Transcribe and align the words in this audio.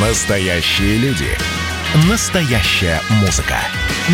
Настоящие 0.00 0.96
люди. 0.98 1.26
Настоящая 2.08 3.00
музыка. 3.20 3.56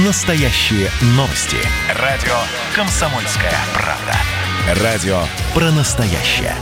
Настоящие 0.07 0.89
новости. 1.09 1.59
Радио 2.01 2.33
«Комсомольская 2.75 3.53
правда». 3.75 4.83
Радио 4.83 5.19
про 5.53 5.71
настоящее. 5.73 6.55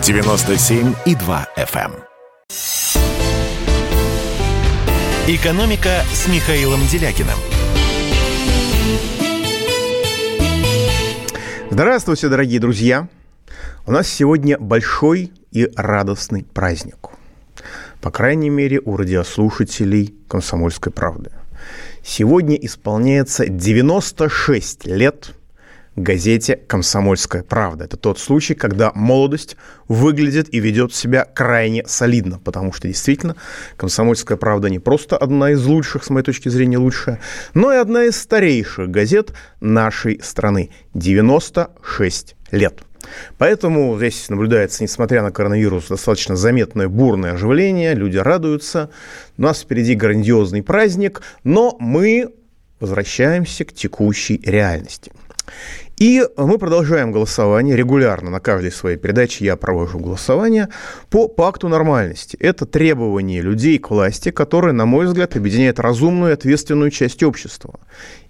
97,2 0.00 1.46
FM. 1.58 1.92
эм. 1.92 1.94
«Экономика» 5.28 6.02
с 6.14 6.26
Михаилом 6.28 6.80
Делякиным. 6.86 7.38
Здравствуйте, 11.70 12.30
дорогие 12.30 12.60
друзья! 12.60 13.08
У 13.84 13.92
нас 13.92 14.08
сегодня 14.08 14.56
большой 14.58 15.32
и 15.52 15.68
радостный 15.76 16.44
праздник. 16.44 17.09
По 18.00 18.10
крайней 18.10 18.48
мере, 18.48 18.80
у 18.82 18.96
радиослушателей 18.96 20.14
«Комсомольской 20.26 20.90
правды». 20.90 21.30
Сегодня 22.02 22.56
исполняется 22.56 23.46
96 23.46 24.86
лет 24.86 25.34
газете 25.96 26.56
«Комсомольская 26.56 27.42
правда». 27.42 27.84
Это 27.84 27.98
тот 27.98 28.18
случай, 28.18 28.54
когда 28.54 28.90
молодость 28.94 29.56
выглядит 29.86 30.52
и 30.54 30.60
ведет 30.60 30.94
себя 30.94 31.26
крайне 31.26 31.84
солидно, 31.86 32.38
потому 32.38 32.72
что 32.72 32.88
действительно 32.88 33.36
«Комсомольская 33.76 34.38
правда» 34.38 34.70
не 34.70 34.78
просто 34.78 35.18
одна 35.18 35.50
из 35.50 35.62
лучших, 35.66 36.02
с 36.02 36.08
моей 36.08 36.24
точки 36.24 36.48
зрения, 36.48 36.78
лучшая, 36.78 37.20
но 37.52 37.70
и 37.70 37.76
одна 37.76 38.04
из 38.04 38.16
старейших 38.16 38.88
газет 38.88 39.32
нашей 39.60 40.20
страны. 40.22 40.70
96 40.94 42.34
лет. 42.50 42.80
Поэтому 43.38 43.96
здесь 43.96 44.28
наблюдается, 44.28 44.82
несмотря 44.82 45.22
на 45.22 45.30
коронавирус, 45.32 45.88
достаточно 45.88 46.36
заметное 46.36 46.88
бурное 46.88 47.32
оживление, 47.32 47.94
люди 47.94 48.16
радуются. 48.16 48.90
У 49.38 49.42
нас 49.42 49.60
впереди 49.60 49.94
грандиозный 49.94 50.62
праздник, 50.62 51.22
но 51.44 51.76
мы 51.80 52.34
возвращаемся 52.80 53.64
к 53.64 53.72
текущей 53.72 54.40
реальности. 54.44 55.12
И 56.00 56.26
мы 56.38 56.56
продолжаем 56.56 57.12
голосование 57.12 57.76
регулярно. 57.76 58.30
На 58.30 58.40
каждой 58.40 58.72
своей 58.72 58.96
передаче 58.96 59.44
я 59.44 59.56
провожу 59.56 59.98
голосование 59.98 60.68
по 61.10 61.28
пакту 61.28 61.68
нормальности. 61.68 62.38
Это 62.40 62.64
требование 62.64 63.42
людей 63.42 63.78
к 63.78 63.90
власти, 63.90 64.30
которое, 64.30 64.72
на 64.72 64.86
мой 64.86 65.04
взгляд, 65.04 65.36
объединяет 65.36 65.78
разумную 65.78 66.30
и 66.30 66.34
ответственную 66.34 66.90
часть 66.90 67.22
общества. 67.22 67.78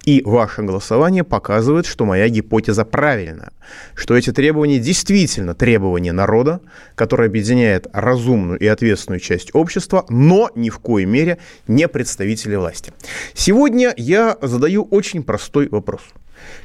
И 0.04 0.22
ваше 0.24 0.62
голосование 0.62 1.24
показывает, 1.24 1.86
что 1.86 2.04
моя 2.04 2.28
гипотеза 2.28 2.84
правильна, 2.84 3.52
что 3.94 4.16
эти 4.16 4.32
требования 4.32 4.78
действительно 4.78 5.54
требования 5.54 6.12
народа, 6.12 6.60
которые 6.94 7.26
объединяет 7.26 7.86
разумную 7.92 8.58
и 8.58 8.66
ответственную 8.66 9.20
часть 9.20 9.50
общества, 9.54 10.06
но 10.08 10.50
ни 10.54 10.70
в 10.70 10.78
коей 10.78 11.06
мере 11.06 11.38
не 11.68 11.86
представители 11.86 12.56
власти. 12.56 12.92
Сегодня 13.34 13.92
я 13.96 14.38
задаю 14.40 14.84
очень 14.84 15.22
простой 15.22 15.68
вопрос– 15.68 16.02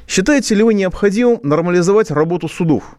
Считаете 0.06 0.54
ли 0.54 0.62
вы 0.62 0.74
необходимым 0.74 1.40
нормализовать 1.42 2.10
работу 2.10 2.48
судов? 2.48 2.96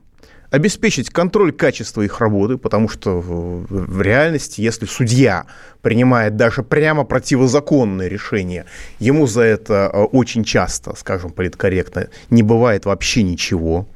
Обеспечить 0.52 1.10
контроль 1.10 1.52
качества 1.52 2.02
их 2.02 2.20
работы, 2.20 2.58
потому 2.58 2.90
что 2.90 3.20
в 3.20 4.02
реальности, 4.02 4.62
если 4.62 4.86
судья 4.86 5.46
принимает 5.82 6.36
даже 6.36 6.64
прямо 6.64 7.04
противозаконное 7.04 8.08
решение, 8.08 8.66
ему 9.00 9.28
за 9.28 9.42
это 9.42 9.90
э, 9.92 9.98
очень 10.04 10.44
часто, 10.44 10.96
скажем 10.96 11.32
политкорректно, 11.32 12.08
не 12.30 12.44
бывает 12.44 12.86
вообще 12.86 13.24
ничего. 13.24 13.88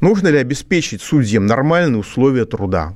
Нужно 0.00 0.28
ли 0.28 0.38
обеспечить 0.38 1.02
судьям 1.02 1.46
нормальные 1.46 2.00
условия 2.00 2.44
труда? 2.44 2.94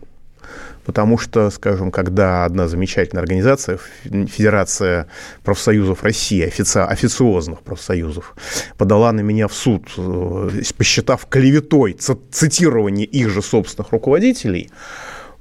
Потому 0.85 1.19
что, 1.19 1.51
скажем, 1.51 1.91
когда 1.91 2.45
одна 2.45 2.69
замечательная 2.69 3.23
организация, 3.23 3.79
Федерация 4.05 5.07
профсоюзов 5.45 6.03
России, 6.03 6.43
офици... 6.43 6.79
официозных 6.79 7.61
профсоюзов, 7.61 8.35
подала 8.77 9.13
на 9.13 9.21
меня 9.21 9.49
в 9.49 9.53
суд, 9.53 9.89
э, 9.97 10.63
посчитав 10.77 11.27
клеветой 11.27 11.97
цитирование 12.31 13.07
их 13.07 13.29
же 13.31 13.43
собственных 13.43 13.93
руководителей, 13.93 14.71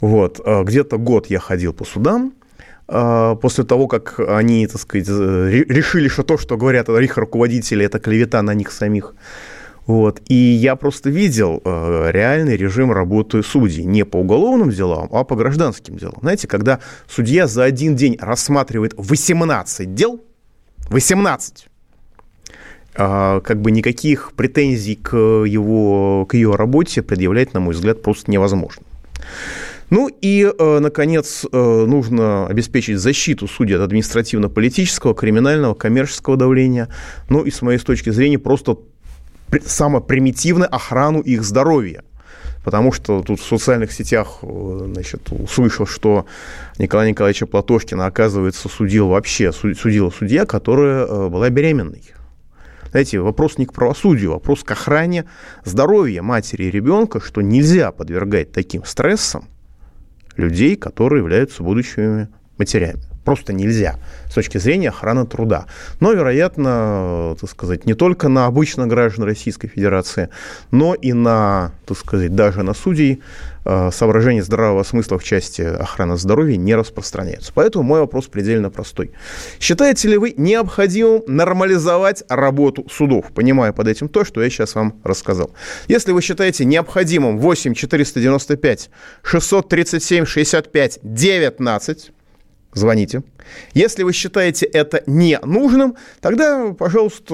вот, 0.02 0.40
э, 0.44 0.64
где-то 0.64 0.98
год 0.98 1.28
я 1.28 1.40
ходил 1.40 1.74
по 1.74 1.86
судам, 1.86 2.34
э, 2.88 3.36
после 3.42 3.64
того, 3.64 3.88
как 3.88 4.20
они, 4.20 4.68
так 4.68 4.82
сказать, 4.82 5.08
решили, 5.08 6.08
что 6.10 6.24
то, 6.24 6.38
что 6.38 6.58
говорят 6.58 6.90
их 6.90 7.18
руководители, 7.18 7.86
это 7.86 8.00
клевета 8.00 8.42
на 8.42 8.54
них 8.54 8.72
самих. 8.72 9.14
Вот. 9.90 10.22
И 10.28 10.36
я 10.36 10.76
просто 10.76 11.10
видел 11.10 11.64
э, 11.66 12.12
реальный 12.12 12.56
режим 12.56 12.92
работы 12.92 13.42
судей 13.42 13.86
не 13.86 14.06
по 14.06 14.18
уголовным 14.18 14.70
делам, 14.70 15.10
а 15.12 15.24
по 15.24 15.36
гражданским 15.36 15.98
делам. 15.98 16.20
Знаете, 16.22 16.48
когда 16.48 16.80
судья 17.08 17.48
за 17.48 17.64
один 17.64 17.96
день 17.96 18.16
рассматривает 18.22 18.94
18 18.98 19.96
дел, 19.96 20.22
18, 20.92 21.66
э, 22.94 23.42
как 23.44 23.62
бы 23.62 23.72
никаких 23.72 24.34
претензий 24.34 24.94
к, 24.94 25.18
его, 25.18 26.28
к 26.28 26.36
ее 26.36 26.54
работе 26.54 27.02
предъявлять, 27.02 27.56
на 27.56 27.60
мой 27.60 27.74
взгляд, 27.74 28.04
просто 28.04 28.30
невозможно. 28.30 28.84
Ну 29.90 30.08
и, 30.22 30.48
э, 30.48 30.80
наконец, 30.80 31.48
э, 31.52 31.86
нужно 31.88 32.46
обеспечить 32.46 33.00
защиту 33.00 33.48
судей 33.48 33.78
от 33.78 33.82
административно-политического, 33.82 35.16
криминального, 35.16 35.74
коммерческого 35.74 36.38
давления. 36.38 36.90
Ну 37.30 37.42
и, 37.42 37.50
с 37.50 37.64
моей 37.64 37.80
точки 37.80 38.12
зрения, 38.12 38.38
просто 38.38 38.78
самое 39.66 40.04
примитивное 40.04 40.68
охрану 40.68 41.22
их 41.22 41.44
здоровья. 41.44 42.04
Потому 42.64 42.92
что 42.92 43.22
тут 43.22 43.40
в 43.40 43.46
социальных 43.46 43.92
сетях 43.92 44.40
э, 44.42 44.90
значит, 44.94 45.32
услышал, 45.32 45.86
что 45.86 46.26
Николая 46.78 47.10
Николаевича 47.10 47.48
Платошкина, 47.48 48.06
оказывается, 48.06 48.68
судил 48.68 49.08
вообще, 49.08 49.52
судила 49.54 50.10
судья, 50.10 50.46
которая 50.46 51.06
э, 51.06 51.30
была 51.30 51.50
беременной. 51.50 52.04
Знаете, 52.92 53.20
вопрос 53.20 53.58
не 53.58 53.66
к 53.66 53.74
правосудию, 53.74 54.32
вопрос 54.32 54.64
к 54.64 54.72
охране 54.72 55.26
здоровья 55.64 56.22
матери 56.22 56.64
и 56.64 56.72
ребенка, 56.72 57.20
что 57.22 57.42
нельзя 57.42 57.92
подвергать 57.92 58.52
таким 58.52 58.84
стрессам 58.84 59.46
людей, 60.36 60.76
которые 60.76 61.20
являются 61.20 61.64
будущими 61.64 62.28
матерями 62.60 63.00
просто 63.30 63.54
нельзя 63.54 63.98
с 64.28 64.34
точки 64.34 64.58
зрения 64.58 64.90
охраны 64.90 65.24
труда. 65.24 65.68
Но, 66.00 66.14
вероятно, 66.14 67.36
так 67.40 67.48
сказать, 67.48 67.86
не 67.86 67.94
только 67.94 68.28
на 68.28 68.48
обычных 68.48 68.88
граждан 68.88 69.26
Российской 69.26 69.68
Федерации, 69.68 70.30
но 70.72 70.96
и 70.96 71.14
на, 71.14 71.72
так 71.86 71.96
сказать, 71.96 72.34
даже 72.34 72.64
на 72.64 72.74
судей 72.74 73.22
э, 73.66 73.92
соображения 73.92 74.42
здравого 74.42 74.82
смысла 74.82 75.20
в 75.20 75.24
части 75.24 75.62
охраны 75.62 76.18
здоровья 76.18 76.58
не 76.58 76.74
распространяются. 76.74 77.52
Поэтому 77.54 77.84
мой 77.84 78.00
вопрос 78.00 78.26
предельно 78.26 78.72
простой. 78.72 79.12
Считаете 79.60 80.08
ли 80.08 80.18
вы 80.18 80.34
необходимым 80.36 81.22
нормализовать 81.28 82.24
работу 82.30 82.88
судов, 82.90 83.26
понимая 83.36 83.74
под 83.74 83.88
этим 83.88 84.10
то, 84.10 84.26
что 84.26 84.42
я 84.42 84.50
сейчас 84.50 84.74
вам 84.74 84.96
рассказал? 85.04 85.52
Если 85.88 86.14
вы 86.14 86.24
считаете 86.24 86.66
необходимым 86.66 87.38
8 87.38 87.76
495 87.76 88.90
637 89.22 90.26
65 90.26 91.00
19 91.04 92.12
звоните. 92.74 93.24
Если 93.74 94.04
вы 94.04 94.14
считаете 94.14 94.66
это 94.66 95.04
не 95.08 95.40
нужным, 95.40 95.96
тогда, 96.22 96.74
пожалуйста, 96.74 97.34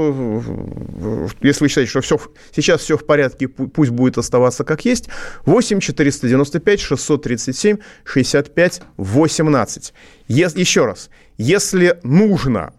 если 1.41 1.63
вы 1.63 1.67
считаете, 1.69 1.89
что 1.89 2.01
все, 2.01 2.19
сейчас 2.55 2.81
все 2.81 2.97
в 2.97 3.05
порядке, 3.05 3.47
пусть 3.47 3.91
будет 3.91 4.17
оставаться 4.17 4.63
как 4.63 4.85
есть, 4.85 5.09
8 5.45 5.79
495 5.79 6.79
637 6.79 7.77
65 8.03 8.81
18. 8.97 9.93
Е- 10.27 10.49
еще 10.55 10.85
раз, 10.85 11.09
если 11.37 11.99
нужно 12.03 12.73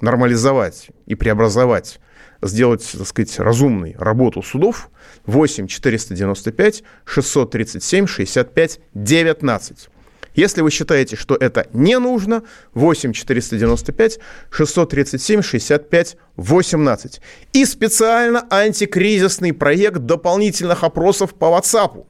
нормализовать 0.00 0.88
и 1.06 1.14
преобразовать 1.14 2.00
сделать, 2.42 2.88
так 2.96 3.06
сказать, 3.06 3.38
разумной 3.38 3.94
работу 3.98 4.42
судов 4.42 4.90
8 5.26 5.66
495 5.66 6.82
637 7.04 8.06
65 8.06 8.80
19. 8.94 9.89
Если 10.34 10.62
вы 10.62 10.70
считаете, 10.70 11.16
что 11.16 11.36
это 11.36 11.66
не 11.72 11.98
нужно, 11.98 12.42
8 12.74 13.12
495 13.12 14.18
637 14.50 15.42
65 15.42 16.16
18. 16.36 17.20
И 17.52 17.64
специально 17.64 18.46
антикризисный 18.50 19.52
проект 19.52 19.98
дополнительных 19.98 20.84
опросов 20.84 21.34
по 21.34 21.46
WhatsApp. 21.46 22.04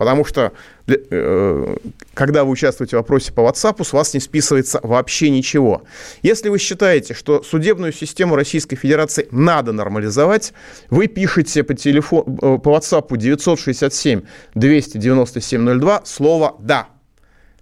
Потому 0.00 0.24
что, 0.24 0.52
э, 0.86 1.76
когда 2.14 2.44
вы 2.44 2.52
участвуете 2.52 2.96
в 2.96 3.00
опросе 3.00 3.34
по 3.34 3.40
WhatsApp, 3.40 3.84
с 3.84 3.92
вас 3.92 4.14
не 4.14 4.20
списывается 4.20 4.80
вообще 4.82 5.28
ничего. 5.28 5.82
Если 6.22 6.48
вы 6.48 6.58
считаете, 6.58 7.12
что 7.12 7.42
судебную 7.42 7.92
систему 7.92 8.34
Российской 8.34 8.76
Федерации 8.76 9.28
надо 9.30 9.72
нормализовать, 9.72 10.54
вы 10.88 11.06
пишете 11.06 11.64
по, 11.64 11.74
телефону, 11.74 12.34
э, 12.40 12.58
по 12.58 12.74
WhatsApp 12.74 13.14
967 13.14 14.22
297 14.54 15.78
02 15.78 16.02
слово 16.06 16.56
«да». 16.60 16.88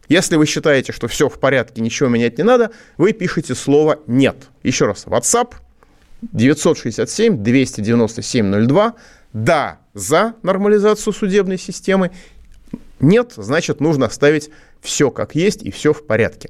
Если 0.08 0.36
вы 0.36 0.46
считаете, 0.46 0.92
что 0.92 1.08
все 1.08 1.28
в 1.28 1.38
порядке, 1.38 1.82
ничего 1.82 2.08
менять 2.08 2.38
не 2.38 2.44
надо, 2.44 2.70
вы 2.96 3.12
пишете 3.12 3.54
слово 3.54 3.98
«нет». 4.06 4.48
Еще 4.62 4.86
раз, 4.86 5.04
WhatsApp 5.06 5.56
967-297-02. 6.34 8.94
Да, 9.32 9.78
за 9.92 10.34
нормализацию 10.42 11.12
судебной 11.12 11.58
системы. 11.58 12.12
Нет, 13.00 13.34
значит, 13.36 13.80
нужно 13.80 14.06
оставить 14.06 14.50
все 14.80 15.10
как 15.10 15.34
есть 15.34 15.62
и 15.62 15.70
все 15.70 15.92
в 15.92 16.06
порядке. 16.06 16.48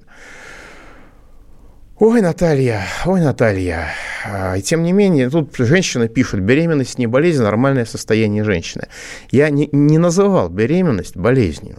Ой, 1.99 2.21
Наталья, 2.21 2.87
ой, 3.07 3.21
Наталья. 3.21 3.89
А, 4.25 4.57
и 4.57 4.63
тем 4.63 4.85
не 4.85 4.93
менее, 4.93 5.31
тут 5.31 5.57
женщина 5.59 6.07
пишет, 6.07 6.39
беременность 6.41 6.97
не 6.97 7.09
болезнь, 7.09 7.43
нормальное 7.43 7.87
состояние 7.87 8.45
женщины. 8.45 8.87
Я 9.33 9.51
не, 9.51 9.69
не 9.73 9.99
называл 9.99 10.49
беременность 10.49 11.17
болезнью. 11.17 11.79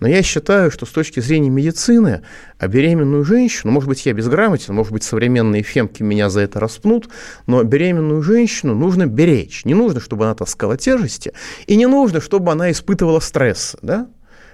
Но 0.00 0.08
я 0.08 0.22
считаю, 0.22 0.70
что 0.70 0.86
с 0.86 0.90
точки 0.90 1.20
зрения 1.20 1.50
медицины, 1.50 2.22
а 2.58 2.68
беременную 2.68 3.24
женщину, 3.24 3.72
может 3.72 3.88
быть, 3.88 4.04
я 4.06 4.12
безграмотен, 4.12 4.74
может 4.74 4.92
быть, 4.92 5.02
современные 5.02 5.62
фемки 5.62 6.02
меня 6.02 6.30
за 6.30 6.40
это 6.40 6.60
распнут, 6.60 7.08
но 7.46 7.62
беременную 7.62 8.22
женщину 8.22 8.74
нужно 8.74 9.06
беречь. 9.06 9.64
Не 9.64 9.74
нужно, 9.74 10.00
чтобы 10.00 10.24
она 10.24 10.34
таскала 10.34 10.76
тяжести, 10.76 11.32
и 11.66 11.76
не 11.76 11.86
нужно, 11.86 12.20
чтобы 12.20 12.52
она 12.52 12.70
испытывала 12.70 13.20
стресс. 13.20 13.76
Да? 13.82 14.08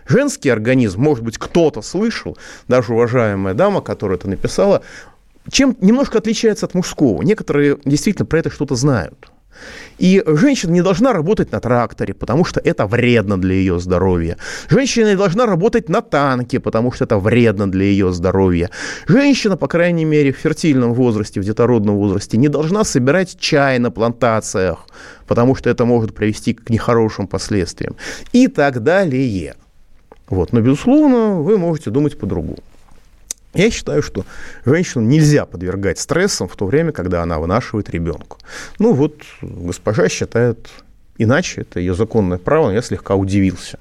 Женский 0.08 0.48
организм, 0.48 1.02
может 1.02 1.22
быть, 1.22 1.38
кто-то 1.38 1.82
слышал, 1.82 2.38
даже 2.66 2.92
уважаемая 2.92 3.54
дама, 3.54 3.82
которая 3.82 4.18
это 4.18 4.28
написала, 4.28 4.82
чем 5.50 5.76
немножко 5.80 6.18
отличается 6.18 6.66
от 6.66 6.74
мужского. 6.74 7.22
Некоторые 7.22 7.78
действительно 7.84 8.26
про 8.26 8.38
это 8.38 8.50
что-то 8.50 8.74
знают. 8.74 9.30
И 9.98 10.22
женщина 10.26 10.72
не 10.72 10.82
должна 10.82 11.12
работать 11.12 11.52
на 11.52 11.60
тракторе, 11.60 12.14
потому 12.14 12.44
что 12.44 12.60
это 12.60 12.86
вредно 12.86 13.40
для 13.40 13.54
ее 13.54 13.80
здоровья. 13.80 14.36
Женщина 14.68 15.08
не 15.08 15.16
должна 15.16 15.46
работать 15.46 15.88
на 15.88 16.00
танке, 16.00 16.60
потому 16.60 16.92
что 16.92 17.04
это 17.04 17.18
вредно 17.18 17.70
для 17.70 17.84
ее 17.84 18.12
здоровья. 18.12 18.70
Женщина, 19.08 19.56
по 19.56 19.66
крайней 19.66 20.04
мере, 20.04 20.32
в 20.32 20.36
фертильном 20.36 20.94
возрасте, 20.94 21.40
в 21.40 21.44
детородном 21.44 21.96
возрасте, 21.96 22.38
не 22.38 22.48
должна 22.48 22.84
собирать 22.84 23.38
чай 23.40 23.78
на 23.78 23.90
плантациях, 23.90 24.86
потому 25.26 25.56
что 25.56 25.70
это 25.70 25.84
может 25.84 26.14
привести 26.14 26.54
к 26.54 26.70
нехорошим 26.70 27.26
последствиям. 27.26 27.96
И 28.32 28.48
так 28.48 28.82
далее. 28.82 29.54
Вот. 30.28 30.52
Но, 30.52 30.60
безусловно, 30.60 31.42
вы 31.42 31.58
можете 31.58 31.90
думать 31.90 32.18
по-другому. 32.18 32.58
Я 33.54 33.70
считаю, 33.70 34.02
что 34.02 34.24
женщину 34.64 35.04
нельзя 35.04 35.46
подвергать 35.46 35.98
стрессам 35.98 36.48
в 36.48 36.56
то 36.56 36.66
время, 36.66 36.92
когда 36.92 37.22
она 37.22 37.38
вынашивает 37.38 37.90
ребенка. 37.90 38.36
Ну 38.78 38.92
вот 38.92 39.14
госпожа 39.40 40.08
считает 40.08 40.68
иначе, 41.18 41.62
это 41.62 41.80
ее 41.80 41.94
законное 41.94 42.38
право, 42.38 42.66
но 42.66 42.74
я 42.74 42.82
слегка 42.82 43.14
удивился. 43.14 43.78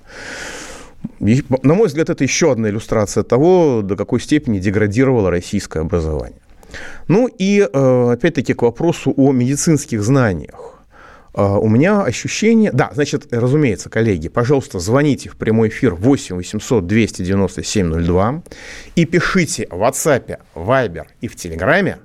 На 1.19 1.73
мой 1.73 1.87
взгляд, 1.87 2.09
это 2.09 2.23
еще 2.23 2.51
одна 2.51 2.69
иллюстрация 2.69 3.23
того, 3.23 3.81
до 3.81 3.95
какой 3.95 4.19
степени 4.19 4.59
деградировало 4.59 5.29
российское 5.29 5.81
образование. 5.81 6.39
Ну 7.07 7.27
и, 7.27 7.61
э, 7.61 8.11
опять-таки, 8.11 8.53
к 8.53 8.61
вопросу 8.63 9.13
о 9.15 9.31
медицинских 9.31 10.03
знаниях. 10.03 10.76
А, 11.37 11.59
у 11.59 11.69
меня 11.69 12.01
ощущение... 12.01 12.71
Да, 12.71 12.89
значит, 12.95 13.27
разумеется, 13.31 13.91
коллеги, 13.91 14.27
пожалуйста, 14.27 14.79
звоните 14.79 15.29
в 15.29 15.35
прямой 15.35 15.67
эфир 15.67 15.93
8 15.93 16.35
800 16.35 16.87
297 16.87 18.03
02 18.03 18.43
и 18.95 19.05
пишите 19.05 19.67
в 19.69 19.83
WhatsApp, 19.83 20.39
Viber 20.55 21.05
и 21.21 21.27
в 21.27 21.35
Телеграме 21.35 21.99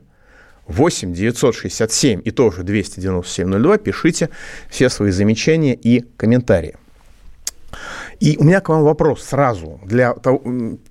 8 0.66 1.14
967 1.14 2.20
и 2.22 2.30
тоже 2.30 2.62
297 2.62 3.62
02, 3.62 3.78
пишите 3.78 4.28
все 4.68 4.90
свои 4.90 5.10
замечания 5.10 5.74
и 5.74 6.04
комментарии. 6.18 6.76
И 8.20 8.36
у 8.36 8.44
меня 8.44 8.60
к 8.60 8.68
вам 8.68 8.82
вопрос 8.82 9.22
сразу. 9.22 9.80
Для 9.86 10.12
того, 10.12 10.42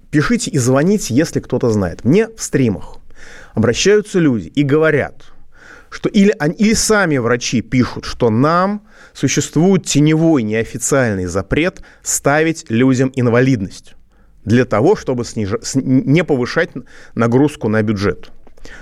пишите 0.10 0.50
и 0.50 0.58
звоните, 0.58 1.14
если 1.14 1.42
кто-то 1.42 1.70
знает. 1.70 2.04
Мне 2.04 2.28
в 2.28 2.42
стримах 2.42 2.98
обращаются 3.54 4.18
люди 4.18 4.48
и 4.48 4.64
говорят– 4.64 5.26
что 5.92 6.10
или, 6.10 6.34
или 6.58 6.74
сами 6.74 7.18
врачи 7.18 7.62
пишут, 7.62 8.06
что 8.06 8.30
нам 8.30 8.88
существует 9.14 9.86
теневой 9.86 10.42
неофициальный 10.42 11.26
запрет 11.26 11.82
ставить 12.02 12.66
людям 12.70 13.12
инвалидность 13.16 13.96
для 14.46 14.66
того, 14.66 14.96
чтобы 14.96 15.26
сниж... 15.26 15.52
не 15.76 16.24
повышать 16.24 16.72
нагрузку 17.14 17.68
на 17.68 17.84
бюджет. 17.84 18.32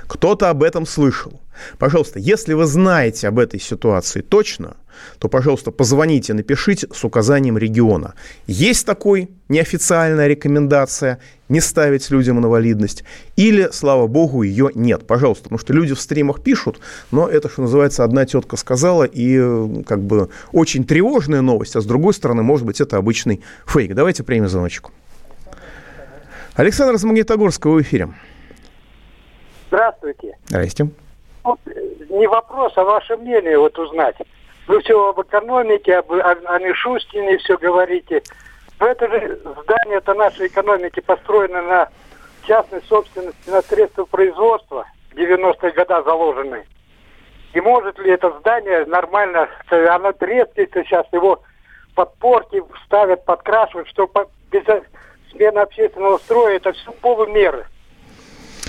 Кто-то 0.08 0.50
об 0.50 0.64
этом 0.64 0.86
слышал. 0.86 1.42
Пожалуйста, 1.78 2.20
если 2.20 2.54
вы 2.54 2.66
знаете 2.66 3.28
об 3.28 3.40
этой 3.40 3.60
ситуации 3.60 4.22
точно, 4.22 4.78
то, 5.20 5.28
пожалуйста, 5.28 5.72
позвоните, 5.72 6.34
напишите 6.34 6.88
с 6.94 7.04
указанием 7.04 7.58
региона. 7.58 8.14
Есть 8.48 8.86
такой 8.86 9.30
неофициальная 9.50 10.28
рекомендация 10.28 11.20
не 11.50 11.60
ставить 11.60 12.10
людям 12.12 12.38
инвалидность, 12.40 13.04
или, 13.36 13.70
слава 13.72 14.08
богу, 14.08 14.44
ее 14.44 14.70
нет. 14.76 15.08
Пожалуйста, 15.08 15.44
потому 15.44 15.60
что 15.60 15.74
люди 15.74 15.96
в 15.96 16.00
стримах 16.00 16.42
пишут, 16.42 16.80
но 17.12 17.28
это, 17.28 17.50
что 17.50 17.64
называется, 17.64 18.04
одна 18.04 18.26
тетка 18.26 18.56
сказала, 18.56 19.04
и 19.04 19.84
как 19.84 20.02
бы 20.02 20.30
очень 20.52 20.84
тревожная 20.86 21.42
новость, 21.42 21.76
а 21.76 21.82
с 21.82 21.86
другой 21.86 22.14
стороны, 22.14 22.44
может 22.44 22.66
быть, 22.66 22.80
это 22.80 22.98
обычный 22.98 23.42
фейк. 23.66 23.94
Давайте 23.96 24.24
примем 24.24 24.48
звоночку. 24.48 24.92
Александр 26.56 26.96
из 26.96 27.04
в 27.04 27.82
эфире. 27.82 28.10
Здравствуйте. 29.70 30.36
Здрасте. 30.48 30.90
Вот, 31.44 31.60
не 32.10 32.28
вопрос, 32.28 32.74
а 32.76 32.84
ваше 32.84 33.16
мнение 33.18 33.58
вот 33.58 33.78
узнать. 33.80 34.16
Вы 34.70 34.82
все 34.82 35.10
об 35.10 35.20
экономике, 35.20 35.96
об, 35.96 36.12
о, 36.12 36.32
о 36.46 36.60
Мишустине 36.60 37.40
все 37.40 37.58
говорите. 37.58 38.22
Но 38.80 38.86
это 38.86 39.08
же 39.08 39.42
здание 39.64 39.98
это 39.98 40.14
нашей 40.14 40.46
экономики 40.46 41.00
построено 41.00 41.64
на 41.64 41.90
частной 42.46 42.84
собственности, 42.84 43.50
на 43.50 43.64
средства 43.64 44.06
производства, 44.06 44.86
90-е 45.16 45.72
годы 45.72 46.04
заложены. 46.06 46.66
И 47.54 47.62
может 47.62 47.98
ли 47.98 48.12
это 48.12 48.32
здание 48.42 48.86
нормально, 48.86 49.50
оно 49.72 50.12
трескается 50.12 50.84
сейчас, 50.84 51.08
его 51.14 51.42
подпорки 51.96 52.62
ставят, 52.86 53.26
подкрашивают, 53.26 53.90
что 53.90 54.08
без 54.52 54.64
смены 55.32 55.62
общественного 55.62 56.20
строя 56.20 56.58
это 56.58 56.74
все 56.74 56.92
полумеры 56.92 57.66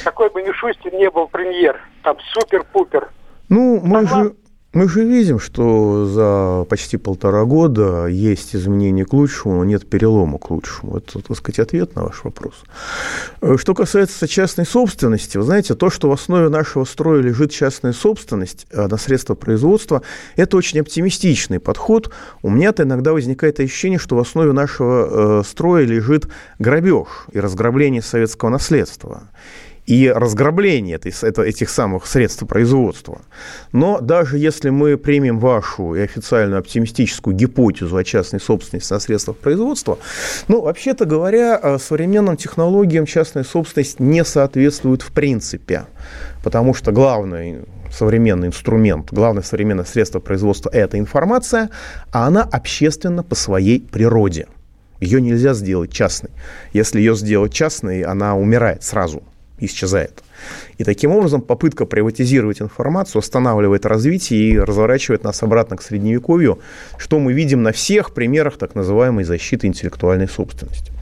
какой 0.03 0.31
бы 0.31 0.43
Мишустин 0.43 0.97
не 0.97 1.11
был 1.11 1.29
премьер, 1.29 1.79
там 2.03 2.17
супер-пупер. 2.33 3.11
Ну, 3.51 3.81
мы 3.83 4.07
же, 4.07 4.35
мы 4.73 4.89
же 4.89 5.05
видим, 5.05 5.41
что 5.41 6.07
за 6.07 6.65
почти 6.69 6.97
полтора 6.97 7.45
года 7.45 8.07
есть 8.07 8.55
изменения 8.55 9.05
к 9.05 9.13
лучшему, 9.13 9.57
но 9.57 9.65
нет 9.65 9.89
перелома 9.89 10.39
к 10.39 10.49
лучшему. 10.51 10.99
Это, 10.99 11.21
так 11.21 11.37
сказать, 11.37 11.59
ответ 11.59 11.97
на 11.97 12.05
ваш 12.05 12.23
вопрос. 12.23 12.55
Э, 13.41 13.57
что 13.59 13.75
касается 13.75 14.29
частной 14.29 14.65
собственности, 14.65 15.39
вы 15.39 15.43
знаете, 15.43 15.75
то, 15.75 15.91
что 15.91 16.09
в 16.09 16.13
основе 16.13 16.49
нашего 16.49 16.85
строя 16.85 17.21
лежит 17.21 17.51
частная 17.51 17.93
собственность 17.93 18.69
э, 18.71 18.87
на 18.87 18.97
средства 18.97 19.35
производства, 19.35 20.03
это 20.37 20.57
очень 20.57 20.79
оптимистичный 20.79 21.59
подход. 21.59 22.13
У 22.43 22.51
меня-то 22.51 22.85
иногда 22.85 23.13
возникает 23.13 23.59
ощущение, 23.59 23.99
что 23.99 24.15
в 24.15 24.21
основе 24.21 24.53
нашего 24.53 25.41
э, 25.41 25.43
строя 25.49 25.85
лежит 25.85 26.29
грабеж 26.61 27.09
и 27.33 27.41
разграбление 27.41 28.03
советского 28.03 28.51
наследства 28.51 29.25
и 29.91 30.09
разграбление 30.09 30.95
этой, 30.95 31.13
это, 31.23 31.43
этих 31.43 31.69
самых 31.69 32.07
средств 32.07 32.47
производства. 32.47 33.23
Но 33.73 34.01
даже 34.01 34.39
если 34.39 34.71
мы 34.71 34.97
примем 34.97 35.41
вашу 35.41 35.97
и 35.97 36.01
официальную 36.01 36.61
оптимистическую 36.61 37.35
гипотезу 37.35 37.97
о 37.97 38.05
частной 38.05 38.39
собственности 38.39 38.93
на 38.93 39.01
средствах 39.01 39.37
производства, 39.37 39.99
ну, 40.47 40.61
вообще-то 40.61 41.07
говоря, 41.07 41.59
э, 41.61 41.79
современным 41.79 42.37
технологиям 42.37 43.05
частная 43.05 43.43
собственность 43.43 43.99
не 43.99 44.25
соответствует 44.25 45.03
в 45.03 45.11
принципе, 45.11 45.87
потому 46.45 46.73
что 46.73 46.93
главный 46.93 47.65
современный 47.91 48.47
инструмент, 48.47 49.09
главное 49.11 49.43
современное 49.43 49.85
средство 49.85 50.21
производства– 50.21 50.71
это 50.73 51.01
информация, 51.01 51.69
а 52.13 52.29
она 52.29 52.45
общественна 52.45 53.25
по 53.25 53.35
своей 53.35 53.81
природе. 53.81 54.47
Ее 55.01 55.21
нельзя 55.21 55.53
сделать 55.55 55.93
частной. 55.93 56.31
Если 56.73 57.01
ее 57.01 57.17
сделать 57.17 57.53
частной, 57.53 58.03
она 58.03 58.37
умирает 58.37 58.85
сразу 58.85 59.25
исчезает. 59.61 60.23
И 60.79 60.85
таким 60.85 61.13
образом 61.13 61.43
попытка 61.43 61.87
приватизировать 61.87 62.61
информацию 62.61 63.21
останавливает 63.21 63.87
развитие 63.87 64.41
и 64.41 64.59
разворачивает 64.59 65.25
нас 65.25 65.43
обратно 65.43 65.77
к 65.77 65.83
средневековью, 65.83 66.61
что 66.99 67.19
мы 67.19 67.33
видим 67.33 67.63
на 67.63 67.73
всех 67.73 68.15
примерах 68.15 68.57
так 68.57 68.75
называемой 68.75 69.25
защиты 69.25 69.67
интеллектуальной 69.67 70.29
собственности. 70.29 70.93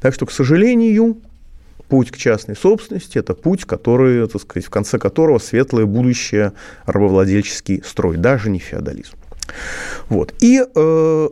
Так 0.00 0.14
что, 0.14 0.26
к 0.26 0.32
сожалению, 0.32 1.18
путь 1.88 2.10
к 2.10 2.16
частной 2.16 2.56
собственности– 2.56 3.18
это 3.20 3.34
путь, 3.34 3.64
который, 3.64 4.26
так 4.28 4.42
сказать, 4.42 4.66
в 4.66 4.70
конце 4.70 4.98
которого 4.98 5.38
светлое 5.38 5.86
будущее 5.86 6.52
рабовладельческий 6.86 7.82
строй, 7.84 8.16
даже 8.16 8.50
не 8.50 8.58
феодализм. 8.58 9.16
Вот. 10.08 10.34
И 10.40 10.62
э, 10.62 11.28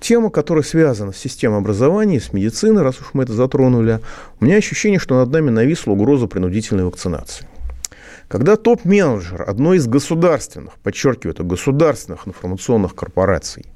тема, 0.00 0.30
которая 0.30 0.64
связана 0.64 1.12
с 1.12 1.16
системой 1.16 1.58
образования, 1.58 2.20
с 2.20 2.32
медициной, 2.32 2.82
раз 2.82 3.00
уж 3.00 3.10
мы 3.12 3.24
это 3.24 3.32
затронули, 3.32 4.00
у 4.40 4.44
меня 4.44 4.56
ощущение, 4.56 4.98
что 4.98 5.16
над 5.16 5.30
нами 5.30 5.50
нависла 5.50 5.92
угроза 5.92 6.26
принудительной 6.26 6.84
вакцинации. 6.84 7.46
Когда 8.30 8.54
топ-менеджер 8.54 9.44
одной 9.48 9.78
из 9.78 9.88
государственных, 9.88 10.74
подчеркиваю, 10.84 11.34
это 11.34 11.42
государственных 11.42 12.28
информационных 12.28 12.94
корпораций 12.94 13.66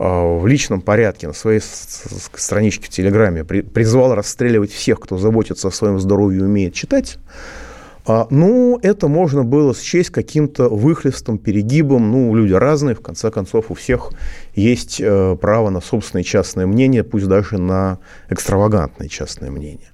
а, 0.00 0.38
в 0.38 0.44
личном 0.48 0.80
порядке 0.80 1.28
на 1.28 1.32
своей 1.32 1.60
страничке 1.60 2.86
в 2.86 2.88
Телеграме 2.88 3.44
призвал 3.44 4.16
расстреливать 4.16 4.72
всех, 4.72 4.98
кто 4.98 5.18
заботится 5.18 5.68
о 5.68 5.70
своем 5.70 6.00
здоровье 6.00 6.40
и 6.40 6.42
умеет 6.42 6.74
читать, 6.74 7.18
ну, 8.06 8.78
это 8.82 9.08
можно 9.08 9.44
было 9.44 9.74
счесть 9.74 10.10
каким-то 10.10 10.68
выхлестом, 10.68 11.38
перегибом. 11.38 12.10
Ну, 12.10 12.34
люди 12.34 12.52
разные, 12.52 12.96
в 12.96 13.00
конце 13.00 13.30
концов, 13.30 13.70
у 13.70 13.74
всех 13.74 14.10
есть 14.54 15.00
э, 15.00 15.36
право 15.40 15.70
на 15.70 15.80
собственное 15.80 16.24
частное 16.24 16.66
мнение, 16.66 17.04
пусть 17.04 17.26
даже 17.26 17.58
на 17.58 17.98
экстравагантное 18.28 19.08
частное 19.08 19.50
мнение. 19.50 19.90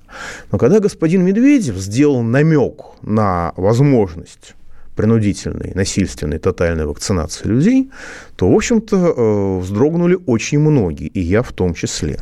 Но 0.51 0.59
когда 0.59 0.81
господин 0.81 1.23
Медведев 1.23 1.77
сделал 1.77 2.23
намек 2.23 2.83
на 3.03 3.53
возможность 3.57 4.55
принудительной, 4.99 5.75
насильственной, 5.75 6.39
тотальной 6.39 6.85
вакцинации 6.85 7.49
людей, 7.49 7.89
то, 8.37 8.51
в 8.51 8.55
общем-то, 8.55 8.97
э, 8.97 9.59
вздрогнули 9.61 10.19
очень 10.27 10.59
многие, 10.59 11.07
и 11.07 11.21
я 11.21 11.43
в 11.43 11.53
том 11.53 11.75
числе. 11.75 12.17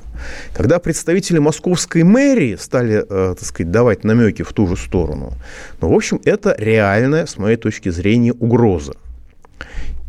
Когда 0.55 0.79
представители 0.79 1.39
московской 1.39 2.03
мэрии 2.03 2.57
стали, 2.57 2.97
э, 3.09 3.35
так 3.35 3.45
сказать, 3.49 3.71
давать 3.71 4.05
намеки 4.05 4.43
в 4.43 4.53
ту 4.53 4.67
же 4.67 4.77
сторону, 4.77 5.33
ну, 5.81 5.89
в 5.89 5.95
общем, 5.95 6.21
это 6.27 6.55
реальная, 6.59 7.25
с 7.25 7.39
моей 7.39 7.57
точки 7.57 7.89
зрения, 7.89 8.33
угроза. 8.33 8.93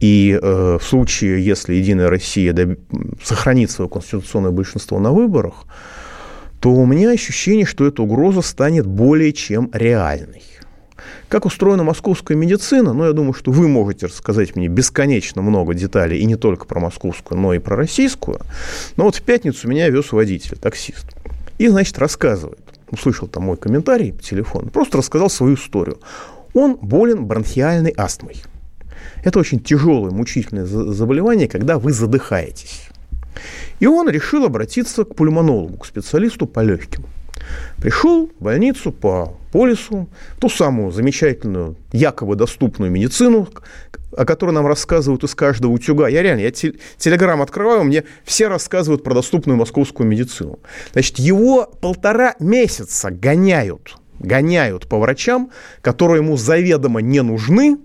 И 0.02 0.38
э, 0.42 0.78
в 0.78 0.84
случае, 0.84 1.46
если 1.46 1.74
Единая 1.76 2.10
Россия 2.10 2.52
доб... 2.54 2.78
сохранит 3.24 3.72
свое 3.72 3.90
конституционное 3.90 4.52
большинство 4.52 5.00
на 5.00 5.12
выборах, 5.12 5.54
то 6.60 6.74
у 6.74 6.86
меня 6.86 7.12
ощущение, 7.12 7.66
что 7.66 7.88
эта 7.88 8.04
угроза 8.04 8.42
станет 8.42 8.86
более 8.86 9.32
чем 9.32 9.70
реальной. 9.74 10.44
Как 11.30 11.46
устроена 11.46 11.84
московская 11.84 12.36
медицина, 12.36 12.94
ну, 12.94 13.06
я 13.06 13.14
думаю, 13.14 13.34
что 13.34 13.52
вы 13.52 13.68
можете 13.68 14.08
рассказать 14.08 14.56
мне 14.56 14.68
бесконечно 14.68 15.42
много 15.42 15.74
деталей, 15.74 16.20
и 16.20 16.26
не 16.26 16.36
только 16.36 16.66
про 16.66 16.80
московскую, 16.80 17.40
но 17.40 17.54
и 17.54 17.60
про 17.60 17.76
российскую. 17.76 18.40
Но 18.96 19.06
вот 19.06 19.16
в 19.16 19.22
пятницу 19.22 19.68
меня 19.68 19.90
вез 19.90 20.12
водитель, 20.12 20.58
таксист. 20.58 21.06
И, 21.58 21.68
значит, 21.68 21.98
рассказывает. 21.98 22.60
Услышал 22.90 23.28
там 23.28 23.44
мой 23.44 23.58
комментарий 23.58 24.14
по 24.14 24.24
телефону. 24.24 24.70
Просто 24.70 24.98
рассказал 24.98 25.30
свою 25.30 25.56
историю. 25.56 26.00
Он 26.54 26.76
болен 26.76 27.26
бронхиальной 27.26 27.94
астмой. 27.98 28.42
Это 29.24 29.40
очень 29.40 29.60
тяжелое, 29.60 30.12
мучительное 30.12 30.66
заболевание, 30.66 31.48
когда 31.48 31.80
вы 31.80 31.92
задыхаетесь. 31.92 32.90
И 33.80 33.88
он 33.88 34.10
решил 34.10 34.46
обратиться 34.46 35.04
к 35.04 35.16
пульмонологу, 35.16 35.78
к 35.78 35.86
специалисту 35.86 36.48
по 36.48 36.62
легким. 36.62 37.06
Пришел 37.78 38.30
в 38.40 38.44
больницу 38.44 38.92
по 38.92 39.34
полису, 39.52 40.08
ту 40.40 40.50
самую 40.50 40.92
замечательную, 40.92 41.76
якобы 41.92 42.36
доступную 42.36 42.92
медицину, 42.92 43.48
о 44.16 44.26
которой 44.26 44.52
нам 44.52 44.68
рассказывают 44.68 45.24
из 45.24 45.36
каждого 45.36 45.72
утюга. 45.72 46.08
Я 46.08 46.22
реально, 46.24 46.42
я 46.42 46.52
телеграм 46.52 47.42
открываю, 47.42 47.84
мне 47.84 48.04
все 48.24 48.48
рассказывают 48.48 49.04
про 49.04 49.14
доступную 49.14 49.58
московскую 49.58 50.08
медицину. 50.08 50.60
Значит, 50.94 51.20
его 51.20 51.66
полтора 51.66 52.36
месяца 52.40 53.12
гоняют, 53.12 53.98
гоняют 54.20 54.88
по 54.88 55.00
врачам, 55.00 55.52
которые 55.82 56.24
ему 56.24 56.38
заведомо 56.38 57.02
не 57.02 57.22
нужны, 57.22 57.78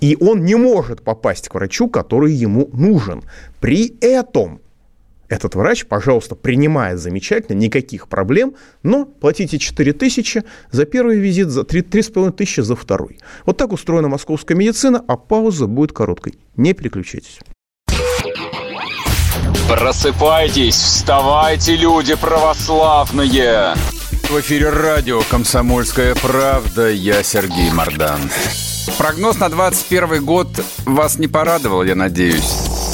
и 0.00 0.16
он 0.20 0.44
не 0.44 0.56
может 0.56 1.02
попасть 1.02 1.48
к 1.48 1.54
врачу, 1.54 1.88
который 1.88 2.32
ему 2.32 2.68
нужен. 2.72 3.22
При 3.60 3.96
этом 4.00 4.60
этот 5.34 5.56
врач, 5.56 5.84
пожалуйста, 5.86 6.36
принимает 6.36 7.00
замечательно, 7.00 7.56
никаких 7.56 8.08
проблем, 8.08 8.54
но 8.82 9.04
платите 9.04 9.58
4 9.58 9.92
тысячи 9.92 10.44
за 10.70 10.84
первый 10.84 11.18
визит, 11.18 11.48
за 11.48 11.64
3, 11.64 11.82
3,5 11.82 12.32
тысячи 12.32 12.60
за 12.60 12.76
второй. 12.76 13.18
Вот 13.44 13.56
так 13.56 13.72
устроена 13.72 14.08
московская 14.08 14.54
медицина, 14.54 15.02
а 15.06 15.16
пауза 15.16 15.66
будет 15.66 15.92
короткой. 15.92 16.38
Не 16.56 16.72
переключайтесь. 16.72 17.40
Просыпайтесь, 19.68 20.76
вставайте, 20.76 21.74
люди 21.76 22.14
православные! 22.14 23.74
В 24.30 24.40
эфире 24.40 24.70
радио 24.70 25.20
«Комсомольская 25.30 26.14
правда». 26.14 26.90
Я 26.90 27.22
Сергей 27.22 27.70
Мордан. 27.72 28.20
Прогноз 28.98 29.38
на 29.38 29.48
21 29.48 30.24
год 30.24 30.48
вас 30.86 31.18
не 31.18 31.26
порадовал, 31.26 31.82
я 31.82 31.94
надеюсь. 31.94 32.93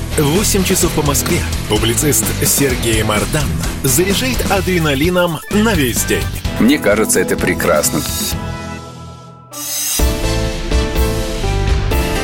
8 0.17 0.63
часов 0.65 0.93
по 0.93 1.03
Москве 1.03 1.37
публицист 1.69 2.25
Сергей 2.43 3.01
Мардан 3.01 3.47
заряжает 3.83 4.37
адреналином 4.51 5.39
на 5.51 5.73
весь 5.73 6.03
день. 6.03 6.23
Мне 6.59 6.77
кажется, 6.77 7.21
это 7.21 7.37
прекрасно. 7.37 8.01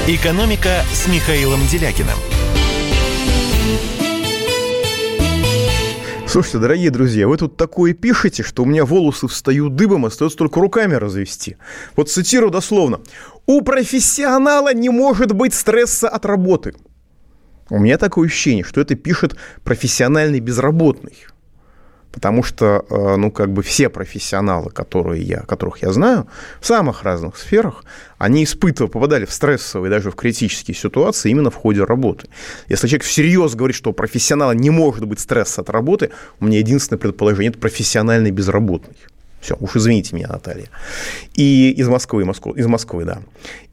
«Экономика» 0.05 0.83
с 0.93 1.07
Михаилом 1.07 1.65
Делякиным. 1.67 2.17
Слушайте, 6.27 6.59
дорогие 6.59 6.91
друзья, 6.91 7.25
вы 7.25 7.37
тут 7.37 7.55
такое 7.55 7.93
пишете, 7.93 8.43
что 8.43 8.63
у 8.63 8.65
меня 8.65 8.83
волосы 8.83 9.29
встают 9.29 9.75
дыбом, 9.75 10.05
остается 10.05 10.37
только 10.37 10.59
руками 10.59 10.93
развести. 10.95 11.55
Вот 11.95 12.11
цитирую 12.11 12.51
дословно. 12.51 12.99
«У 13.45 13.61
профессионала 13.61 14.73
не 14.73 14.89
может 14.89 15.31
быть 15.31 15.53
стресса 15.53 16.09
от 16.09 16.25
работы». 16.25 16.73
У 17.69 17.79
меня 17.79 17.97
такое 17.97 18.27
ощущение, 18.27 18.63
что 18.63 18.81
это 18.81 18.95
пишет 18.95 19.35
профессиональный 19.63 20.39
безработный. 20.39 21.17
Потому 22.11 22.41
что, 22.41 22.85
э, 22.89 23.15
ну, 23.17 23.29
как 23.31 23.51
бы 23.51 23.61
все 23.61 23.89
профессионалы, 23.89 24.71
которые 24.71 25.21
я, 25.21 25.41
которых 25.41 25.83
я 25.83 25.91
знаю, 25.91 26.27
в 26.59 26.65
самых 26.65 27.03
разных 27.03 27.37
сферах, 27.37 27.83
они 28.17 28.43
испытывали, 28.43 28.89
попадали 28.89 29.25
в 29.25 29.31
стрессовые, 29.31 29.91
даже 29.91 30.09
в 30.09 30.15
критические 30.15 30.73
ситуации 30.75 31.29
именно 31.29 31.51
в 31.51 31.55
ходе 31.55 31.83
работы. 31.83 32.27
Если 32.69 32.87
человек 32.87 33.03
всерьез 33.03 33.53
говорит, 33.53 33.75
что 33.75 33.91
у 33.91 33.93
профессионала 33.93 34.53
не 34.53 34.71
может 34.71 35.05
быть 35.05 35.19
стресса 35.19 35.61
от 35.61 35.69
работы, 35.69 36.09
у 36.39 36.45
меня 36.45 36.57
единственное 36.59 36.97
предположение– 36.97 37.49
это 37.51 37.59
профессиональный 37.59 38.31
безработный. 38.31 38.95
Все, 39.39 39.55
уж 39.59 39.75
извините 39.75 40.15
меня, 40.15 40.29
Наталья. 40.29 40.69
И 41.35 41.71
из 41.71 41.87
Москвы, 41.87 42.25
Москвы, 42.25 42.57
из 42.57 42.65
Москвы, 42.65 43.05
да. 43.05 43.19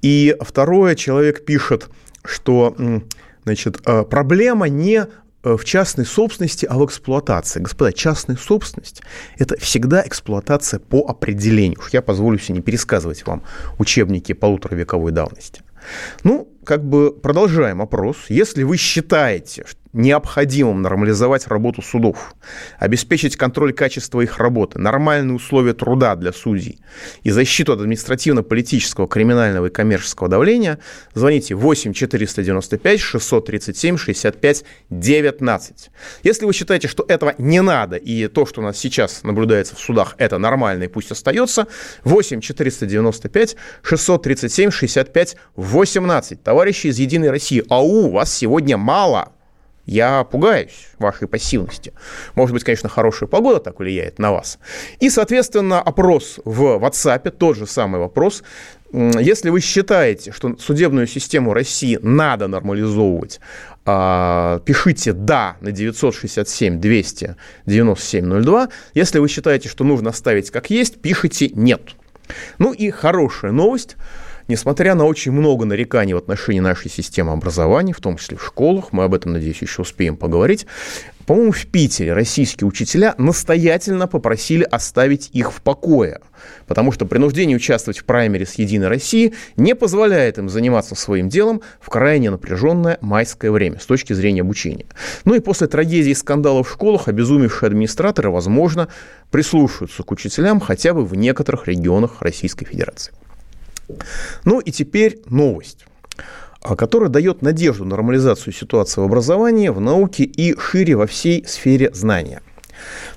И 0.03 0.37
второе, 0.41 0.97
человек 0.97 1.47
пишет, 1.47 1.89
что 2.25 2.77
значит, 3.45 3.81
э, 3.87 4.03
проблема 4.03 4.69
не 4.69 5.07
Э, 5.45 5.57
в 5.59 5.65
частной 5.65 6.07
собственности, 6.07 6.67
а 6.69 6.79
в 6.79 6.87
эксплуатации. 6.87 7.61
Господа, 7.61 7.93
частная 7.93 8.37
собственность– 8.37 9.03
это 9.39 9.59
всегда 9.61 10.03
эксплуатация 10.07 10.81
по 10.81 11.07
определению. 11.07 11.79
Уж 11.79 11.91
я 11.91 12.01
позволю 12.01 12.39
себе 12.39 12.57
не 12.57 12.63
пересказывать 12.63 13.27
вам 13.27 13.43
учебники 13.79 14.33
полуторавековой 14.33 15.13
давности. 15.13 15.63
Ну, 16.23 16.49
как 16.65 16.83
бы 16.83 17.13
продолжаем 17.13 17.83
опрос. 17.83 18.17
Если 18.31 18.63
вы 18.63 18.79
считаете, 18.79 19.65
что 19.69 19.79
необходимым 19.95 20.83
нормализовать 20.83 21.47
работу 21.47 21.81
судов, 21.81 22.35
обеспечить 22.79 23.37
контроль 23.37 23.73
качества 23.73 24.21
их 24.21 24.39
работы, 24.39 24.79
нормальные 24.79 25.37
условия 25.37 25.73
труда 25.73 26.17
для 26.17 26.33
судей 26.33 26.81
и 27.23 27.31
защиту 27.31 27.73
от 27.73 27.81
административно-политического, 27.81 29.09
криминального 29.09 29.67
и 29.67 29.71
коммерческого 29.71 30.29
давления, 30.29 30.79
звоните 31.15 31.55
8 31.55 31.93
495 31.93 33.01
637 33.01 33.97
65 33.97 34.65
19. 34.91 35.91
Если 36.25 36.45
вы 36.45 36.53
считаете, 36.53 36.89
что 36.89 37.05
этого 37.09 37.35
не 37.39 37.63
надо, 37.63 37.97
и 37.97 38.27
то, 38.27 38.47
что 38.47 38.61
у 38.61 38.65
нас 38.65 38.77
сейчас 38.77 39.23
наблюдается 39.23 39.77
в 39.77 39.79
судах, 39.79 40.17
это 40.19 40.39
нормально 40.39 40.85
и 40.85 40.89
пусть 40.89 41.13
остается, 41.13 41.69
8 42.03 42.41
495 42.41 43.57
637 43.83 44.71
65 44.71 45.37
18. 45.55 46.43
Товарищи 46.43 46.89
из 46.89 46.99
«Единой 46.99 47.31
России», 47.31 47.63
ау, 47.69 48.11
вас 48.11 48.35
сегодня 48.35 48.77
мало– 48.77 49.33
я 49.87 50.25
пугаюсь 50.25 50.89
вашей 50.99 51.29
пассивности. 51.29 51.93
Может 52.35 52.55
быть, 52.55 52.65
конечно, 52.65 52.89
хорошая 52.89 53.29
погода 53.29 53.61
так 53.61 53.79
влияет 53.79 54.19
на 54.19 54.33
вас. 54.33 54.59
И, 55.01 55.11
соответственно, 55.11 55.81
опрос 55.81 56.41
в 56.45 56.79
WhatsApp, 56.79 57.31
тот 57.31 57.57
же 57.57 57.67
самый 57.67 58.01
вопрос. 58.01 58.43
Если 58.93 59.51
вы 59.51 59.61
считаете, 59.61 60.31
что 60.31 60.57
судебную 60.59 61.07
систему 61.07 61.53
России 61.53 61.99
надо 62.01 62.47
нормализовывать, 62.47 63.41
а, 63.85 64.61
пишите 64.61 65.13
«да» 65.13 65.57
на 65.61 65.73
967 65.73 66.81
297 66.81 68.43
02. 68.43 68.69
Если 68.95 69.19
вы 69.19 69.29
считаете, 69.29 69.69
что 69.69 69.85
нужно 69.85 70.11
оставить 70.11 70.51
как 70.51 70.71
есть, 70.71 71.01
пишите 71.01 71.49
«нет». 71.49 71.83
Ну 72.59 72.73
и 72.73 72.91
хорошая 72.91 73.53
новость– 73.53 73.97
несмотря 74.49 74.95
на 74.95 75.05
очень 75.05 75.33
много 75.33 75.65
нареканий 75.65 76.15
в 76.15 76.19
отношении 76.19 76.61
нашей 76.61 76.91
системы 76.91 77.33
образования, 77.33 77.93
в 77.93 78.01
том 78.01 78.17
числе 78.17 78.37
в 78.37 78.45
школах, 78.45 78.93
мы 78.93 79.05
об 79.05 79.15
этом, 79.15 79.33
надеюсь, 79.33 79.63
еще 79.63 79.83
успеем 79.83 80.17
поговорить, 80.17 80.67
по-моему, 81.27 81.53
в 81.53 81.67
Питере 81.67 82.13
российские 82.13 82.69
учителя 82.69 83.15
настоятельно 83.17 84.07
попросили 84.07 84.63
оставить 84.63 85.31
их 85.33 85.53
в 85.53 85.63
покое, 85.63 86.21
потому 86.67 86.93
что 86.93 87.07
принуждение 87.07 87.57
участвовать 87.57 87.99
в 87.99 88.05
праймере 88.05 88.45
с 88.45 88.55
«Единой 88.55 88.89
России» 88.89 89.33
не 89.57 89.75
позволяет 89.75 90.37
им 90.37 90.51
заниматься 90.51 90.95
своим 90.95 91.31
делом 91.31 91.63
в 91.81 91.89
крайне 91.89 92.31
напряженное 92.31 92.99
майское 93.01 93.51
время 93.51 93.79
с 93.81 93.87
точки 93.87 94.13
зрения 94.13 94.43
обучения. 94.43 94.87
Ну 95.25 95.35
и 95.35 95.41
после 95.41 95.67
трагедии 95.67 96.11
и 96.11 96.15
скандалов 96.15 96.69
в 96.69 96.73
школах 96.73 97.09
обезумевшие 97.09 97.69
администраторы, 97.69 98.29
возможно, 98.29 98.89
прислушаются 99.31 100.03
к 100.03 100.11
учителям 100.11 100.61
хотя 100.61 100.93
бы 100.93 101.07
в 101.07 101.15
некоторых 101.15 101.69
регионах 101.69 102.21
Российской 102.21 102.67
Федерации. 102.67 103.15
Ну 104.45 104.61
и 104.61 104.71
теперь 104.71 105.21
новость 105.27 105.87
а, 106.63 106.77
которая 106.77 107.11
дает 107.11 107.43
надежду 107.43 107.85
на 107.85 107.91
нормализацию 107.91 108.55
ситуации 108.55 109.03
в 109.03 109.05
образовании, 109.05 109.69
в 109.69 109.81
науке 109.81 110.25
и 110.25 110.59
шире 110.59 110.97
во 110.97 111.07
всей 111.07 111.47
сфере 111.47 111.91
знания. 111.93 112.41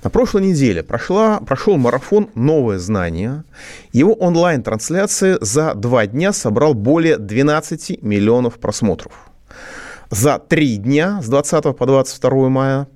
На 0.03 0.09
прошлой 0.09 0.43
неделе 0.43 0.83
прошла, 0.83 1.39
прошел 1.39 1.77
марафон 1.77 2.29
«Новое 2.35 2.77
знание». 2.77 3.43
Его 3.93 4.13
онлайн-трансляция 4.13 5.37
за 5.41 5.73
два 5.75 6.07
дня 6.07 6.33
собрал 6.33 6.73
более 6.73 7.17
12 7.17 8.03
миллионов 8.03 8.59
просмотров. 8.59 9.13
За 10.09 10.39
три 10.39 10.77
дня 10.77 11.21
с 11.21 11.27
20 11.27 11.75
по 11.75 11.85
22 11.85 12.49
мая 12.49 12.87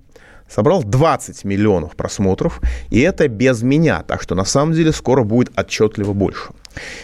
собрал 0.50 0.84
20 0.84 1.44
миллионов 1.46 1.96
просмотров, 1.96 2.62
и 2.90 3.00
это 3.00 3.28
без 3.28 3.62
меня, 3.62 4.04
так 4.04 4.22
что 4.22 4.36
на 4.36 4.46
самом 4.46 4.74
деле 4.74 4.92
скоро 4.92 5.24
будет 5.24 5.58
отчетливо 5.58 6.14
больше. 6.14 6.52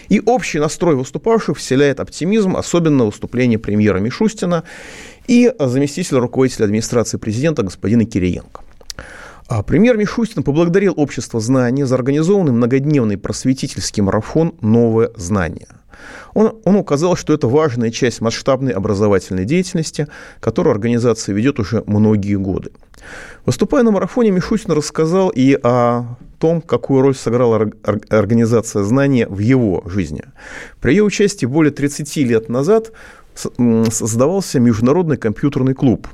И 0.09 0.21
общий 0.25 0.59
настрой 0.59 0.95
выступавших 0.95 1.57
вселяет 1.57 2.00
оптимизм, 2.00 2.55
особенно 2.55 3.05
выступление 3.05 3.59
премьера 3.59 4.00
Мишустина 4.00 4.63
и 5.27 5.53
заместителя 5.59 6.19
руководителя 6.19 6.65
администрации 6.65 7.17
президента 7.17 7.63
господина 7.63 8.05
Кириенко. 8.05 8.62
А 9.47 9.63
премьер 9.63 9.95
Мишустин 9.97 10.43
поблагодарил 10.43 10.93
Общество 10.97 11.39
знаний 11.39 11.83
за 11.83 11.95
организованный 11.95 12.51
многодневный 12.51 13.17
просветительский 13.17 14.03
марафон 14.03 14.55
«Новое 14.59 15.12
знание». 15.15 15.67
Он, 16.33 16.57
он 16.65 16.75
указал, 16.75 17.15
что 17.15 17.33
это 17.33 17.47
важная 17.47 17.89
часть 17.89 18.21
масштабной 18.21 18.74
образовательной 18.74 19.45
деятельности, 19.45 20.07
которую 20.39 20.74
организация 20.74 21.33
ведет 21.33 21.59
уже 21.59 21.83
многие 21.88 22.36
годы. 22.36 22.71
Выступая 23.45 23.83
на 23.83 23.91
марафоне, 23.91 24.31
Мишустин 24.31 24.74
рассказал 24.74 25.29
и 25.29 25.57
о 25.63 26.17
том, 26.39 26.62
какую 26.62 27.01
роль 27.01 27.15
сыграла 27.15 27.70
организация 28.10 28.84
знания 28.84 29.27
в 29.27 29.39
его 29.39 29.84
жизни. 29.86 30.24
При 30.79 30.91
ее 30.91 31.03
участии 31.03 31.46
более 31.46 31.72
30 31.72 32.15
лет 32.17 32.50
назад 32.50 32.91
создавался 33.36 34.60
Международный 34.60 35.17
компьютерный 35.17 35.74
клуб, 35.74 36.08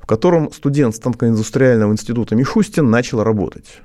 в 0.00 0.06
котором 0.06 0.52
студент 0.52 0.96
станкоиндустриального 0.96 1.92
института 1.92 2.34
Мишустин 2.34 2.90
начал 2.90 3.22
работать. 3.22 3.80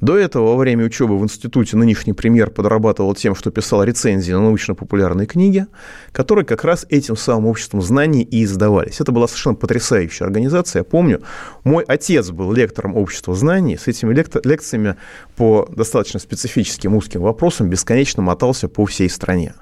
До 0.00 0.16
этого, 0.16 0.50
во 0.50 0.56
время 0.56 0.84
учебы 0.84 1.18
в 1.18 1.24
институте, 1.24 1.76
нынешний 1.76 2.12
премьер 2.12 2.50
подрабатывал 2.50 3.14
тем, 3.14 3.34
что 3.34 3.50
писал 3.50 3.82
рецензии 3.82 4.32
на 4.32 4.40
научно-популярные 4.40 5.26
книги, 5.26 5.66
которые 6.12 6.44
как 6.44 6.64
раз 6.64 6.86
этим 6.88 7.16
самым 7.16 7.46
обществом 7.46 7.82
знаний 7.82 8.22
и 8.22 8.44
издавались. 8.44 9.00
Это 9.00 9.10
была 9.10 9.26
совершенно 9.26 9.56
потрясающая 9.56 10.24
организация. 10.24 10.80
Я 10.80 10.84
помню, 10.84 11.22
мой 11.64 11.82
отец 11.82 12.30
был 12.30 12.52
лектором 12.52 12.96
общества 12.96 13.34
знаний, 13.34 13.76
с 13.76 13.88
этими 13.88 14.14
лекциями 14.14 14.94
по 15.36 15.68
достаточно 15.74 16.20
специфическим 16.20 16.94
узким 16.94 17.22
вопросам 17.22 17.68
бесконечно 17.68 18.22
мотался 18.22 18.68
по 18.68 18.86
всей 18.86 19.10
стране. 19.10 19.54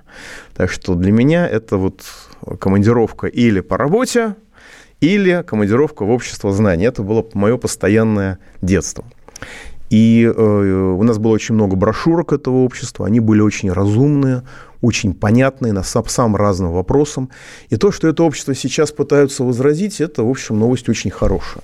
Так 0.54 0.70
что 0.70 0.94
для 0.94 1.12
меня 1.12 1.48
это 1.48 1.78
вот 1.78 2.02
командировка 2.60 3.26
или 3.26 3.60
по 3.60 3.78
работе, 3.78 4.36
или 5.00 5.42
командировка 5.46 6.04
в 6.04 6.10
общество 6.10 6.52
знаний. 6.52 6.84
Это 6.84 7.02
было 7.02 7.26
мое 7.32 7.56
постоянное 7.56 8.38
детство. 8.60 9.04
И 9.90 10.24
э, 10.24 10.96
у 10.98 11.02
нас 11.02 11.18
было 11.18 11.32
очень 11.32 11.54
много 11.54 11.76
брошюрок 11.76 12.32
этого 12.32 12.64
общества, 12.64 13.06
они 13.06 13.20
были 13.20 13.40
очень 13.40 13.70
разумные, 13.70 14.42
очень 14.82 15.14
понятные 15.14 15.72
на 15.72 15.82
сам, 15.82 16.06
самым 16.06 16.36
разным 16.36 16.72
вопросам. 16.72 17.30
И 17.68 17.76
то, 17.76 17.92
что 17.92 18.08
это 18.08 18.24
общество 18.24 18.54
сейчас 18.54 18.90
пытаются 18.90 19.44
возразить, 19.44 20.00
это, 20.00 20.24
в 20.24 20.30
общем, 20.30 20.58
новость 20.58 20.88
очень 20.88 21.10
хорошая. 21.10 21.62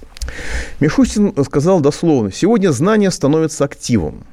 Мишустин 0.81 1.35
сказал 1.45 1.81
дословно, 1.81 2.31
сегодня 2.33 2.71
знание 2.71 3.11
становится 3.11 3.64
активом. 3.64 4.25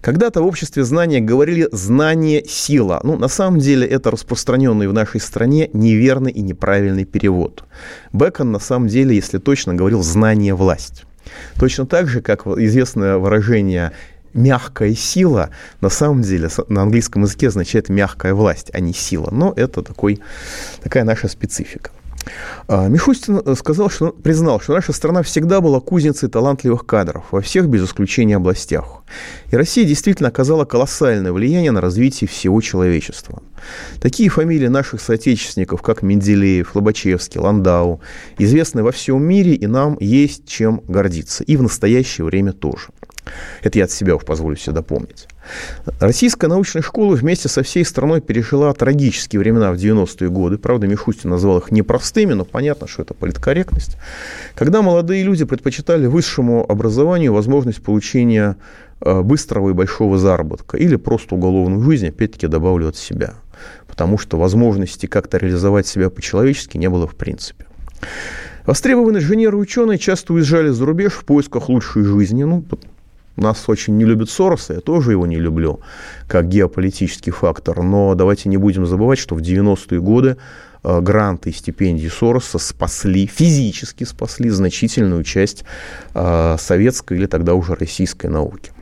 Когда-то 0.00 0.42
в 0.42 0.46
обществе 0.46 0.84
знания 0.84 1.20
говорили 1.20 1.68
«знание– 1.72 2.44
сила». 2.48 3.00
Ну, 3.02 3.16
на 3.16 3.26
самом 3.26 3.58
деле, 3.58 3.86
это 3.86 4.12
распространенный 4.12 4.86
в 4.86 4.92
нашей 4.92 5.20
стране 5.20 5.70
неверный 5.72 6.30
и 6.30 6.40
неправильный 6.40 7.04
перевод. 7.04 7.64
Бекон, 8.12 8.52
на 8.52 8.60
самом 8.60 8.86
деле, 8.86 9.16
если 9.16 9.38
точно, 9.38 9.74
говорил 9.74 10.02
«знание– 10.02 10.54
власть». 10.54 11.07
Точно 11.58 11.86
так 11.86 12.08
же, 12.08 12.20
как 12.20 12.46
известное 12.46 13.16
выражение 13.18 13.92
мягкая 14.34 14.94
сила 14.94 15.50
на 15.80 15.88
самом 15.88 16.22
деле 16.22 16.48
на 16.68 16.82
английском 16.82 17.22
языке 17.22 17.48
означает 17.48 17.88
мягкая 17.88 18.34
власть, 18.34 18.70
а 18.72 18.80
не 18.80 18.92
сила. 18.92 19.30
Но 19.30 19.52
это 19.56 19.82
такой, 19.82 20.20
такая 20.82 21.04
наша 21.04 21.28
специфика. 21.28 21.90
А, 22.66 22.88
Мишустин 22.88 23.40
э, 23.44 23.54
сказал, 23.54 23.88
что, 23.90 24.10
признал, 24.10 24.60
что 24.60 24.74
наша 24.74 24.92
страна 24.92 25.22
всегда 25.22 25.60
была 25.60 25.80
кузницей 25.80 26.28
талантливых 26.28 26.84
кадров 26.86 27.24
во 27.30 27.40
всех, 27.40 27.68
без 27.68 27.84
исключения, 27.84 28.36
областях. 28.36 29.02
И 29.50 29.56
Россия 29.56 29.84
действительно 29.84 30.28
оказала 30.28 30.64
колоссальное 30.64 31.32
влияние 31.32 31.70
на 31.70 31.80
развитие 31.80 32.28
всего 32.28 32.60
человечества. 32.60 33.42
Такие 34.00 34.28
фамилии 34.28 34.68
наших 34.68 35.00
соотечественников, 35.00 35.82
как 35.82 36.02
Менделеев, 36.02 36.74
Лобачевский, 36.74 37.40
Ландау, 37.40 38.00
известны 38.38 38.82
во 38.82 38.92
всем 38.92 39.22
мире, 39.22 39.54
и 39.54 39.66
нам 39.66 39.96
есть 40.00 40.46
чем 40.46 40.82
гордиться. 40.86 41.44
И 41.44 41.56
в 41.56 41.62
настоящее 41.62 42.24
время 42.24 42.52
тоже. 42.52 42.88
Это 43.62 43.78
я 43.78 43.84
от 43.84 43.90
себя 43.90 44.14
уж 44.16 44.24
позволю 44.24 44.56
себе 44.56 44.74
допомнить. 44.74 45.26
Российская 46.00 46.48
научная 46.48 46.82
школа 46.82 47.14
вместе 47.14 47.48
со 47.48 47.62
всей 47.62 47.84
страной 47.84 48.20
пережила 48.20 48.72
трагические 48.72 49.40
времена 49.40 49.72
в 49.72 49.76
90-е 49.76 50.28
годы. 50.28 50.58
Правда, 50.58 50.86
Мишустин 50.86 51.30
назвал 51.30 51.58
их 51.58 51.70
непростыми, 51.70 52.34
но 52.34 52.44
понятно, 52.44 52.86
что 52.86 53.02
это 53.02 53.14
политкорректность. 53.14 53.96
Когда 54.54 54.82
молодые 54.82 55.22
люди 55.24 55.44
предпочитали 55.44 56.06
высшему 56.06 56.64
образованию 56.70 57.32
возможность 57.32 57.82
получения 57.82 58.56
э, 59.00 59.22
быстрого 59.22 59.70
и 59.70 59.72
большого 59.72 60.18
заработка 60.18 60.76
или 60.76 60.96
просто 60.96 61.34
уголовную 61.34 61.82
жизнь, 61.82 62.08
опять-таки 62.08 62.46
добавлю 62.46 62.88
от 62.88 62.96
себя. 62.96 63.34
Потому 63.86 64.18
что 64.18 64.38
возможности 64.38 65.06
как-то 65.06 65.38
реализовать 65.38 65.86
себя 65.86 66.10
по-человечески 66.10 66.76
не 66.76 66.88
было 66.88 67.06
в 67.06 67.16
принципе. 67.16 67.66
Востребованные 68.66 69.22
инженеры 69.22 69.56
и 69.56 69.60
ученые 69.60 69.98
часто 69.98 70.34
уезжали 70.34 70.68
за 70.68 70.84
рубеж 70.84 71.14
в 71.14 71.24
поисках 71.24 71.70
лучшей 71.70 72.04
жизни. 72.04 72.44
Ну, 72.44 72.62
нас 73.40 73.68
очень 73.68 73.96
не 73.96 74.04
любит 74.04 74.30
Сороса, 74.30 74.74
я 74.74 74.80
тоже 74.80 75.12
его 75.12 75.26
не 75.26 75.36
люблю, 75.36 75.80
как 76.26 76.48
геополитический 76.48 77.32
фактор. 77.32 77.82
Но 77.82 78.14
давайте 78.14 78.48
не 78.48 78.56
будем 78.56 78.86
забывать, 78.86 79.18
что 79.18 79.34
в 79.34 79.40
90-е 79.40 80.00
годы 80.00 80.36
э, 80.82 81.00
гранты 81.00 81.50
и 81.50 81.52
стипендии 81.52 82.08
Сороса 82.08 82.58
спасли, 82.58 83.26
физически 83.26 84.04
спасли 84.04 84.50
значительную 84.50 85.24
часть 85.24 85.64
э, 86.14 86.56
советской 86.58 87.18
или 87.18 87.26
тогда 87.26 87.54
уже 87.54 87.74
российской 87.74 88.26
науки. 88.26 88.72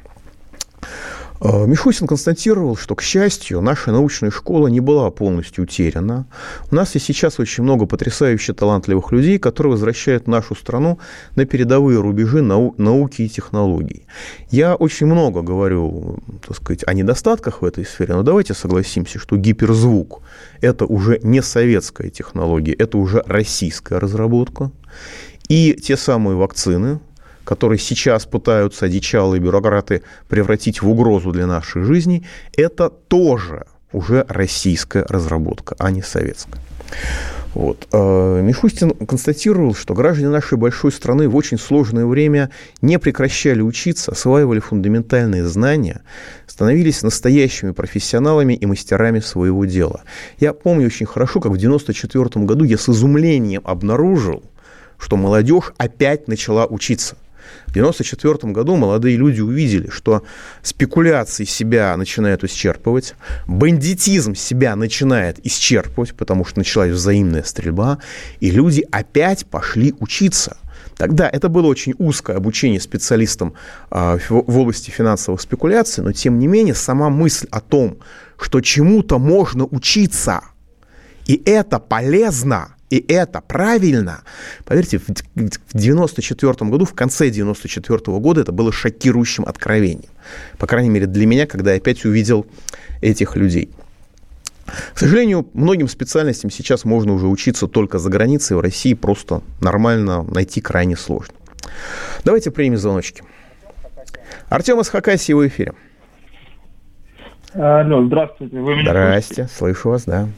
Э, 1.40 1.66
Мишустин 1.66 2.06
констатировал, 2.06 2.76
что, 2.76 2.94
к 2.94 3.02
счастью, 3.02 3.60
наша 3.60 3.92
научная 3.92 4.30
школа 4.30 4.68
не 4.68 4.80
была 4.80 5.10
полностью 5.10 5.64
утеряна. 5.64 6.26
У 6.70 6.74
нас 6.74 6.94
и 6.96 6.98
сейчас 6.98 7.38
очень 7.38 7.62
много 7.62 7.86
потрясающе 7.86 8.52
талантливых 8.52 9.12
людей, 9.12 9.38
которые 9.38 9.72
возвращают 9.72 10.26
нашу 10.26 10.54
страну 10.54 10.98
на 11.34 11.44
передовые 11.44 12.00
рубежи 12.00 12.42
нау- 12.42 12.74
науки 12.78 13.22
и 13.22 13.28
технологий. 13.28 14.06
Я 14.50 14.74
очень 14.74 15.06
много 15.06 15.42
говорю, 15.42 16.18
так 16.46 16.56
сказать, 16.56 16.84
о 16.86 16.94
недостатках 16.94 17.62
в 17.62 17.64
этой 17.64 17.84
сфере, 17.84 18.14
но 18.14 18.22
давайте 18.22 18.54
согласимся, 18.54 19.18
что 19.18 19.36
гиперзвук– 19.36 20.22
это 20.60 20.86
уже 20.86 21.20
не 21.22 21.42
советская 21.42 22.10
технология, 22.10 22.72
это 22.72 22.98
уже 22.98 23.22
российская 23.26 23.98
разработка. 23.98 24.70
И 25.48 25.74
те 25.74 25.96
самые 25.96 26.36
вакцины, 26.36 26.98
которые 27.46 27.78
сейчас 27.78 28.26
пытаются 28.26 28.86
одичалые 28.86 29.40
бюрократы 29.40 30.02
превратить 30.28 30.82
в 30.82 30.90
угрозу 30.90 31.30
для 31.30 31.46
нашей 31.46 31.82
жизни, 31.82 32.26
это 32.56 32.90
тоже 32.90 33.66
уже 33.92 34.26
российская 34.28 35.04
разработка, 35.08 35.76
а 35.78 35.90
не 35.90 36.02
советская. 36.02 36.60
Вот. 37.54 37.88
А, 37.92 38.42
Мишустин 38.42 38.90
констатировал, 38.90 39.74
что 39.74 39.94
граждане 39.94 40.28
нашей 40.28 40.58
большой 40.58 40.92
страны 40.92 41.28
в 41.28 41.36
очень 41.36 41.58
сложное 41.58 42.04
время 42.04 42.50
не 42.82 42.98
прекращали 42.98 43.62
учиться, 43.62 44.12
осваивали 44.12 44.58
фундаментальные 44.58 45.44
знания, 45.46 46.02
становились 46.46 47.02
настоящими 47.02 47.70
профессионалами 47.70 48.54
и 48.54 48.66
мастерами 48.66 49.20
своего 49.20 49.64
дела. 49.64 50.02
Я 50.38 50.52
помню 50.52 50.86
очень 50.86 51.06
хорошо, 51.06 51.40
как 51.40 51.52
в 51.52 51.56
1994 51.56 52.44
году 52.44 52.64
я 52.64 52.76
с 52.76 52.88
изумлением 52.88 53.62
обнаружил, 53.64 54.42
что 54.98 55.16
молодежь 55.16 55.72
опять 55.78 56.28
начала 56.28 56.66
учиться. 56.66 57.16
В 57.76 57.88
1994 57.88 58.52
году 58.52 58.76
молодые 58.76 59.16
люди 59.16 59.40
увидели, 59.40 59.90
что 59.90 60.22
спекуляции 60.62 61.44
себя 61.44 61.96
начинают 61.96 62.42
исчерпывать, 62.44 63.14
бандитизм 63.46 64.34
себя 64.34 64.76
начинает 64.76 65.44
исчерпывать, 65.44 66.14
потому 66.14 66.44
что 66.44 66.58
началась 66.58 66.92
взаимная 66.92 67.42
стрельба, 67.42 67.98
и 68.40 68.50
люди 68.50 68.86
опять 68.90 69.46
пошли 69.46 69.94
учиться– 70.00 70.56
Тогда 70.96 71.28
это 71.28 71.48
было 71.48 71.66
очень 71.66 71.94
узкое 71.98 72.36
обучение 72.36 72.80
специалистам 72.80 73.54
а, 73.90 74.18
в 74.28 74.58
области 74.58 74.90
финансовых 74.90 75.40
спекуляций, 75.40 76.02
но 76.02 76.12
тем 76.12 76.38
не 76.38 76.46
менее 76.46 76.74
сама 76.74 77.10
мысль 77.10 77.46
о 77.50 77.60
том, 77.60 77.98
что 78.40 78.60
чему-то 78.60 79.18
можно 79.18 79.66
учиться, 79.66 80.40
и 81.26 81.42
это 81.44 81.78
полезно, 81.78 82.75
и 82.90 83.04
это 83.12 83.40
правильно. 83.40 84.22
Поверьте, 84.64 84.98
в 84.98 85.08
1994 85.08 86.70
году, 86.70 86.84
в 86.84 86.94
конце 86.94 87.24
1994 87.24 88.18
года 88.18 88.40
это 88.40 88.52
было 88.52 88.72
шокирующим 88.72 89.44
откровением. 89.44 90.10
По 90.58 90.66
крайней 90.66 90.90
мере, 90.90 91.06
для 91.06 91.26
меня, 91.26 91.46
когда 91.46 91.72
я 91.72 91.78
опять 91.78 92.04
увидел 92.04 92.46
этих 93.00 93.36
людей– 93.36 93.70
к 94.94 94.98
сожалению, 94.98 95.48
многим 95.54 95.88
специальностям 95.88 96.50
сейчас 96.50 96.84
можно 96.84 97.12
уже 97.12 97.26
учиться 97.26 97.68
только 97.68 97.98
за 97.98 98.10
границей. 98.10 98.56
В 98.56 98.60
России 98.60 98.94
просто 98.94 99.42
нормально 99.60 100.22
найти 100.22 100.60
крайне 100.60 100.96
сложно. 100.96 101.34
Давайте 102.24 102.50
примем 102.50 102.76
звоночки. 102.76 103.22
Артем 104.48 104.80
из 104.80 104.88
Хакасии 104.88 105.32
в 105.32 105.46
эфире. 105.46 105.74
Алло, 107.54 108.04
здравствуйте. 108.06 108.58
Вы 108.58 108.76
меня 108.76 108.90
Здрасте, 108.90 109.34
слышите? 109.34 109.56
слышу 109.56 109.90
вас, 109.90 110.04
да. 110.04 110.28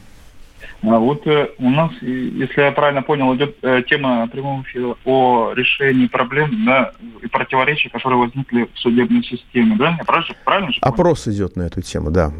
А 0.81 0.97
вот 0.97 1.27
э, 1.27 1.49
у 1.57 1.69
нас, 1.69 1.91
если 2.01 2.61
я 2.61 2.71
правильно 2.71 3.01
понял, 3.01 3.35
идет 3.35 3.57
э, 3.61 3.83
тема 3.87 4.27
прямого 4.27 4.61
эфира 4.61 4.95
о 5.03 5.51
решении 5.53 6.07
проблем 6.07 6.65
да, 6.65 6.93
и 7.21 7.27
противоречий, 7.27 7.89
которые 7.89 8.19
возникли 8.19 8.69
в 8.73 8.79
судебной 8.79 9.23
системе. 9.23 9.75
Да? 9.77 9.95
Я 9.97 10.05
правильно, 10.05 10.35
правильно 10.45 10.71
же 10.71 10.79
Опрос 10.81 11.23
понял? 11.23 11.37
идет 11.37 11.55
на 11.57 11.63
эту 11.63 11.81
тему, 11.81 12.11
да. 12.11 12.31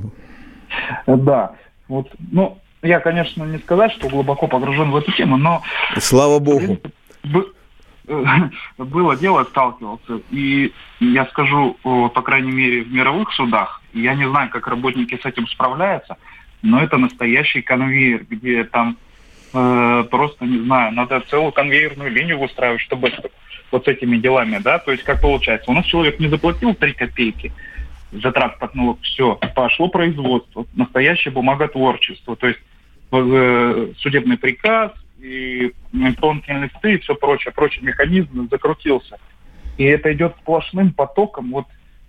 Да. 1.05 1.51
Вот, 1.89 2.09
ну, 2.31 2.59
я, 2.81 2.99
конечно, 3.01 3.43
не 3.43 3.57
сказать, 3.57 3.91
что 3.93 4.07
глубоко 4.07 4.47
погружен 4.47 4.91
в 4.91 4.95
эту 4.95 5.11
тему, 5.11 5.35
но... 5.35 5.61
Слава 5.97 6.39
богу. 6.39 6.77
Было 8.77 9.15
дело, 9.17 9.43
сталкивался. 9.43 10.21
И 10.31 10.73
я 10.99 11.25
скажу, 11.27 11.75
по 11.83 12.21
крайней 12.21 12.51
мере, 12.51 12.83
в 12.83 12.91
мировых 12.91 13.31
судах, 13.33 13.81
я 13.93 14.15
не 14.15 14.27
знаю, 14.27 14.49
как 14.49 14.67
работники 14.67 15.19
с 15.21 15.25
этим 15.25 15.47
справляются, 15.47 16.17
но 16.61 16.81
это 16.81 16.97
настоящий 16.97 17.61
конвейер, 17.61 18.25
где 18.29 18.63
там 18.63 18.97
э, 19.53 20.05
просто, 20.09 20.45
не 20.45 20.59
знаю, 20.59 20.93
надо 20.93 21.21
целую 21.29 21.51
конвейерную 21.51 22.11
линию 22.11 22.39
выстраивать, 22.39 22.81
чтобы 22.81 23.11
вот 23.71 23.85
с 23.85 23.87
этими 23.87 24.17
делами, 24.17 24.59
да, 24.59 24.79
то 24.79 24.91
есть 24.91 25.03
как 25.03 25.21
получается, 25.21 25.69
у 25.71 25.73
нас 25.73 25.85
человек 25.85 26.19
не 26.19 26.27
заплатил 26.27 26.73
3 26.73 26.93
копейки, 26.93 27.51
за 28.11 28.31
транспортного 28.31 28.97
все, 29.01 29.39
пошло 29.55 29.87
производство, 29.87 30.65
настоящее 30.75 31.31
бумаготворчество, 31.31 32.35
то 32.35 32.47
есть 32.47 32.59
э, 33.11 33.91
судебный 33.99 34.37
приказ 34.37 34.91
и 35.19 35.73
тонкие 36.19 36.63
листы 36.63 36.93
и 36.93 36.97
все 36.99 37.15
прочее, 37.15 37.53
прочий 37.53 37.81
механизм 37.81 38.47
закрутился. 38.49 39.17
И 39.77 39.83
это 39.83 40.11
идет 40.13 40.35
сплошным 40.41 40.91
потоком. 40.91 41.51
Вот 41.51 41.65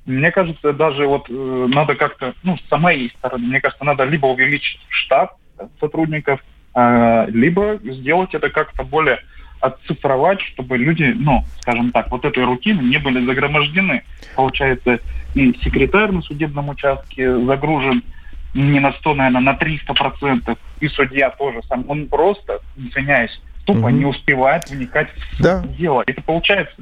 мне 0.07 0.31
кажется, 0.31 0.73
даже 0.73 1.07
вот 1.07 1.27
э, 1.29 1.67
надо 1.69 1.95
как-то, 1.95 2.35
ну, 2.43 2.57
с 2.57 2.79
моей 2.79 3.11
стороны, 3.19 3.47
мне 3.47 3.61
кажется, 3.61 3.85
надо 3.85 4.05
либо 4.05 4.27
увеличить 4.27 4.81
штат 4.89 5.33
сотрудников, 5.79 6.41
э, 6.75 7.27
либо 7.29 7.79
сделать 7.83 8.35
это 8.35 8.51
как-то 8.51 8.83
более 8.83 9.21
отцифровать, 9.61 10.41
чтобы 10.41 10.79
люди, 10.79 11.15
ну, 11.15 11.45
скажем 11.61 11.93
так, 11.93 12.11
вот 12.11 12.25
этой 12.25 12.45
рутины 12.45 12.81
не 12.81 12.99
были 12.99 13.25
загромождены. 13.25 14.03
Получается, 14.35 15.01
и 15.35 15.53
секретарь 15.63 16.11
на 16.11 16.23
судебном 16.23 16.71
участке 16.71 17.37
загружен 17.45 18.03
не 18.55 18.81
на 18.81 18.93
100, 18.93 19.15
наверное, 19.15 19.41
на 19.43 19.55
300 19.55 19.95
процентов, 19.95 20.59
и 20.81 20.89
судья 20.89 21.31
тоже 21.31 21.61
сам. 21.69 21.85
Он 21.89 22.07
просто, 22.09 22.61
извиняюсь, 22.77 23.41
тупо 23.65 23.87
угу. 23.87 23.91
не 23.91 24.07
успевает 24.07 24.69
вникать 24.69 25.09
да. 25.39 25.63
в 25.63 25.77
дело. 25.77 26.03
Это 26.07 26.23
получается. 26.23 26.75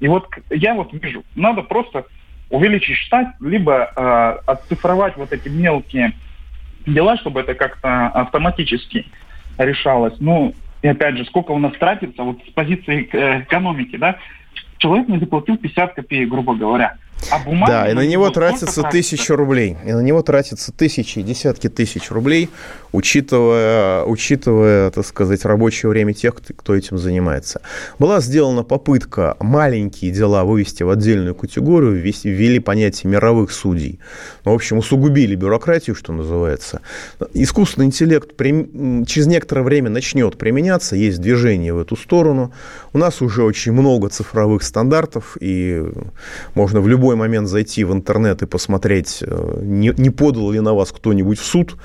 И 0.00 0.08
вот 0.08 0.28
я 0.50 0.74
вот 0.74 0.92
вижу, 0.92 1.24
надо 1.34 1.62
просто 1.62 2.04
увеличить 2.50 2.96
штат, 2.96 3.28
либо 3.40 3.92
э, 3.94 4.50
отцифровать 4.50 5.16
вот 5.16 5.32
эти 5.32 5.48
мелкие 5.48 6.12
дела, 6.86 7.16
чтобы 7.18 7.40
это 7.40 7.54
как-то 7.54 8.08
автоматически 8.08 9.06
решалось. 9.58 10.14
Ну, 10.20 10.54
и 10.82 10.88
опять 10.88 11.16
же, 11.16 11.24
сколько 11.24 11.52
у 11.52 11.58
нас 11.58 11.72
тратится 11.74 12.22
вот 12.22 12.38
с 12.46 12.50
позиции 12.52 13.08
э, 13.12 13.42
экономики, 13.42 13.96
да, 13.96 14.16
человек 14.78 15.08
не 15.08 15.18
заплатил 15.18 15.56
50 15.56 15.94
копеек, 15.94 16.28
грубо 16.28 16.54
говоря. 16.54 16.96
А 17.30 17.38
бумага, 17.40 17.72
да, 17.72 17.90
и 17.90 17.94
на 17.94 18.06
него 18.06 18.30
тратится 18.30 18.82
тысяча 18.84 19.36
рублей. 19.36 19.76
И 19.84 19.92
на 19.92 20.00
него 20.00 20.22
тратится 20.22 20.72
тысячи, 20.72 21.20
десятки 21.20 21.68
тысяч 21.68 22.10
рублей, 22.10 22.48
учитывая, 22.92 24.04
учитывая, 24.04 24.90
так 24.90 25.04
сказать, 25.04 25.44
рабочее 25.44 25.90
время 25.90 26.14
тех, 26.14 26.34
кто 26.34 26.74
этим 26.74 26.96
занимается. 26.96 27.60
Была 27.98 28.20
сделана 28.20 28.62
попытка 28.62 29.36
маленькие 29.40 30.10
дела 30.10 30.44
вывести 30.44 30.84
в 30.84 30.90
отдельную 30.90 31.34
категорию, 31.34 31.92
ввели 31.92 32.60
понятие 32.60 33.10
мировых 33.10 33.50
судей. 33.50 33.98
Ну, 34.44 34.52
в 34.52 34.54
общем, 34.54 34.78
усугубили 34.78 35.34
бюрократию, 35.34 35.96
что 35.96 36.12
называется. 36.12 36.80
Искусственный 37.34 37.86
интеллект 37.86 38.36
через 38.38 39.26
некоторое 39.26 39.62
время 39.62 39.90
начнет 39.90 40.38
применяться, 40.38 40.96
есть 40.96 41.20
движение 41.20 41.74
в 41.74 41.78
эту 41.78 41.96
сторону. 41.96 42.52
У 42.92 42.98
нас 42.98 43.20
уже 43.20 43.42
очень 43.42 43.72
много 43.72 44.08
цифровых 44.08 44.62
стандартов, 44.62 45.36
и 45.40 45.84
можно 46.54 46.80
в 46.80 46.88
любой 46.88 47.07
момент 47.16 47.48
зайти 47.48 47.84
в 47.84 47.92
интернет 47.92 48.42
и 48.42 48.46
посмотреть, 48.46 49.18
э, 49.22 49.60
не, 49.62 49.92
не 49.96 50.10
подал 50.10 50.50
ли 50.50 50.60
на 50.60 50.74
вас 50.74 50.92
кто-нибудь 50.92 51.38
в 51.38 51.44
суд 51.44 51.76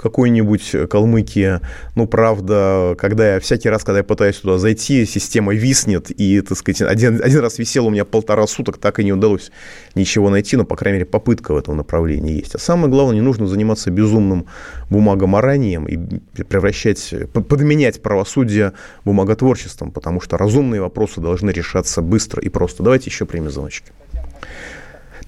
какой-нибудь 0.00 0.88
Калмыкии. 0.88 1.60
Ну, 1.94 2.06
правда, 2.06 2.94
когда 2.98 3.34
я 3.34 3.40
всякий 3.40 3.68
раз, 3.68 3.84
когда 3.84 3.98
я 3.98 4.04
пытаюсь 4.04 4.36
туда 4.36 4.58
зайти, 4.58 5.04
система 5.04 5.54
виснет, 5.54 6.10
и, 6.10 6.40
так 6.40 6.56
сказать, 6.56 6.82
один, 6.82 7.20
один 7.22 7.40
раз 7.40 7.58
висел 7.58 7.86
у 7.86 7.90
меня 7.90 8.04
полтора 8.04 8.46
суток, 8.46 8.78
так 8.78 8.98
и 8.98 9.04
не 9.04 9.12
удалось 9.12 9.52
ничего 9.94 10.30
найти, 10.30 10.56
но, 10.56 10.64
по 10.64 10.76
крайней 10.76 11.00
мере, 11.00 11.10
попытка 11.10 11.52
в 11.52 11.58
этом 11.58 11.76
направлении 11.76 12.38
есть. 12.38 12.54
А 12.54 12.58
самое 12.58 12.90
главное, 12.90 13.16
не 13.16 13.20
нужно 13.20 13.46
заниматься 13.46 13.90
безумным 13.90 14.46
бумагоморанием 14.88 15.86
и 15.86 15.98
превращать, 16.44 17.14
подменять 17.32 18.00
правосудие 18.00 18.72
бумаготворчеством, 19.04 19.90
потому 19.90 20.20
что 20.20 20.38
разумные 20.38 20.80
вопросы 20.80 21.20
должны 21.20 21.50
решаться 21.50 22.00
быстро 22.00 22.42
и 22.42 22.48
просто. 22.48 22.82
Давайте 22.82 23.10
еще 23.10 23.26
примем 23.26 23.50
звоночки. 23.50 23.92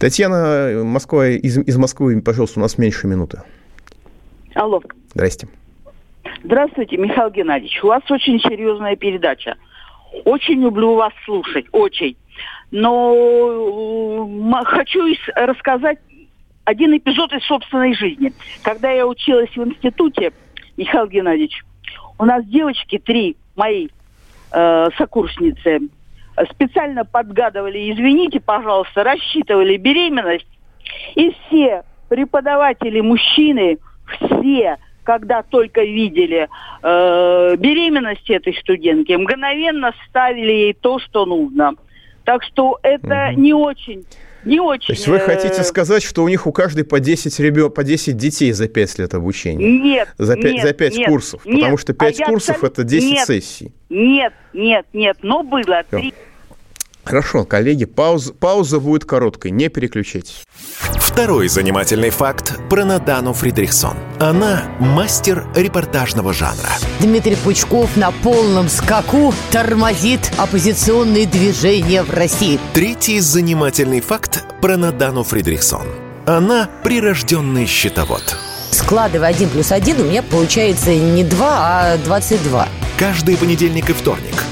Татьяна, 0.02 0.82
Москва, 0.82 1.28
из, 1.28 1.58
из 1.58 1.76
Москвы, 1.76 2.20
пожалуйста, 2.20 2.58
у 2.58 2.62
нас 2.62 2.76
меньше 2.76 3.06
минуты. 3.06 3.42
Алло. 4.52 4.82
Здрасте. 5.14 5.46
Здравствуйте, 6.42 6.96
Михаил 6.96 7.30
Геннадьевич. 7.30 7.78
У 7.84 7.86
вас 7.86 8.02
очень 8.10 8.40
серьезная 8.40 8.96
передача. 8.96 9.54
Очень 10.24 10.60
люблю 10.60 10.96
вас 10.96 11.12
слушать, 11.24 11.66
очень. 11.70 12.16
Но 12.72 14.28
хочу 14.64 15.04
рассказать 15.36 16.00
один 16.64 16.96
эпизод 16.96 17.32
из 17.34 17.44
собственной 17.44 17.94
жизни. 17.94 18.32
Когда 18.64 18.90
я 18.90 19.06
училась 19.06 19.50
в 19.54 19.62
институте, 19.62 20.32
Михаил 20.76 21.06
Геннадьевич, 21.06 21.62
у 22.18 22.24
нас 22.24 22.44
девочки, 22.46 22.98
три 22.98 23.36
мои 23.54 23.86
э, 24.50 24.88
сокурсницы, 24.98 25.78
специально 26.50 27.04
подгадывали, 27.04 27.92
извините, 27.92 28.40
пожалуйста, 28.40 29.04
рассчитывали 29.04 29.76
беременность. 29.76 30.46
И 31.14 31.34
все 31.46 31.82
преподаватели 32.08 33.00
мужчины– 33.00 33.78
все, 34.20 34.78
когда 35.04 35.42
только 35.42 35.82
видели 35.82 36.48
э, 36.82 37.56
беременность 37.56 38.28
этой 38.30 38.54
студентки, 38.54 39.12
мгновенно 39.12 39.92
ставили 40.08 40.52
ей 40.52 40.74
то, 40.74 40.98
что 40.98 41.26
нужно. 41.26 41.74
Так 42.24 42.44
что 42.44 42.78
это 42.82 43.30
угу. 43.32 43.40
не 43.40 43.52
очень 43.52 44.04
не 44.44 44.60
очень. 44.60 44.88
То 44.88 44.92
есть 44.92 45.08
вы 45.08 45.18
хотите 45.20 45.60
э, 45.60 45.64
сказать, 45.64 46.02
что 46.02 46.22
у 46.22 46.28
них 46.28 46.46
у 46.46 46.52
каждой 46.52 46.84
по 46.84 47.00
10 47.00 47.38
ребё, 47.40 47.70
по 47.70 47.84
10 47.84 48.16
детей 48.16 48.52
за 48.52 48.68
5 48.68 48.98
лет 48.98 49.14
обучения? 49.14 49.80
Нет. 49.80 50.08
За 50.18 50.36
5, 50.36 50.52
нет, 50.52 50.62
за 50.66 50.72
5 50.72 50.96
нет, 50.96 51.08
курсов? 51.08 51.46
Нет, 51.46 51.56
потому 51.56 51.78
что 51.78 51.92
5 51.92 52.20
а 52.20 52.24
курсов 52.26 52.56
абсолютно... 52.56 52.82
это 52.82 52.90
10 52.90 53.10
нет, 53.10 53.26
сессий. 53.26 53.72
Нет, 53.88 54.32
нет, 54.52 54.86
нет. 54.92 55.16
Но 55.22 55.42
было 55.42 55.84
3. 55.90 56.14
Хорошо, 57.04 57.44
коллеги, 57.44 57.84
пауза, 57.84 58.32
пауза 58.32 58.78
будет 58.78 59.04
короткой, 59.04 59.50
не 59.50 59.68
переключайтесь. 59.68 60.44
Второй 60.94 61.48
занимательный 61.48 62.10
факт 62.10 62.58
про 62.70 62.84
Надану 62.84 63.32
Фридрихсон. 63.32 63.96
Она 64.18 64.62
мастер 64.78 65.46
репортажного 65.54 66.32
жанра. 66.32 66.70
Дмитрий 67.00 67.36
Пучков 67.36 67.96
на 67.96 68.12
полном 68.12 68.68
скаку 68.68 69.34
тормозит 69.50 70.32
оппозиционные 70.38 71.26
движения 71.26 72.02
в 72.02 72.10
России. 72.10 72.58
Третий 72.72 73.20
занимательный 73.20 74.00
факт 74.00 74.44
про 74.62 74.76
Надану 74.76 75.24
Фридрихсон. 75.24 75.86
Она 76.24 76.70
прирожденный 76.84 77.66
счетовод. 77.66 78.36
Складывая 78.70 79.28
один 79.28 79.50
плюс 79.50 79.70
один, 79.72 80.00
у 80.00 80.04
меня 80.04 80.22
получается 80.22 80.94
не 80.94 81.24
2, 81.24 81.46
а 81.50 81.98
22. 81.98 82.68
Каждый 82.96 83.36
понедельник 83.36 83.90
и 83.90 83.92
вторник– 83.92 84.44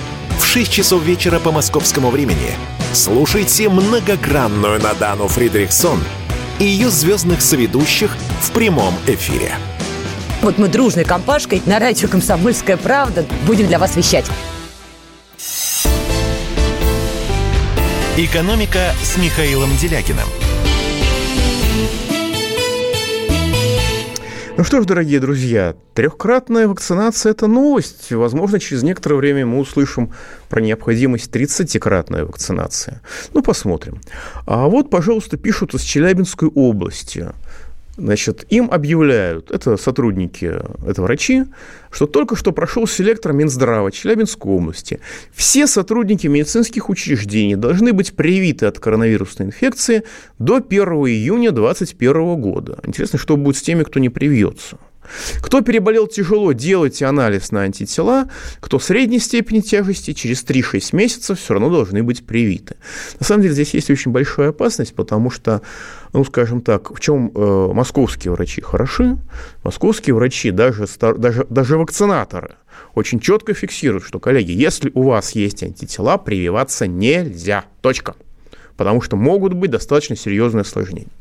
6 0.52 0.72
часов 0.72 1.04
вечера 1.04 1.38
по 1.38 1.52
московскому 1.52 2.10
времени 2.10 2.56
слушайте 2.92 3.68
многогранную 3.68 4.80
Надану 4.80 5.28
Фридрихсон 5.28 6.02
и 6.58 6.64
ее 6.64 6.90
звездных 6.90 7.40
соведущих 7.40 8.16
в 8.40 8.50
прямом 8.50 8.92
эфире. 9.06 9.52
Вот 10.42 10.58
мы 10.58 10.66
дружной 10.66 11.04
компашкой 11.04 11.62
на 11.66 11.78
радио 11.78 12.08
«Комсомольская 12.08 12.76
правда» 12.76 13.24
будем 13.46 13.68
для 13.68 13.78
вас 13.78 13.94
вещать. 13.94 14.26
«Экономика» 18.16 18.92
с 19.04 19.18
Михаилом 19.18 19.70
Делякиным– 19.76 20.26
Ну 24.60 24.64
что 24.64 24.82
ж, 24.82 24.84
дорогие 24.84 25.20
друзья, 25.20 25.74
трехкратная 25.94 26.68
вакцинация– 26.68 27.30
это 27.32 27.46
новость. 27.46 28.12
Возможно, 28.12 28.60
через 28.60 28.82
некоторое 28.82 29.14
время 29.14 29.46
мы 29.46 29.58
услышим 29.58 30.12
про 30.50 30.60
необходимость 30.60 31.34
30-кратной 31.34 32.26
вакцинации. 32.26 33.00
Ну, 33.32 33.40
посмотрим. 33.40 34.02
А 34.44 34.66
вот, 34.66 34.90
пожалуйста, 34.90 35.38
пишут 35.38 35.72
из 35.72 35.80
Челябинской 35.80 36.50
области– 36.50 37.28
Значит, 38.00 38.46
им 38.48 38.70
объявляют, 38.70 39.50
это 39.50 39.76
сотрудники, 39.76 40.58
это 40.86 41.02
врачи, 41.02 41.44
что 41.90 42.06
только 42.06 42.34
что 42.34 42.50
прошел 42.50 42.86
селектор 42.86 43.34
Минздрава 43.34 43.92
Челябинской 43.92 44.50
области. 44.50 45.00
Все 45.34 45.66
сотрудники 45.66 46.26
медицинских 46.26 46.88
учреждений 46.88 47.56
должны 47.56 47.92
быть 47.92 48.14
привиты 48.14 48.64
от 48.64 48.78
коронавирусной 48.78 49.48
инфекции 49.48 50.04
до 50.38 50.56
1 50.56 50.80
июня 50.80 51.50
2021 51.50 52.40
года. 52.40 52.78
Интересно, 52.84 53.18
что 53.18 53.36
будет 53.36 53.58
с 53.58 53.62
теми, 53.62 53.82
кто 53.82 54.00
не 54.00 54.08
привьется. 54.08 54.78
Кто 55.40 55.60
переболел 55.60 56.06
тяжело, 56.06 56.52
делайте 56.52 57.06
анализ 57.06 57.50
на 57.50 57.62
антитела. 57.62 58.28
Кто 58.60 58.78
средней 58.78 59.18
степени 59.18 59.60
тяжести, 59.60 60.12
через 60.12 60.44
3-6 60.44 60.94
месяцев 60.94 61.38
все 61.38 61.54
равно 61.54 61.70
должны 61.70 62.02
быть 62.02 62.24
привиты. 62.24 62.76
На 63.18 63.26
самом 63.26 63.42
деле 63.42 63.54
здесь 63.54 63.74
есть 63.74 63.90
очень 63.90 64.12
большая 64.12 64.50
опасность, 64.50 64.94
потому 64.94 65.30
что, 65.30 65.62
ну, 66.12 66.24
скажем 66.24 66.60
так, 66.60 66.94
в 66.94 67.00
чем 67.00 67.32
э, 67.34 67.70
московские 67.72 68.32
врачи 68.32 68.60
хороши? 68.60 69.18
Московские 69.64 70.14
врачи, 70.14 70.50
даже, 70.50 70.86
даже, 71.16 71.46
даже 71.48 71.78
вакцинаторы, 71.78 72.56
очень 72.94 73.20
четко 73.20 73.54
фиксируют, 73.54 74.04
что, 74.04 74.20
коллеги, 74.20 74.52
если 74.52 74.90
у 74.94 75.02
вас 75.02 75.32
есть 75.32 75.62
антитела, 75.62 76.18
прививаться 76.18 76.86
нельзя. 76.86 77.64
Точка 77.80 78.14
потому 78.80 79.02
что 79.02 79.14
могут 79.14 79.52
быть 79.52 79.70
достаточно 79.70 80.16
серьезные 80.16 80.62
осложнения. 80.62 81.12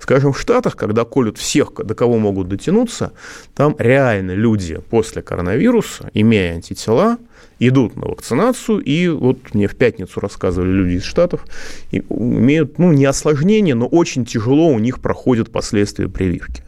Скажем, 0.00 0.34
в 0.34 0.38
Штатах, 0.38 0.76
когда 0.76 1.06
колют 1.06 1.38
всех, 1.38 1.72
до 1.72 1.94
кого 1.94 2.18
могут 2.18 2.48
дотянуться, 2.48 3.14
там 3.54 3.74
реально 3.78 4.32
люди 4.32 4.78
после 4.90 5.22
коронавируса, 5.22 6.10
имея 6.12 6.52
антитела, 6.52 7.16
идут 7.58 7.96
на 7.96 8.08
вакцинацию, 8.08 8.80
и 8.80 9.08
вот 9.08 9.54
мне 9.54 9.66
в 9.66 9.76
пятницу 9.76 10.20
рассказывали 10.20 10.68
люди 10.68 10.96
из 10.96 11.04
Штатов, 11.04 11.46
имеют, 11.90 12.78
ну, 12.78 12.92
не 12.92 13.06
осложнения, 13.06 13.74
но 13.74 13.86
очень 13.86 14.26
тяжело 14.26 14.68
у 14.68 14.78
них 14.78 15.00
проходят 15.00 15.50
последствия 15.50 16.10
прививки. 16.10 16.64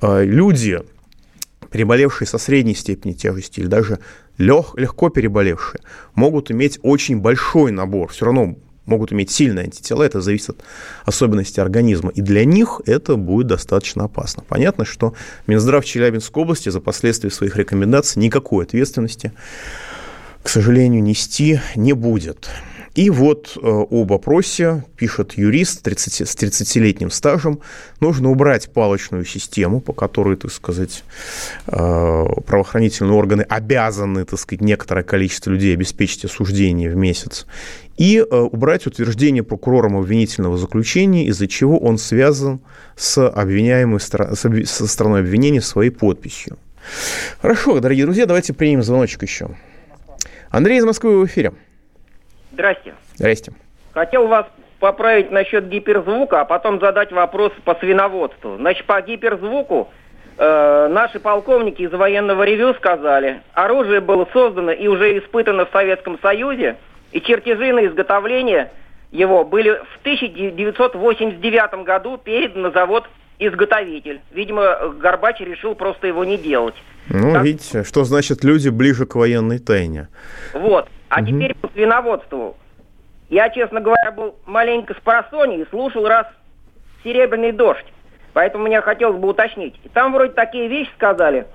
А, 0.00 0.22
люди, 0.22 0.80
переболевшие 1.72 2.28
со 2.28 2.38
средней 2.38 2.76
степенью 2.76 3.18
тяжести 3.18 3.58
или 3.58 3.66
даже 3.66 3.98
лег, 4.38 4.76
легко 4.76 5.08
переболевшие, 5.08 5.80
могут 6.14 6.52
иметь 6.52 6.78
очень 6.82 7.18
большой 7.18 7.72
набор, 7.72 8.12
все 8.12 8.26
равно 8.26 8.54
могут 8.86 9.12
иметь 9.12 9.30
сильные 9.30 9.64
антитела, 9.64 10.02
это 10.02 10.20
зависит 10.20 10.50
от 10.50 10.64
особенностей 11.04 11.60
организма, 11.60 12.10
и 12.10 12.20
для 12.20 12.44
них 12.44 12.80
это 12.86 13.16
будет 13.16 13.46
достаточно 13.46 14.04
опасно. 14.04 14.42
Понятно, 14.46 14.84
что 14.84 15.14
Минздрав 15.46 15.84
Челябинской 15.84 16.42
области 16.42 16.68
за 16.68 16.80
последствия 16.80 17.30
своих 17.30 17.56
рекомендаций 17.56 18.20
никакой 18.20 18.64
ответственности, 18.64 19.32
к 20.42 20.48
сожалению, 20.48 21.02
нести 21.02 21.60
не 21.76 21.92
будет. 21.92 22.48
И 22.94 23.08
вот 23.08 23.56
э, 23.56 23.60
о 23.62 24.04
вопросе 24.04 24.84
пишет 24.96 25.32
юрист 25.38 25.82
30, 25.82 26.28
с 26.28 26.36
30-летним 26.36 27.10
стажем. 27.10 27.60
Нужно 28.00 28.30
убрать 28.30 28.70
палочную 28.70 29.24
систему, 29.24 29.80
по 29.80 29.94
которой, 29.94 30.36
так 30.36 30.52
сказать, 30.52 31.02
э, 31.66 31.72
правоохранительные 32.46 33.14
органы 33.14 33.42
обязаны, 33.48 34.24
так 34.26 34.38
сказать, 34.38 34.60
некоторое 34.60 35.04
количество 35.04 35.50
людей 35.50 35.72
обеспечить 35.72 36.26
осуждение 36.26 36.90
в 36.90 36.96
месяц. 36.96 37.46
И 37.96 38.18
э, 38.18 38.36
убрать 38.36 38.86
утверждение 38.86 39.42
прокурором 39.42 39.96
обвинительного 39.96 40.58
заключения, 40.58 41.26
из-за 41.26 41.48
чего 41.48 41.78
он 41.78 41.96
связан 41.96 42.60
с 42.94 43.26
обвиняемой 43.26 44.00
со 44.00 44.86
стороной 44.86 45.20
обвинения 45.20 45.62
своей 45.62 45.90
подписью. 45.90 46.58
Хорошо, 47.40 47.80
дорогие 47.80 48.04
друзья, 48.04 48.26
давайте 48.26 48.52
примем 48.52 48.82
звоночек 48.82 49.22
еще. 49.22 49.56
Андрей 50.50 50.78
из 50.78 50.84
Москвы 50.84 51.18
в 51.18 51.24
эфире. 51.24 51.52
Здрасте. 52.52 52.94
Здрасте. 53.16 53.52
Хотел 53.92 54.26
вас 54.26 54.46
поправить 54.78 55.30
насчет 55.30 55.68
гиперзвука, 55.68 56.40
а 56.40 56.44
потом 56.44 56.80
задать 56.80 57.12
вопрос 57.12 57.52
по 57.64 57.74
свиноводству. 57.76 58.56
Значит, 58.56 58.84
по 58.84 59.00
гиперзвуку 59.00 59.90
э, 60.38 60.88
наши 60.90 61.20
полковники 61.20 61.82
из 61.82 61.92
военного 61.92 62.42
ревю 62.42 62.74
сказали, 62.74 63.42
оружие 63.52 64.00
было 64.00 64.26
создано 64.32 64.72
и 64.72 64.88
уже 64.88 65.18
испытано 65.18 65.66
в 65.66 65.70
Советском 65.70 66.18
Союзе, 66.20 66.76
и 67.12 67.20
чертежи 67.20 67.72
на 67.72 67.86
изготовление 67.86 68.70
его 69.12 69.44
были 69.44 69.70
в 69.70 70.00
1989 70.00 71.84
году 71.84 72.16
переданы 72.16 72.68
на 72.68 72.70
завод 72.70 73.04
изготовитель. 73.38 74.20
Видимо, 74.32 74.94
Горбач 75.00 75.40
решил 75.40 75.74
просто 75.74 76.06
его 76.06 76.24
не 76.24 76.38
делать. 76.38 76.74
Ну, 77.08 77.32
так? 77.32 77.44
видите, 77.44 77.84
что 77.84 78.04
значит 78.04 78.44
люди 78.44 78.68
ближе 78.68 79.06
к 79.06 79.14
военной 79.14 79.58
тайне. 79.58 80.08
Вот. 80.54 80.88
А 81.12 81.20
угу. 81.20 81.26
теперь 81.26 81.54
по 81.54 81.68
свиноводству. 81.68 82.56
Я, 83.28 83.50
честно 83.50 83.80
говоря, 83.80 84.12
был 84.12 84.34
маленько 84.46 84.94
с 84.94 84.96
просони 84.96 85.58
и 85.58 85.66
слушал 85.68 86.08
раз 86.08 86.26
«Серебряный 87.04 87.52
дождь». 87.52 87.84
Поэтому 88.32 88.64
мне 88.64 88.80
хотелось 88.80 89.18
бы 89.18 89.28
уточнить. 89.28 89.78
И 89.84 89.90
там 89.90 90.14
вроде 90.14 90.32
такие 90.32 90.68
вещи 90.68 90.90
сказали, 90.94 91.46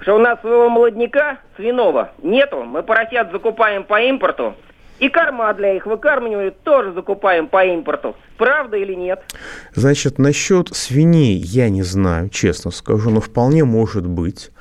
что 0.00 0.14
у 0.14 0.18
нас 0.18 0.40
своего 0.40 0.70
молодняка 0.70 1.36
свиного 1.56 2.12
нету. 2.22 2.62
Мы 2.62 2.82
поросят 2.82 3.30
закупаем 3.32 3.84
по 3.84 4.00
импорту. 4.00 4.54
И 5.02 5.08
корма 5.08 5.52
для 5.52 5.74
их 5.74 5.84
выкармливания 5.84 6.52
тоже 6.52 6.92
закупаем 6.92 7.48
по 7.48 7.64
импорту. 7.64 8.14
Правда 8.38 8.76
или 8.76 8.94
нет? 8.94 9.20
Значит, 9.74 10.20
насчет 10.20 10.68
свиней 10.76 11.38
я 11.38 11.70
не 11.70 11.82
знаю, 11.82 12.28
честно 12.28 12.70
скажу, 12.70 13.10
но 13.10 13.20
вполне 13.20 13.64
может 13.64 14.06
быть. 14.06 14.52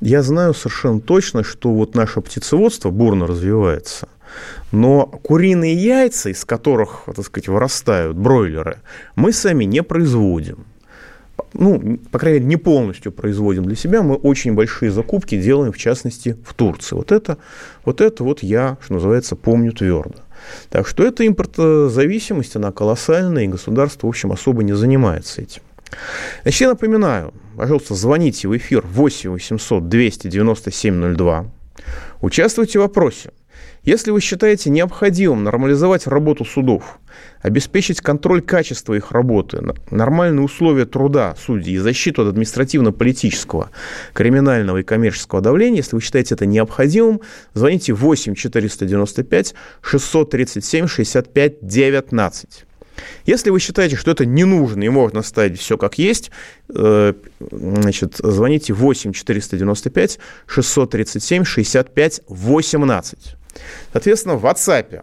Я 0.00 0.22
знаю 0.22 0.54
совершенно 0.54 1.00
точно, 1.00 1.42
что 1.42 1.70
вот 1.70 1.96
наше 1.96 2.20
птицеводство 2.20 2.90
бурно 2.90 3.26
развивается. 3.26 4.08
Но 4.70 5.06
куриные 5.06 5.74
яйца, 5.74 6.30
из 6.30 6.44
которых, 6.44 7.02
так 7.06 7.24
сказать, 7.24 7.48
вырастают 7.48 8.16
бройлеры, 8.16 8.78
мы 9.16 9.32
сами 9.32 9.64
не 9.64 9.82
производим 9.82 10.64
ну, 11.54 11.98
по 12.10 12.18
крайней 12.18 12.40
мере, 12.40 12.48
не 12.48 12.56
полностью 12.56 13.12
производим 13.12 13.64
для 13.64 13.76
себя, 13.76 14.02
мы 14.02 14.16
очень 14.16 14.54
большие 14.54 14.90
закупки 14.90 15.40
делаем, 15.40 15.72
в 15.72 15.78
частности, 15.78 16.36
в 16.46 16.54
Турции. 16.54 16.94
Вот 16.94 17.12
это 17.12 17.38
вот, 17.84 18.00
это 18.00 18.24
вот 18.24 18.42
я, 18.42 18.76
что 18.82 18.94
называется, 18.94 19.36
помню 19.36 19.72
твердо. 19.72 20.16
Так 20.70 20.86
что 20.86 21.04
эта 21.04 21.26
импортозависимость, 21.26 22.56
она 22.56 22.72
колоссальная, 22.72 23.44
и 23.44 23.48
государство, 23.48 24.06
в 24.06 24.10
общем, 24.10 24.32
особо 24.32 24.62
не 24.62 24.74
занимается 24.74 25.42
этим. 25.42 25.62
Значит, 26.42 26.60
я 26.60 26.68
напоминаю, 26.68 27.32
пожалуйста, 27.56 27.94
звоните 27.94 28.48
в 28.48 28.56
эфир 28.56 28.84
8 28.86 29.30
800 29.30 29.88
297 29.88 31.16
02, 31.16 31.46
участвуйте 32.20 32.78
в 32.78 32.82
вопросе. 32.82 33.30
Если 33.84 34.10
вы 34.10 34.20
считаете 34.20 34.70
необходимым 34.70 35.44
нормализовать 35.44 36.06
работу 36.06 36.44
судов, 36.44 36.98
обеспечить 37.40 38.00
контроль 38.00 38.42
качества 38.42 38.94
их 38.94 39.12
работы, 39.12 39.62
нормальные 39.90 40.44
условия 40.44 40.84
труда 40.84 41.34
судей 41.38 41.74
и 41.74 41.78
защиту 41.78 42.22
от 42.22 42.28
административно-политического, 42.28 43.70
криминального 44.12 44.78
и 44.78 44.82
коммерческого 44.82 45.40
давления, 45.40 45.78
если 45.78 45.96
вы 45.96 46.02
считаете 46.02 46.34
это 46.34 46.44
необходимым, 46.44 47.20
звоните 47.54 47.94
8 47.94 48.34
495 48.34 49.54
637 49.80 50.86
65 50.86 51.54
19. 51.62 52.64
Если 53.24 53.50
вы 53.50 53.60
считаете, 53.60 53.96
что 53.96 54.10
это 54.10 54.26
не 54.26 54.44
нужно 54.44 54.82
и 54.82 54.88
можно 54.88 55.20
оставить 55.20 55.58
все 55.58 55.78
как 55.78 55.98
есть, 55.98 56.30
э, 56.74 57.14
значит, 57.50 58.16
звоните 58.18 58.72
8 58.72 59.12
495 59.12 60.18
637 60.46 61.44
65 61.44 62.20
18. 62.26 63.37
Соответственно, 63.92 64.36
в 64.36 64.44
WhatsApp 64.44 65.02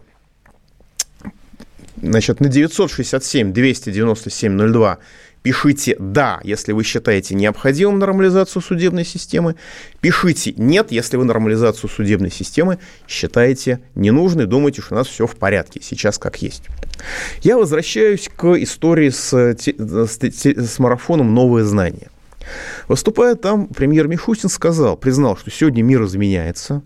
значит, 2.00 2.40
на 2.40 2.48
967 2.48 3.52
297 3.52 4.72
02 4.72 4.98
Пишите 5.46 5.94
«да», 6.00 6.40
если 6.42 6.72
вы 6.72 6.82
считаете 6.82 7.36
необходимым 7.36 8.00
нормализацию 8.00 8.60
судебной 8.60 9.04
системы. 9.04 9.54
Пишите 10.00 10.52
«нет», 10.56 10.90
если 10.90 11.16
вы 11.16 11.24
нормализацию 11.24 11.88
судебной 11.88 12.32
системы 12.32 12.80
считаете 13.06 13.78
ненужной, 13.94 14.46
думаете, 14.46 14.82
что 14.82 14.96
у 14.96 14.98
нас 14.98 15.06
все 15.06 15.24
в 15.28 15.36
порядке, 15.36 15.80
сейчас 15.80 16.18
как 16.18 16.42
есть. 16.42 16.64
Я 17.42 17.58
возвращаюсь 17.58 18.28
к 18.28 18.60
истории 18.60 19.10
с, 19.10 19.32
с, 19.32 20.18
с 20.18 20.78
марафоном 20.80 21.32
«Новые 21.32 21.64
знания». 21.64 22.08
Выступая 22.88 23.34
там, 23.34 23.68
премьер 23.68 24.08
Мишустин 24.08 24.48
сказал, 24.48 24.96
признал, 24.96 25.36
что 25.36 25.50
сегодня 25.50 25.82
мир 25.82 26.04
изменяется, 26.04 26.82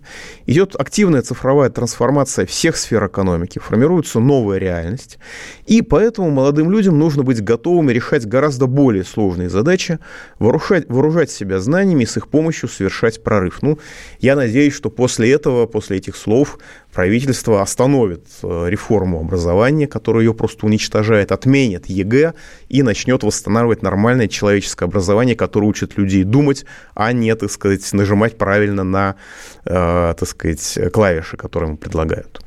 идет 0.47 0.75
активная 0.77 1.23
цифровая 1.23 1.71
трансформация 1.71 2.47
всех 2.47 2.77
сфер 2.77 3.07
экономики, 3.07 3.59
формируется 3.59 4.21
новая 4.21 4.59
реальность, 4.59 5.19
и 5.67 5.83
поэтому 5.83 6.31
молодым 6.31 6.71
людям 6.71 6.99
нужно 6.99 7.23
быть 7.23 7.43
готовыми 7.43 7.93
решать 7.93 8.27
гораздо 8.27 8.67
более 8.67 9.05
сложные 9.05 9.51
задачи, 9.51 9.99
вооружать, 10.39 10.89
вооружать 10.89 11.31
себя 11.31 11.61
знаниями 11.61 12.05
и 12.05 12.07
с 12.07 12.17
их 12.17 12.29
помощью 12.29 12.69
совершать 12.69 13.23
прорыв. 13.23 13.63
Ну, 13.63 13.79
я 14.21 14.37
надеюсь, 14.37 14.75
что 14.75 14.91
после 14.91 15.33
этого, 15.33 15.67
после 15.67 15.99
этих 15.99 16.17
слов, 16.17 16.59
правительство 16.93 17.63
остановит 17.63 18.27
э, 18.43 18.67
реформу 18.69 19.21
образования, 19.21 19.87
которая 19.87 20.25
ее 20.25 20.35
просто 20.35 20.67
уничтожает, 20.67 21.33
отменит 21.33 21.87
ЕГЭ 21.87 22.35
и 22.69 22.83
начнет 22.83 23.23
восстанавливать 23.23 23.83
нормальное 23.83 24.29
человеческое 24.29 24.87
образование, 24.87 25.37
которое 25.37 25.67
учит 25.67 25.97
людей 25.97 26.25
думать, 26.25 26.65
а 26.95 27.13
не, 27.13 27.35
так 27.35 27.51
сказать, 27.51 27.91
нажимать 27.93 28.39
правильно 28.39 28.85
на, 28.85 29.17
э, 29.65 30.15
так 30.19 30.29
сказать, 30.29 30.79
клавиши, 30.93 31.37
которые 31.37 31.69
ему 31.69 31.77
предлагают. 31.77 32.41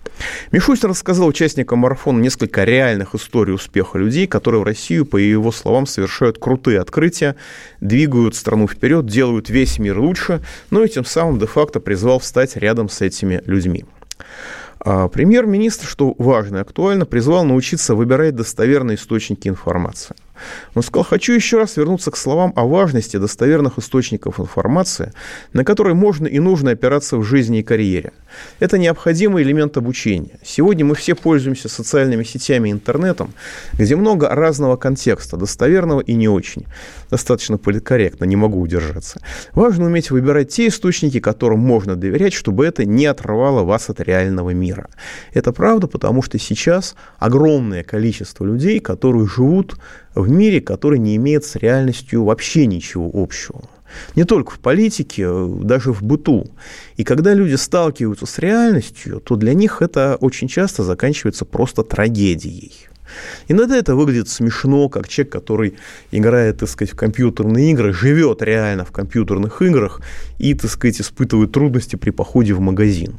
Мишустин 0.51 0.89
рассказал 0.89 1.27
участникам 1.27 1.79
марафона 1.79 2.21
несколько 2.21 2.63
реальных 2.63 3.15
историй 3.15 3.53
успеха 3.53 3.97
людей, 3.97 4.27
которые 4.27 4.61
в 4.61 4.63
Россию, 4.63 5.05
по 5.05 5.17
его 5.17 5.51
словам, 5.51 5.85
совершают 5.85 6.37
крутые 6.37 6.79
открытия, 6.79 7.35
двигают 7.81 8.35
страну 8.35 8.67
вперед, 8.67 9.05
делают 9.05 9.49
весь 9.49 9.79
мир 9.79 9.99
лучше, 9.99 10.41
но 10.69 10.83
и 10.83 10.89
тем 10.89 11.05
самым 11.05 11.39
де-факто 11.39 11.79
призвал 11.79 12.19
встать 12.19 12.55
рядом 12.55 12.89
с 12.89 13.01
этими 13.01 13.41
людьми. 13.45 13.85
А 14.79 15.07
премьер-министр, 15.07 15.87
что 15.87 16.13
важно 16.17 16.57
и 16.57 16.61
актуально, 16.61 17.05
призвал 17.05 17.45
научиться 17.45 17.95
выбирать 17.95 18.35
достоверные 18.35 18.95
источники 18.95 19.47
информации. 19.47 20.15
Он 20.75 20.83
сказал, 20.83 21.03
хочу 21.03 21.33
еще 21.33 21.57
раз 21.57 21.77
вернуться 21.77 22.11
к 22.11 22.17
словам 22.17 22.53
о 22.55 22.65
важности 22.65 23.17
достоверных 23.17 23.77
источников 23.77 24.39
информации, 24.39 25.11
на 25.53 25.63
которые 25.63 25.93
можно 25.93 26.27
и 26.27 26.39
нужно 26.39 26.71
опираться 26.71 27.17
в 27.17 27.23
жизни 27.23 27.59
и 27.59 27.63
карьере. 27.63 28.11
Это 28.59 28.77
необходимый 28.77 29.43
элемент 29.43 29.77
обучения. 29.77 30.39
Сегодня 30.43 30.85
мы 30.85 30.95
все 30.95 31.15
пользуемся 31.15 31.69
социальными 31.69 32.23
сетями 32.23 32.69
и 32.69 32.71
интернетом, 32.71 33.33
где 33.73 33.95
много 33.95 34.29
разного 34.29 34.75
контекста, 34.75 35.37
достоверного 35.37 36.01
и 36.01 36.13
не 36.13 36.27
очень. 36.27 36.65
Достаточно 37.09 37.57
политкорректно, 37.57 38.25
не 38.25 38.35
могу 38.35 38.59
удержаться. 38.59 39.21
Важно 39.53 39.85
уметь 39.85 40.11
выбирать 40.11 40.49
те 40.49 40.67
источники, 40.67 41.19
которым 41.19 41.59
можно 41.59 41.95
доверять, 41.95 42.33
чтобы 42.33 42.65
это 42.65 42.85
не 42.85 43.05
отрывало 43.05 43.63
вас 43.63 43.89
от 43.89 43.99
реального 43.99 44.49
мира. 44.51 44.89
Это 45.33 45.51
правда, 45.51 45.87
потому 45.87 46.23
что 46.23 46.39
сейчас 46.39 46.95
огромное 47.19 47.83
количество 47.83 48.45
людей, 48.45 48.79
которые 48.79 49.27
живут 49.27 49.75
в 50.15 50.29
мире, 50.29 50.61
который 50.61 50.99
не 50.99 51.15
имеет 51.15 51.45
с 51.45 51.55
реальностью 51.55 52.23
вообще 52.23 52.65
ничего 52.65 53.09
общего. 53.13 53.61
Не 54.15 54.23
только 54.23 54.51
в 54.51 54.59
политике, 54.59 55.27
даже 55.61 55.93
в 55.93 56.01
быту. 56.01 56.47
И 56.97 57.03
когда 57.03 57.33
люди 57.33 57.55
сталкиваются 57.55 58.25
с 58.25 58.39
реальностью, 58.39 59.19
то 59.19 59.35
для 59.35 59.53
них 59.53 59.81
это 59.81 60.17
очень 60.19 60.47
часто 60.47 60.83
заканчивается 60.83 61.45
просто 61.45 61.83
трагедией. 61.83 62.73
Иногда 63.47 63.77
это 63.77 63.95
выглядит 63.95 64.29
смешно, 64.29 64.89
как 64.89 65.07
человек, 65.07 65.31
который 65.31 65.73
играет, 66.11 66.59
так 66.59 66.69
сказать, 66.69 66.93
в 66.93 66.95
компьютерные 66.95 67.71
игры, 67.71 67.93
живет 67.93 68.41
реально 68.41 68.85
в 68.85 68.91
компьютерных 68.91 69.61
играх 69.61 70.01
и, 70.39 70.53
так 70.53 70.71
сказать, 70.71 71.01
испытывает 71.01 71.51
трудности 71.51 71.95
при 71.95 72.11
походе 72.11 72.53
в 72.53 72.59
магазин. 72.59 73.15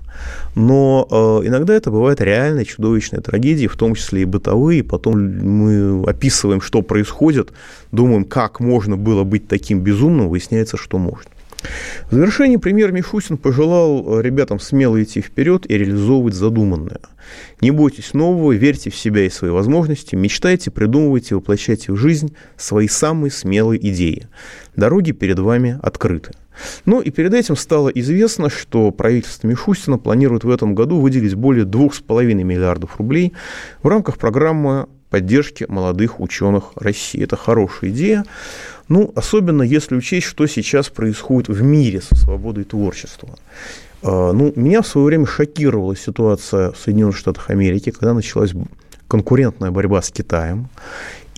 Но 0.54 1.07
э, 1.11 1.46
иногда 1.48 1.74
это 1.74 1.90
бывает 1.90 2.20
реально 2.20 2.64
чудовищная 2.64 3.20
трагедия, 3.20 3.68
в 3.68 3.76
том 3.76 3.94
числе 3.94 4.22
и 4.22 4.24
бытовые. 4.24 4.83
Потом 4.83 5.20
мы 5.20 6.04
описываем, 6.09 6.61
что 6.61 6.83
происходит, 6.83 7.52
думаем, 7.92 8.24
как 8.24 8.61
можно 8.61 8.96
было 8.96 9.24
быть 9.24 9.48
таким 9.48 9.80
безумным, 9.80 10.28
выясняется, 10.28 10.76
что 10.76 10.98
можно. 10.98 11.30
В 12.11 12.14
завершении 12.14 12.57
премьер 12.57 12.92
Мишустин 12.92 13.37
пожелал 13.37 14.20
ребятам 14.20 14.61
смело 14.61 15.03
идти 15.03 15.20
вперед 15.20 15.70
и 15.70 15.79
реализовывать 15.79 16.35
задуманное. 16.35 17.00
Не 17.61 17.70
бойтесь 17.70 18.14
нового, 18.14 18.53
верьте 18.53 18.90
в 18.90 18.96
себя 18.96 19.24
и 19.24 19.31
свои 19.31 19.50
возможности, 19.50 20.14
мечтайте, 20.14 20.70
придумывайте, 20.70 21.35
воплощайте 21.35 21.92
в 21.92 21.96
жизнь 21.96 22.35
свои 22.57 22.88
самые 22.88 23.31
смелые 23.31 23.87
идеи. 23.90 24.29
Дороги 24.77 25.12
перед 25.12 25.38
вами 25.38 25.79
открыты. 25.83 26.33
Ну 26.85 27.00
и 27.00 27.11
перед 27.11 27.35
этим 27.35 27.57
стало 27.57 27.88
известно, 27.88 28.48
что 28.48 28.90
правительство 28.90 29.48
Мишустина 29.48 29.98
планирует 29.98 30.44
в 30.44 30.50
этом 30.50 30.74
году 30.74 31.00
выделить 31.00 31.35
более 31.35 31.64
2,5 31.64 32.35
миллиардов 32.35 32.98
рублей 32.98 33.33
в 33.83 33.88
рамках 33.88 34.18
программы 34.18 34.87
поддержки 35.11 35.64
молодых 35.68 36.20
ученых 36.20 36.72
России. 36.74 37.22
Это 37.22 37.37
хорошая 37.37 37.90
идея. 37.90 38.24
Ну, 38.88 39.12
особенно 39.14 39.62
если 39.62 39.96
учесть, 39.96 40.26
что 40.26 40.46
сейчас 40.46 40.88
происходит 40.88 41.48
в 41.48 41.62
мире 41.62 42.00
со 42.02 42.14
свободой 42.16 42.64
творчества. 42.64 43.30
А, 44.02 44.32
ну, 44.32 44.52
меня 44.56 44.82
в 44.82 44.86
свое 44.86 45.06
время 45.06 45.26
шокировала 45.26 45.96
ситуация 45.96 46.72
в 46.72 46.76
Соединенных 46.76 47.16
Штатах 47.16 47.50
Америки, 47.50 47.90
когда 47.90 48.12
началась 48.12 48.52
конкурентная 49.08 49.70
борьба 49.70 50.02
с 50.02 50.10
Китаем. 50.10 50.68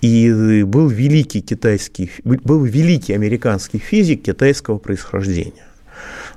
И 0.01 0.63
был 0.63 0.89
великий 0.89 1.41
китайский, 1.41 2.11
был 2.23 2.63
великий 2.63 3.13
американский 3.13 3.79
физик 3.79 4.21
китайского 4.23 4.77
происхождения. 4.77 5.65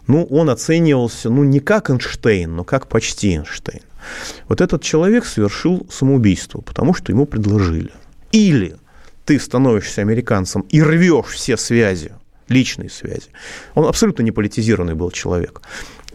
Ну, 0.07 0.25
он 0.25 0.49
оценивался, 0.49 1.29
ну, 1.29 1.45
не 1.45 1.61
как 1.61 1.91
Эйнштейн, 1.91 2.57
но 2.57 2.65
как 2.65 2.87
почти 2.87 3.35
Эйнштейн. 3.35 3.83
Вот 4.49 4.63
этот 4.63 4.83
человек 4.83 5.27
совершил 5.27 5.87
самоубийство, 5.91 6.63
потому 6.63 6.95
что 6.95 7.13
ему 7.13 7.27
предложили. 7.27 7.91
Или 8.33 8.77
ты 9.31 9.39
становишься 9.39 10.01
американцем 10.01 10.63
и 10.73 10.83
рвешь 10.83 11.27
все 11.27 11.57
связи, 11.57 12.11
личные 12.49 12.91
связи. 12.91 13.29
Он 13.77 13.87
абсолютно 13.87 14.25
не 14.25 14.33
политизированный 14.33 14.95
был 14.95 15.13
человек. 15.13 15.63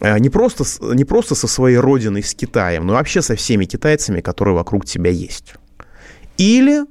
Э, 0.01 0.19
не 0.19 0.29
просто, 0.29 0.65
не 0.93 1.05
просто 1.05 1.33
со 1.35 1.47
своей 1.47 1.77
родиной, 1.77 2.21
с 2.21 2.35
Китаем, 2.35 2.85
но 2.85 2.93
вообще 2.93 3.21
со 3.21 3.35
всеми 3.35 3.63
китайцами, 3.63 4.19
которые 4.19 4.55
вокруг 4.55 4.85
тебя 4.85 5.11
есть. 5.11 5.53
Или 6.37 6.83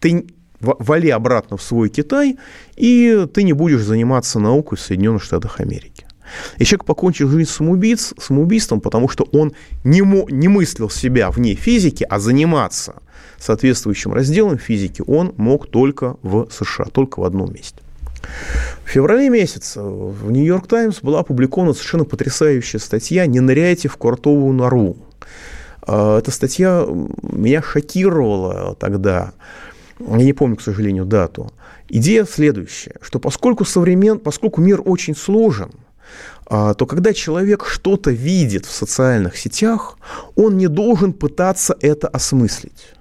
ты 0.00 0.26
вали 0.60 1.08
обратно 1.08 1.56
в 1.56 1.62
свой 1.62 1.88
Китай, 1.88 2.36
и 2.76 3.26
ты 3.32 3.42
не 3.42 3.54
будешь 3.54 3.80
заниматься 3.80 4.38
наукой 4.38 4.76
в 4.76 4.82
Соединенных 4.82 5.22
Штатах 5.22 5.60
Америки. 5.60 6.04
И 6.58 6.64
человек 6.64 6.84
покончил 6.84 7.30
жизнь 7.30 7.48
самоубийц, 7.48 8.12
самоубийством, 8.18 8.82
потому 8.82 9.08
что 9.08 9.26
он 9.32 9.54
не, 9.82 10.02
мо, 10.02 10.26
не 10.28 10.48
мыслил 10.48 10.90
себя 10.90 11.30
вне 11.30 11.54
физики, 11.54 12.06
а 12.10 12.18
заниматься 12.18 13.00
соответствующим 13.40 14.12
разделом 14.12 14.58
физики 14.58 15.02
он 15.06 15.34
мог 15.36 15.68
только 15.68 16.16
в 16.22 16.48
США, 16.50 16.86
только 16.92 17.20
в 17.20 17.24
одном 17.24 17.52
месте. 17.52 17.80
В 18.84 18.90
феврале 18.90 19.30
месяце 19.30 19.80
в 19.80 20.30
«Нью-Йорк 20.30 20.66
Таймс» 20.66 21.00
была 21.00 21.20
опубликована 21.20 21.72
совершенно 21.72 22.04
потрясающая 22.04 22.78
статья 22.78 23.26
«Не 23.26 23.40
ныряйте 23.40 23.88
в 23.88 23.96
квартовую 23.96 24.52
нору». 24.52 24.96
А, 25.82 26.18
эта 26.18 26.30
статья 26.30 26.86
меня 27.22 27.62
шокировала 27.62 28.74
тогда. 28.78 29.32
Я 29.98 30.16
не 30.16 30.32
помню, 30.32 30.56
к 30.56 30.62
сожалению, 30.62 31.04
дату. 31.04 31.50
Идея 31.88 32.24
следующая, 32.24 32.96
что 33.00 33.18
поскольку, 33.18 33.64
современ... 33.64 34.18
поскольку 34.18 34.60
мир 34.60 34.82
очень 34.84 35.16
сложен, 35.16 35.70
а, 36.46 36.74
то 36.74 36.86
когда 36.86 37.12
человек 37.12 37.64
что-то 37.66 38.10
видит 38.10 38.66
в 38.66 38.72
социальных 38.72 39.36
сетях, 39.36 39.96
он 40.36 40.56
не 40.56 40.68
должен 40.68 41.12
пытаться 41.12 41.76
это 41.80 42.08
осмыслить. 42.08 42.94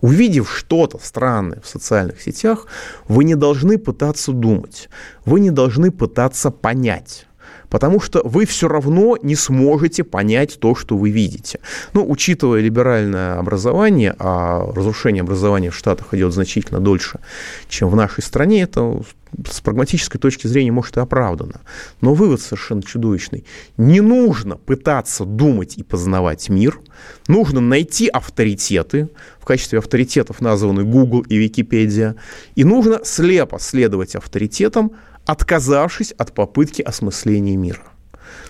Увидев 0.00 0.50
что-то 0.50 0.98
странное 1.02 1.60
в 1.60 1.66
социальных 1.66 2.20
сетях, 2.20 2.66
вы 3.08 3.24
не 3.24 3.34
должны 3.34 3.78
пытаться 3.78 4.32
думать, 4.32 4.88
вы 5.24 5.40
не 5.40 5.50
должны 5.50 5.90
пытаться 5.90 6.50
понять 6.50 7.28
потому 7.70 8.00
что 8.00 8.22
вы 8.24 8.46
все 8.46 8.68
равно 8.68 9.16
не 9.22 9.34
сможете 9.34 10.04
понять 10.04 10.58
то, 10.58 10.74
что 10.74 10.96
вы 10.96 11.10
видите. 11.10 11.60
Ну, 11.92 12.08
учитывая 12.08 12.60
либеральное 12.60 13.38
образование, 13.38 14.14
а 14.18 14.72
разрушение 14.72 15.22
образования 15.22 15.70
в 15.70 15.76
Штатах 15.76 16.14
идет 16.14 16.32
значительно 16.32 16.80
дольше, 16.80 17.20
чем 17.68 17.88
в 17.88 17.96
нашей 17.96 18.22
стране, 18.22 18.62
это 18.62 19.02
с 19.48 19.60
прагматической 19.60 20.20
точки 20.20 20.46
зрения, 20.46 20.72
может, 20.72 20.96
и 20.96 21.00
оправдано. 21.00 21.60
Но 22.00 22.14
вывод 22.14 22.40
совершенно 22.40 22.82
чудовищный. 22.82 23.44
Не 23.76 24.00
нужно 24.00 24.56
пытаться 24.56 25.24
думать 25.24 25.78
и 25.78 25.82
познавать 25.82 26.48
мир. 26.48 26.80
Нужно 27.26 27.60
найти 27.60 28.08
авторитеты. 28.08 29.08
В 29.40 29.44
качестве 29.44 29.78
авторитетов 29.78 30.40
названы 30.40 30.84
Google 30.84 31.20
и 31.22 31.36
Википедия. 31.36 32.16
И 32.54 32.64
нужно 32.64 33.00
слепо 33.04 33.58
следовать 33.58 34.14
авторитетам, 34.14 34.92
отказавшись 35.26 36.12
от 36.12 36.32
попытки 36.32 36.82
осмысления 36.82 37.56
мира. 37.56 37.82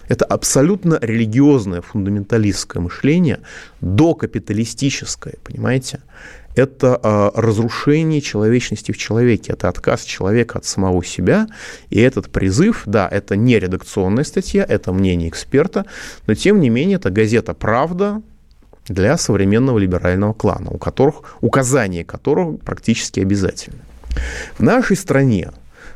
Это 0.09 0.25
абсолютно 0.25 0.99
религиозное, 1.01 1.83
фундаменталистское 1.83 2.83
мышление, 2.83 3.41
докапиталистическое, 3.81 5.35
понимаете? 5.45 6.01
Это 6.59 6.99
а, 7.01 7.33
разрушение 7.35 8.21
человечности 8.21 8.91
в 8.91 8.99
человеке, 8.99 9.53
это 9.53 9.69
отказ 9.69 10.03
человека 10.03 10.59
от 10.59 10.65
самого 10.65 11.05
себя, 11.05 11.47
и 11.89 12.01
этот 12.01 12.31
призыв, 12.31 12.83
да, 12.87 13.09
это 13.09 13.37
не 13.37 13.59
редакционная 13.59 14.25
статья, 14.25 14.67
это 14.69 14.93
мнение 14.93 15.29
эксперта, 15.29 15.87
но 16.27 16.35
тем 16.35 16.61
не 16.61 16.69
менее 16.69 16.97
это 16.97 17.11
газета 17.11 17.55
«Правда», 17.55 18.23
для 18.89 19.19
современного 19.19 19.77
либерального 19.79 20.33
клана, 20.33 20.71
у 20.71 20.79
которых, 20.79 21.37
указание 21.43 22.05
которого 22.05 22.57
практически 22.57 23.21
обязательно. 23.21 23.81
В 24.57 24.63
нашей 24.63 24.97
стране 24.97 25.51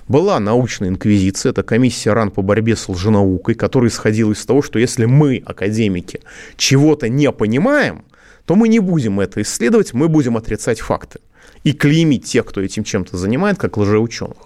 Была 0.09 0.41
научная 0.41 0.91
инквизиция, 0.91 1.51
это 1.51 1.63
комиссия 1.63 2.13
РАН 2.13 2.33
по 2.33 2.43
борьбе 2.43 2.77
с 2.77 2.89
лженаукой, 2.89 3.55
которая 3.55 3.89
исходила 3.89 4.33
из 4.33 4.45
того, 4.45 4.61
что 4.61 4.79
если 4.79 5.07
мы, 5.07 5.43
академики, 5.47 6.21
чего-то 6.57 7.09
не 7.09 7.33
понимаем, 7.33 8.05
то 8.47 8.55
мы 8.55 8.69
не 8.69 8.79
будем 8.79 9.21
это 9.21 9.43
исследовать, 9.43 9.95
мы 9.95 10.09
будем 10.09 10.37
отрицать 10.37 10.81
факты 10.81 11.21
и 11.65 11.73
клеймить 11.73 12.25
тех, 12.25 12.45
кто 12.47 12.61
этим 12.61 12.85
чем-то 12.85 13.17
занимает, 13.17 13.59
как 13.59 13.77
лжеученых. 13.77 14.37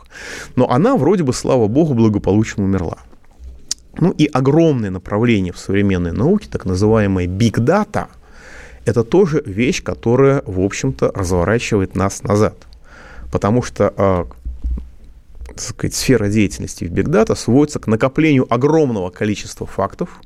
Но 0.55 0.71
она 0.71 0.97
вроде 0.97 1.23
бы, 1.23 1.33
слава 1.33 1.67
богу, 1.67 1.95
благополучно 1.95 2.65
умерла. 2.65 2.99
Ну 3.99 4.11
и 4.11 4.27
огромное 4.27 4.91
направление 4.91 5.53
в 5.53 5.59
современной 5.59 6.13
науке, 6.13 6.49
так 6.51 6.67
называемая 6.67 7.27
big 7.27 7.55
data, 7.55 8.09
это 8.85 9.03
тоже 9.03 9.43
вещь, 9.45 9.83
которая, 9.83 10.43
в 10.47 10.61
общем-то, 10.61 11.13
разворачивает 11.15 11.95
нас 11.95 12.23
назад. 12.23 12.55
Потому 13.33 13.63
что 13.63 13.93
а, 13.97 14.27
так 15.57 15.61
сказать, 15.61 15.95
сфера 15.95 16.29
деятельности 16.29 16.85
в 16.85 16.93
Big 16.93 17.07
Data 17.07 17.35
сводится 17.35 17.79
к 17.79 17.87
накоплению 17.87 18.47
огромного 18.53 19.11
количества 19.11 19.67
фактов, 19.67 20.21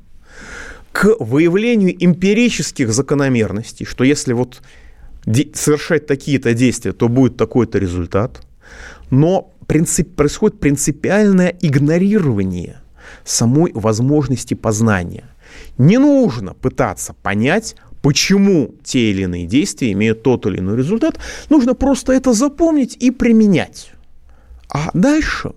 к 0.91 1.15
выявлению 1.19 1.95
эмпирических 2.03 2.91
закономерностей, 2.91 3.85
что 3.85 4.03
если 4.03 4.33
вот 4.33 4.61
совершать 5.53 6.07
такие-то 6.07 6.53
действия, 6.53 6.93
то 6.93 7.07
будет 7.07 7.37
такой-то 7.37 7.77
результат. 7.79 8.41
Но 9.09 9.53
принцип, 9.67 10.15
происходит 10.15 10.59
принципиальное 10.59 11.55
игнорирование 11.61 12.81
самой 13.23 13.71
возможности 13.73 14.53
познания. 14.53 15.25
Не 15.77 15.97
нужно 15.97 16.53
пытаться 16.53 17.13
понять, 17.13 17.75
почему 18.01 18.73
те 18.83 19.11
или 19.11 19.23
иные 19.23 19.45
действия 19.45 19.91
имеют 19.91 20.23
тот 20.23 20.45
или 20.45 20.59
иной 20.59 20.77
результат. 20.77 21.19
Нужно 21.49 21.73
просто 21.73 22.13
это 22.13 22.33
запомнить 22.33 22.97
и 22.99 23.11
применять. 23.11 23.91
А 24.69 24.89
дальше 24.93 25.51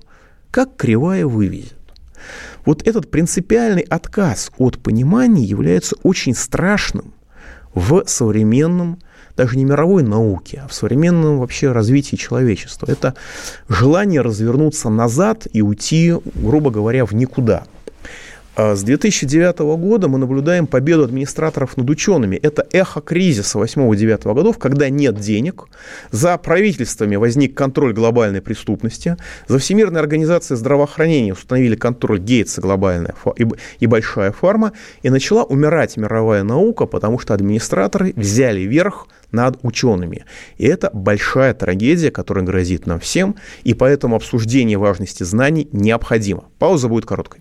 как 0.50 0.76
кривая 0.76 1.26
вывезет. 1.26 1.83
Вот 2.64 2.86
этот 2.86 3.10
принципиальный 3.10 3.82
отказ 3.82 4.50
от 4.58 4.78
понимания 4.78 5.44
является 5.44 5.96
очень 6.02 6.34
страшным 6.34 7.14
в 7.74 8.04
современном, 8.06 8.98
даже 9.36 9.56
не 9.56 9.64
мировой 9.64 10.02
науке, 10.02 10.62
а 10.64 10.68
в 10.68 10.74
современном 10.74 11.40
вообще 11.40 11.72
развитии 11.72 12.16
человечества. 12.16 12.86
Это 12.90 13.14
желание 13.68 14.20
развернуться 14.20 14.88
назад 14.88 15.46
и 15.52 15.60
уйти, 15.60 16.14
грубо 16.34 16.70
говоря, 16.70 17.04
в 17.04 17.14
никуда– 17.14 17.64
с 18.56 18.82
2009 18.84 19.58
года 19.76 20.06
мы 20.06 20.18
наблюдаем 20.18 20.68
победу 20.68 21.02
администраторов 21.02 21.76
над 21.76 21.90
учеными. 21.90 22.36
Это 22.36 22.66
эхо 22.70 23.00
кризиса 23.00 23.58
8-9 23.58 24.32
годов, 24.32 24.58
когда 24.58 24.88
нет 24.88 25.18
денег, 25.18 25.64
за 26.12 26.38
правительствами 26.38 27.16
возник 27.16 27.56
контроль 27.56 27.92
глобальной 27.92 28.40
преступности, 28.40 29.16
за 29.48 29.58
Всемирной 29.58 30.00
организацией 30.00 30.56
здравоохранения 30.56 31.32
установили 31.32 31.74
контроль 31.74 32.20
Гейтса 32.20 32.60
глобальная 32.60 33.14
и 33.80 33.86
большая 33.86 34.30
фарма, 34.30 34.72
и 35.02 35.10
начала 35.10 35.42
умирать 35.42 35.96
мировая 35.96 36.44
наука, 36.44 36.86
потому 36.86 37.18
что 37.18 37.34
администраторы 37.34 38.12
взяли 38.14 38.60
верх 38.60 39.08
над 39.32 39.58
учеными. 39.62 40.26
И 40.58 40.66
это 40.66 40.90
большая 40.92 41.54
трагедия, 41.54 42.12
которая 42.12 42.44
грозит 42.44 42.86
нам 42.86 43.00
всем, 43.00 43.34
и 43.64 43.74
поэтому 43.74 44.14
обсуждение 44.14 44.78
важности 44.78 45.24
знаний 45.24 45.68
необходимо. 45.72 46.44
Пауза 46.60 46.88
будет 46.88 47.04
короткой. 47.04 47.40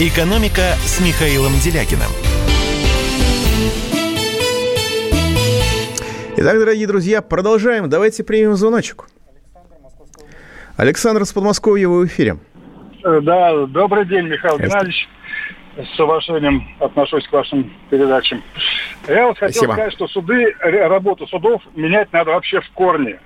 «Экономика» 0.00 0.74
с 0.84 1.00
Михаилом 1.00 1.52
Делякиным. 1.62 2.10
Итак, 6.36 6.58
дорогие 6.58 6.88
друзья, 6.88 7.22
продолжаем. 7.22 7.88
Давайте 7.88 8.24
примем 8.24 8.56
звоночек. 8.56 9.04
Александр 10.76 11.22
из 11.22 11.32
Подмосковья, 11.32 11.86
вы 11.86 12.00
в 12.00 12.06
эфире. 12.06 12.38
Э, 13.04 13.20
да, 13.22 13.66
добрый 13.66 14.04
день, 14.04 14.26
Михаил 14.26 14.58
Геннадьевич. 14.58 15.08
С 15.76 16.00
уважением 16.00 16.66
отношусь 16.80 17.28
к 17.28 17.32
вашим 17.32 17.72
передачам. 17.88 18.42
Я 19.06 19.28
вот 19.28 19.38
хотел 19.38 19.62
Спасибо. 19.62 19.72
сказать, 19.74 19.92
что 19.92 20.08
суды, 20.08 20.56
работу 20.60 21.28
судов 21.28 21.62
менять 21.76 22.12
надо 22.12 22.32
вообще 22.32 22.60
в 22.60 22.68
корне. 22.70 23.20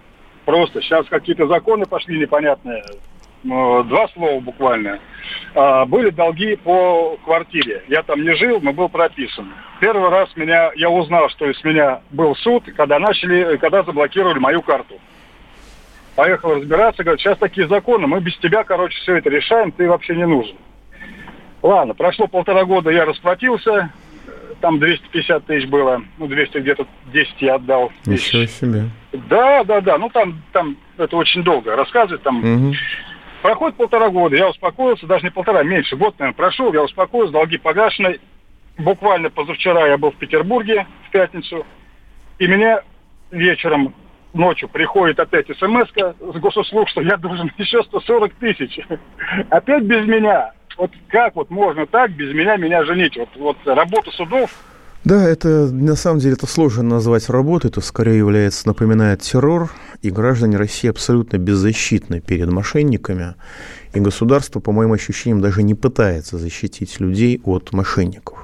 Просто 0.45 0.83
сейчас 0.83 1.07
какие-то 1.07 1.47
законы 1.47 1.87
пошли 1.87 2.21
непонятные. 2.21 2.85
Э, 3.45 3.83
два 3.85 4.09
слова 4.09 4.41
буквально. 4.41 4.99
А, 5.55 5.85
были 5.87 6.11
долги 6.11 6.57
по 6.57 7.19
квартире. 7.25 7.85
Я 7.89 8.03
там 8.03 8.23
не 8.23 8.35
жил, 8.35 8.61
но 8.61 8.73
был 8.73 8.89
прописан. 8.89 9.53
Первый 9.81 10.11
раз 10.11 10.29
меня, 10.37 10.73
я 10.75 10.91
узнал, 10.91 11.29
что 11.31 11.49
из 11.49 11.63
меня 11.65 12.01
был 12.11 12.35
суд, 12.37 12.65
когда 12.77 12.99
начали, 12.99 13.57
когда 13.57 13.83
заблокировали 13.83 14.39
мою 14.39 14.63
карту. 14.63 14.99
Поехал 16.17 16.55
разбираться, 16.55 17.05
говорят, 17.05 17.21
сейчас 17.21 17.39
такие 17.39 17.69
законы, 17.69 18.09
мы 18.09 18.21
без 18.21 18.37
тебя, 18.39 18.65
короче, 18.65 18.99
все 18.99 19.17
это 19.17 19.31
решаем, 19.31 19.71
ты 19.71 19.89
вообще 19.89 20.17
не 20.17 20.27
нужен. 20.27 20.57
Ладно, 21.63 21.95
прошло 21.95 22.27
полтора 22.27 22.65
года, 22.65 22.91
я 22.91 23.05
расплатился, 23.05 23.93
там 24.61 24.81
250 24.81 25.47
тысяч 25.47 25.69
было, 25.69 26.03
ну, 26.19 26.27
200 26.27 26.59
где-то 26.59 26.87
10 27.13 27.35
я 27.39 27.55
отдал. 27.55 27.93
Ничего 28.05 28.47
себе. 28.47 28.91
Да, 29.13 29.63
да, 29.63 29.81
да, 29.81 29.97
ну, 29.97 30.09
там, 30.09 30.43
там 30.53 30.77
это 30.97 31.17
очень 31.17 31.45
долго 31.45 31.77
рассказывать, 31.77 32.23
там... 32.23 32.39
Угу. 32.39 32.75
Проходит 33.43 33.77
полтора 33.77 34.11
года, 34.11 34.37
я 34.37 34.49
успокоился, 34.49 35.07
даже 35.07 35.25
не 35.25 35.31
полтора, 35.31 35.63
меньше, 35.63 35.97
год, 35.97 36.19
наверное, 36.19 36.37
прошел, 36.37 36.73
я 36.73 36.83
успокоился, 36.83 37.33
долги 37.33 37.57
погашены. 37.57 38.19
Буквально 38.77 39.31
позавчера 39.31 39.87
я 39.87 39.99
был 39.99 40.11
в 40.11 40.17
Петербурге 40.17 40.87
в 41.07 41.11
пятницу, 41.11 41.67
и 42.39 42.47
меня 42.47 42.83
вечером, 43.31 43.95
ночью 44.35 44.69
приходит 44.69 45.21
опять 45.21 45.47
смс 45.47 45.89
с 45.93 46.39
госуслуг, 46.39 46.89
что 46.89 47.01
я 47.01 47.17
должен 47.17 47.51
еще 47.59 47.83
140 47.83 48.35
тысяч. 48.35 48.81
Опять 49.51 49.85
без 49.85 50.07
меня. 50.07 50.53
Вот 50.77 50.93
как 51.09 51.35
вот 51.35 51.51
можно 51.51 51.87
так 51.87 52.13
без 52.13 52.33
меня 52.33 52.57
меня 52.57 52.85
женить? 52.85 53.17
Вот, 53.17 53.29
вот 53.37 53.57
работа 53.65 54.11
судов 54.13 54.51
да, 55.05 55.29
это 55.29 55.69
на 55.73 55.97
самом 55.97 56.21
деле 56.21 56.35
это 56.35 56.47
сложно 56.47 56.83
назвать 56.83 57.29
работой, 57.29 57.69
это 57.71 57.81
скорее 57.81 58.19
является, 58.19 58.67
напоминает 58.67 59.23
террор, 59.23 59.71
и 60.03 60.11
граждане 60.11 60.57
России 60.57 60.89
абсолютно 60.89 61.39
беззащитны 61.39 62.21
перед 62.21 62.51
мошенниками, 62.51 63.35
и 63.95 64.01
государство, 64.01 64.61
по 64.61 64.73
моим 64.73 64.93
ощущениям, 64.93 65.41
даже 65.41 65.63
не 65.63 65.75
пытается 65.75 66.39
защитить 66.39 67.01
людей 67.01 67.41
от 67.45 67.73
мошенников. 67.73 68.39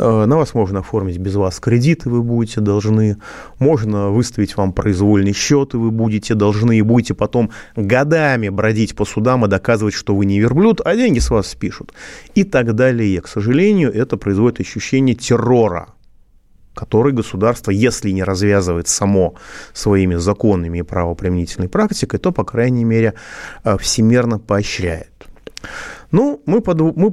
Э, 0.00 0.24
на 0.24 0.36
вас 0.36 0.54
можно 0.54 0.78
оформить 0.78 1.18
без 1.18 1.34
вас 1.34 1.60
кредиты, 1.60 2.08
вы 2.08 2.22
будете 2.22 2.60
должны. 2.60 3.18
Можно 3.58 4.08
выставить 4.08 4.56
вам 4.56 4.72
произвольный 4.72 5.34
счет, 5.34 5.74
и 5.74 5.76
вы 5.76 5.90
будете 5.90 6.34
должны, 6.34 6.78
и 6.78 6.82
будете 6.82 7.14
потом 7.14 7.50
годами 7.76 8.48
бродить 8.48 8.96
по 8.96 9.04
судам 9.04 9.44
и 9.44 9.48
доказывать, 9.48 9.94
что 9.94 10.16
вы 10.16 10.24
не 10.24 10.40
верблюд, 10.40 10.80
а 10.84 10.96
деньги 10.96 11.18
с 11.18 11.30
вас 11.30 11.48
спишут. 11.48 11.92
И 12.34 12.44
так 12.44 12.74
далее. 12.74 13.20
К 13.20 13.28
сожалению, 13.28 13.92
это 13.92 14.16
производит 14.16 14.60
ощущение 14.60 15.14
террора, 15.14 15.88
который 16.74 17.12
государство, 17.12 17.70
если 17.70 18.10
не 18.10 18.24
развязывает 18.24 18.88
само 18.88 19.34
своими 19.74 20.14
законами 20.14 20.78
и 20.78 20.82
правоприменительной 20.82 21.68
практикой, 21.68 22.18
то, 22.18 22.32
по 22.32 22.44
крайней 22.44 22.84
мере, 22.84 23.12
э, 23.64 23.76
всемерно 23.76 24.38
поощряет. 24.38 25.10
Ну, 26.12 26.40
мы, 26.46 26.60
под, 26.60 26.80
мы 26.80 27.12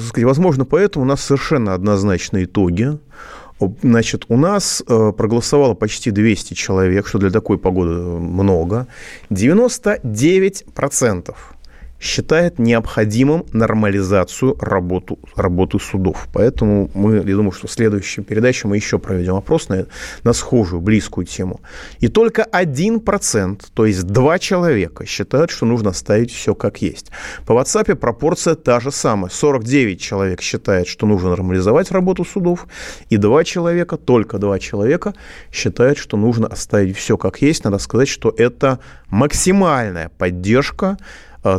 сказать, 0.00 0.24
возможно, 0.24 0.64
поэтому 0.64 1.04
у 1.04 1.08
нас 1.08 1.20
совершенно 1.20 1.74
однозначные 1.74 2.44
итоги. 2.44 2.98
Значит, 3.82 4.24
у 4.28 4.36
нас 4.36 4.84
э, 4.86 5.12
проголосовало 5.16 5.74
почти 5.74 6.12
200 6.12 6.54
человек, 6.54 7.08
что 7.08 7.18
для 7.18 7.30
такой 7.30 7.58
погоды 7.58 7.90
много. 7.90 8.86
99% 9.30 11.34
считает 12.00 12.58
необходимым 12.58 13.44
нормализацию 13.52 14.56
работу, 14.60 15.18
работы 15.34 15.78
судов. 15.78 16.28
Поэтому 16.32 16.90
мы, 16.94 17.16
я 17.16 17.22
думаю, 17.22 17.52
что 17.52 17.66
в 17.66 17.72
следующей 17.72 18.22
передаче 18.22 18.68
мы 18.68 18.76
еще 18.76 18.98
проведем 18.98 19.34
опрос 19.34 19.68
на, 19.68 19.86
на 20.22 20.32
схожую, 20.32 20.80
близкую 20.80 21.26
тему. 21.26 21.60
И 21.98 22.08
только 22.08 22.44
один 22.44 23.00
процент, 23.00 23.70
то 23.74 23.84
есть 23.86 24.04
два 24.04 24.38
человека, 24.38 25.06
считают, 25.06 25.50
что 25.50 25.66
нужно 25.66 25.90
оставить 25.90 26.32
все 26.32 26.54
как 26.54 26.82
есть. 26.82 27.10
По 27.46 27.52
WhatsApp 27.52 27.96
пропорция 27.96 28.54
та 28.54 28.80
же 28.80 28.92
самая. 28.92 29.30
49 29.30 30.00
человек 30.00 30.40
считает, 30.40 30.86
что 30.86 31.06
нужно 31.06 31.30
нормализовать 31.30 31.90
работу 31.90 32.24
судов, 32.24 32.66
и 33.10 33.16
два 33.16 33.44
человека, 33.44 33.96
только 33.96 34.38
два 34.38 34.58
человека, 34.58 35.14
считают, 35.52 35.98
что 35.98 36.16
нужно 36.16 36.46
оставить 36.46 36.96
все 36.96 37.16
как 37.16 37.42
есть. 37.42 37.64
Надо 37.64 37.78
сказать, 37.78 38.08
что 38.08 38.32
это 38.36 38.78
максимальная 39.08 40.10
поддержка 40.16 40.96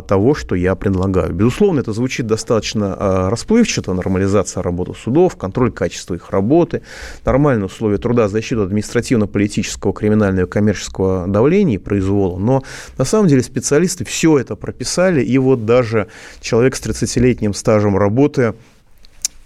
того, 0.00 0.34
что 0.34 0.54
я 0.54 0.74
предлагаю. 0.74 1.32
Безусловно, 1.32 1.80
это 1.80 1.92
звучит 1.92 2.26
достаточно 2.26 2.96
э, 2.98 3.28
расплывчато, 3.28 3.92
нормализация 3.92 4.62
работы 4.62 4.94
судов, 4.94 5.36
контроль 5.36 5.72
качества 5.72 6.14
их 6.14 6.30
работы, 6.30 6.82
нормальные 7.24 7.66
условия 7.66 7.98
труда, 7.98 8.28
защита 8.28 8.62
административно-политического, 8.62 9.92
криминального 9.92 10.46
и 10.46 10.48
коммерческого 10.48 11.26
давления 11.26 11.74
и 11.74 11.78
произвола. 11.78 12.38
Но 12.38 12.62
на 12.96 13.04
самом 13.04 13.28
деле 13.28 13.42
специалисты 13.42 14.04
все 14.04 14.38
это 14.38 14.54
прописали, 14.54 15.22
и 15.22 15.36
вот 15.38 15.66
даже 15.66 16.06
человек 16.40 16.76
с 16.76 16.80
30-летним 16.80 17.54
стажем 17.54 17.98
работы 17.98 18.54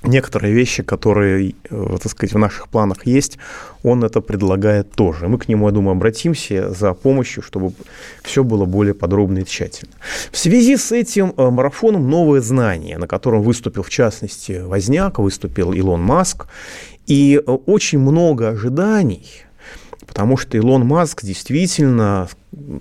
некоторые 0.05 0.55
вещи, 0.55 0.83
которые, 0.83 1.55
э, 1.71 1.97
так 2.03 2.13
сказать, 2.13 2.35
в 2.35 2.39
наших 2.39 2.69
планах 2.69 3.07
есть, 3.07 3.39
он 3.83 4.05
это 4.05 4.21
предлагает 4.21 4.91
тоже. 4.93 5.29
Мы 5.29 5.39
к 5.39 5.49
нему, 5.49 5.67
я 5.67 5.73
думаю, 5.73 5.93
обратимся 5.93 6.71
за 6.71 6.95
помощью, 6.95 7.43
чтобы 7.43 7.73
все 8.23 8.43
было 8.43 8.65
более 8.65 8.95
подробно 8.95 9.39
и 9.39 9.45
тщательно. 9.45 9.93
В 10.31 10.37
связи 10.37 10.77
с 10.77 10.93
этим 10.93 11.35
э, 11.37 11.51
марафоном 11.51 12.09
«Новое 12.09 12.41
знание», 12.41 12.99
на 12.99 13.07
котором 13.07 13.43
выступил, 13.43 13.83
в 13.83 13.91
частности, 13.91 14.63
Возняк, 14.65 15.19
выступил 15.19 15.73
Илон 15.73 16.03
Маск, 16.03 16.47
и 17.07 17.37
э, 17.37 17.51
очень 17.51 17.99
много 17.99 18.49
ожиданий– 18.49 19.27
Потому 20.07 20.37
что 20.37 20.57
Илон 20.57 20.87
Маск 20.87 21.25
действительно 21.25 22.29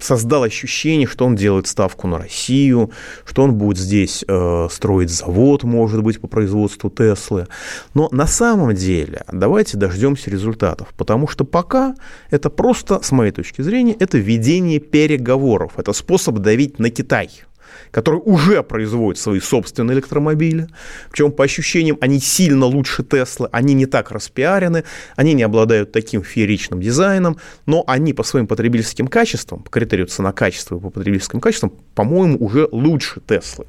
создал 0.01 0.43
ощущение, 0.43 1.07
что 1.07 1.25
он 1.25 1.35
делает 1.35 1.67
ставку 1.67 2.07
на 2.07 2.19
Россию, 2.19 2.91
что 3.25 3.43
он 3.43 3.55
будет 3.55 3.77
здесь 3.77 4.23
э, 4.27 4.67
строить 4.71 5.09
завод, 5.09 5.63
может 5.63 6.03
быть, 6.03 6.19
по 6.19 6.27
производству 6.27 6.89
Теслы. 6.89 7.47
Но 7.93 8.07
на 8.11 8.27
самом 8.27 8.75
деле 8.75 9.23
давайте 9.31 9.77
дождемся 9.77 10.29
результатов, 10.29 10.89
потому 10.97 11.27
что 11.27 11.43
пока 11.43 11.95
это 12.29 12.49
просто, 12.49 13.01
с 13.01 13.11
моей 13.11 13.31
точки 13.31 13.61
зрения, 13.61 13.95
это 13.99 14.17
ведение 14.17 14.79
переговоров, 14.79 15.73
это 15.77 15.93
способ 15.93 16.35
давить 16.39 16.79
на 16.79 16.89
Китай– 16.89 17.29
который 17.91 18.21
уже 18.23 18.63
производит 18.63 19.19
свои 19.19 19.39
собственные 19.39 19.95
электромобили. 19.95 20.67
Причем, 21.11 21.31
по 21.31 21.43
ощущениям, 21.43 21.97
они 22.01 22.19
сильно 22.19 22.65
лучше 22.65 23.03
Теслы, 23.03 23.49
они 23.51 23.73
не 23.73 23.85
так 23.85 24.11
распиарены, 24.11 24.83
они 25.15 25.33
не 25.33 25.43
обладают 25.43 25.91
таким 25.91 26.23
фееричным 26.23 26.81
дизайном, 26.81 27.37
но 27.65 27.83
они 27.87 28.13
по 28.13 28.23
своим 28.23 28.47
потребительским 28.47 29.07
качествам, 29.07 29.63
по 29.63 29.69
критерию 29.69 30.07
цена-качество 30.07 30.77
и 30.77 30.79
по 30.79 30.89
потребительским 30.89 31.39
качествам, 31.39 31.73
по-моему, 31.95 32.37
уже 32.39 32.67
лучше 32.71 33.21
Теслы. 33.27 33.65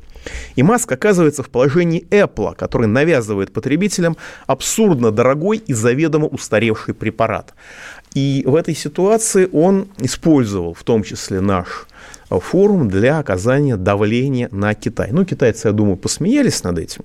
И 0.57 0.63
Маск 0.63 0.91
оказывается 0.91 1.43
в 1.43 1.51
положении 1.51 2.07
Apple, 2.11 2.55
который 2.57 2.87
навязывает 2.87 3.53
потребителям 3.53 4.17
абсурдно 4.47 5.11
дорогой 5.11 5.59
и 5.59 5.75
заведомо 5.75 6.27
устаревший 6.27 6.95
препарат. 6.95 7.55
И 8.15 8.45
в 8.47 8.55
этой 8.55 8.75
ситуации 8.75 9.49
он 9.53 9.89
использовал 9.99 10.73
в 10.73 10.85
том 10.85 11.03
числе 11.03 11.41
наш 11.41 11.87
форум 12.29 12.89
для 12.89 13.18
оказания 13.18 13.77
давления 13.77 14.49
на 14.51 14.75
Китай. 14.75 15.11
Ну, 15.12 15.25
китайцы, 15.25 15.68
я 15.68 15.72
думаю, 15.72 15.97
посмеялись 15.97 16.62
над 16.64 16.79
этим. 16.79 17.03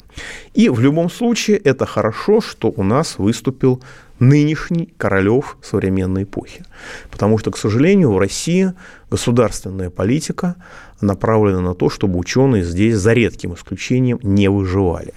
И 0.53 0.69
в 0.69 0.79
любом 0.79 1.09
случае 1.09 1.57
это 1.57 1.85
хорошо, 1.85 2.41
что 2.41 2.73
у 2.75 2.83
нас 2.83 3.17
выступил 3.17 3.81
нынешний 4.19 4.89
Королев 4.97 5.57
современной 5.61 6.23
эпохи. 6.23 6.63
Потому 7.09 7.37
что, 7.37 7.51
к 7.51 7.57
сожалению, 7.57 8.11
в 8.11 8.17
России 8.17 8.73
государственная 9.09 9.89
политика 9.89 10.55
направлена 11.01 11.61
на 11.61 11.73
то, 11.73 11.89
чтобы 11.89 12.19
ученые 12.19 12.63
здесь, 12.63 12.95
за 12.95 13.13
редким 13.13 13.53
исключением, 13.53 14.19
не 14.21 14.49
выживали. 14.49 15.13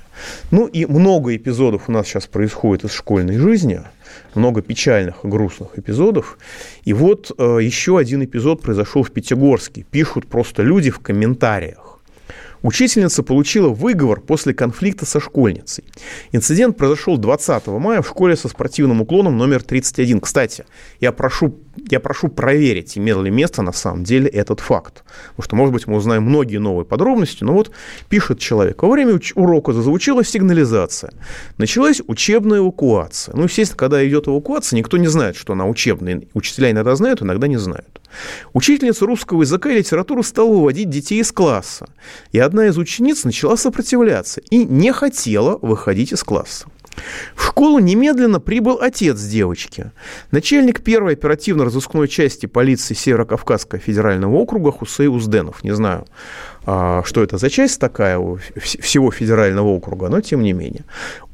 Ну 0.52 0.66
и 0.66 0.86
много 0.86 1.34
эпизодов 1.34 1.88
у 1.88 1.92
нас 1.92 2.06
сейчас 2.06 2.26
происходит 2.26 2.84
из 2.84 2.92
школьной 2.92 3.38
жизни– 3.38 3.82
много 4.34 4.62
печальных 4.62 5.16
грустных 5.22 5.78
эпизодов. 5.78 6.38
И 6.84 6.92
вот 6.92 7.32
э, 7.36 7.58
еще 7.60 7.98
один 7.98 8.24
эпизод 8.24 8.62
произошел 8.62 9.02
в 9.02 9.10
Пятигорске. 9.10 9.84
Пишут 9.90 10.26
просто 10.26 10.62
люди 10.62 10.90
в 10.90 10.98
комментариях. 11.00 11.92
Учительница 12.62 13.24
получила 13.24 13.68
выговор 13.68 14.20
после 14.20 14.54
конфликта 14.54 15.04
со 15.04 15.18
школьницей. 15.20 15.84
Инцидент 16.30 16.76
произошел 16.76 17.18
20 17.18 17.66
мая 17.66 18.02
в 18.02 18.08
школе 18.08 18.36
со 18.36 18.48
спортивным 18.48 19.00
уклоном 19.00 19.36
номер 19.36 19.62
31. 19.62 20.20
Кстати, 20.20 20.64
я 21.00 21.10
прошу, 21.10 21.58
я 21.90 22.00
прошу 22.00 22.28
проверить, 22.28 22.98
имел 22.98 23.22
ли 23.22 23.30
место 23.30 23.62
на 23.62 23.72
самом 23.72 24.04
деле 24.04 24.28
этот 24.28 24.60
факт. 24.60 25.04
Потому 25.30 25.44
что, 25.44 25.56
может 25.56 25.72
быть, 25.74 25.86
мы 25.86 25.96
узнаем 25.96 26.24
многие 26.24 26.58
новые 26.58 26.84
подробности, 26.84 27.44
но 27.44 27.54
вот 27.54 27.70
пишет 28.08 28.38
человек. 28.38 28.82
Во 28.82 28.90
время 28.90 29.18
урока 29.34 29.72
зазвучала 29.72 30.24
сигнализация. 30.24 31.12
Началась 31.58 32.02
учебная 32.06 32.58
эвакуация. 32.58 33.34
Ну, 33.34 33.44
естественно, 33.44 33.78
когда 33.78 34.06
идет 34.06 34.28
эвакуация, 34.28 34.76
никто 34.76 34.96
не 34.96 35.08
знает, 35.08 35.36
что 35.36 35.54
она 35.54 35.66
учебная. 35.66 36.22
Учителя 36.34 36.70
иногда 36.70 36.94
знают, 36.94 37.22
иногда 37.22 37.46
не 37.46 37.56
знают. 37.56 38.00
Учительница 38.52 39.06
русского 39.06 39.42
языка 39.42 39.70
и 39.70 39.78
литературы 39.78 40.22
стала 40.22 40.48
выводить 40.48 40.90
детей 40.90 41.20
из 41.20 41.32
класса. 41.32 41.86
И 42.32 42.38
одна 42.38 42.66
из 42.66 42.76
учениц 42.76 43.24
начала 43.24 43.56
сопротивляться 43.56 44.40
и 44.50 44.64
не 44.64 44.92
хотела 44.92 45.58
выходить 45.62 46.12
из 46.12 46.22
класса. 46.22 46.66
В 47.34 47.46
школу 47.46 47.78
немедленно 47.78 48.40
прибыл 48.40 48.78
отец 48.80 49.20
девочки. 49.22 49.92
Начальник 50.30 50.82
первой 50.82 51.14
оперативно-розыскной 51.14 52.08
части 52.08 52.46
полиции 52.46 52.94
Северо-Кавказского 52.94 53.80
федерального 53.80 54.36
округа 54.36 54.72
Хусей 54.72 55.08
Узденов. 55.08 55.64
Не 55.64 55.74
знаю, 55.74 56.06
а, 56.64 57.02
что 57.04 57.22
это 57.22 57.38
за 57.38 57.50
часть 57.50 57.80
такая 57.80 58.18
всего 58.60 59.10
федерального 59.10 59.68
округа, 59.68 60.08
но 60.08 60.20
тем 60.20 60.42
не 60.42 60.52
менее. 60.52 60.84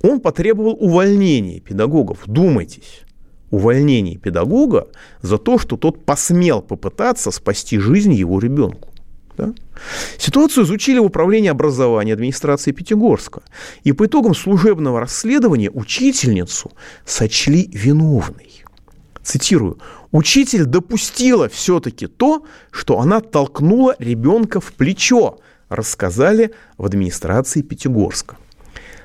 Он 0.02 0.20
потребовал 0.20 0.76
увольнения 0.78 1.60
педагогов. 1.60 2.20
Думайтесь 2.26 3.02
увольнении 3.50 4.16
педагога 4.16 4.88
за 5.22 5.38
то, 5.38 5.58
что 5.58 5.76
тот 5.76 6.04
посмел 6.04 6.60
попытаться 6.60 7.30
спасти 7.30 7.78
жизнь 7.78 8.12
его 8.12 8.38
ребенку. 8.38 8.87
Да? 9.38 9.54
Ситуацию 10.18 10.64
изучили 10.64 10.98
в 10.98 11.04
Управлении 11.04 11.48
образования 11.48 12.12
администрации 12.12 12.72
Пятигорска. 12.72 13.42
И 13.84 13.92
по 13.92 14.06
итогам 14.06 14.34
служебного 14.34 15.00
расследования 15.00 15.70
учительницу 15.70 16.72
сочли 17.06 17.70
виновной. 17.72 18.64
Цитирую. 19.22 19.78
Учитель 20.10 20.64
допустила 20.64 21.48
все-таки 21.48 22.06
то, 22.06 22.44
что 22.70 22.98
она 22.98 23.20
толкнула 23.20 23.94
ребенка 23.98 24.60
в 24.60 24.72
плечо, 24.72 25.38
рассказали 25.68 26.52
в 26.76 26.84
администрации 26.84 27.62
Пятигорска. 27.62 28.36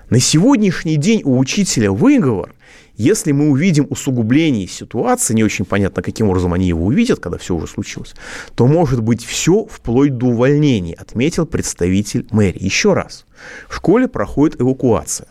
На 0.09 0.19
сегодняшний 0.19 0.95
день 0.95 1.21
у 1.23 1.37
учителя 1.37 1.91
выговор 1.91 2.53
если 2.95 3.31
мы 3.31 3.49
увидим 3.49 3.87
усугубление 3.89 4.67
ситуации, 4.67 5.33
не 5.33 5.43
очень 5.43 5.65
понятно, 5.65 6.03
каким 6.03 6.29
образом 6.29 6.53
они 6.53 6.67
его 6.67 6.85
увидят, 6.85 7.19
когда 7.19 7.37
все 7.37 7.55
уже 7.55 7.67
случилось, 7.67 8.13
то 8.55 8.67
может 8.67 9.01
быть 9.01 9.25
все 9.25 9.65
вплоть 9.65 10.17
до 10.17 10.27
увольнения, 10.27 10.93
отметил 10.93 11.45
представитель 11.47 12.27
мэрии. 12.29 12.63
Еще 12.63 12.93
раз, 12.93 13.25
в 13.67 13.75
школе 13.75 14.07
проходит 14.07 14.61
эвакуация. 14.61 15.27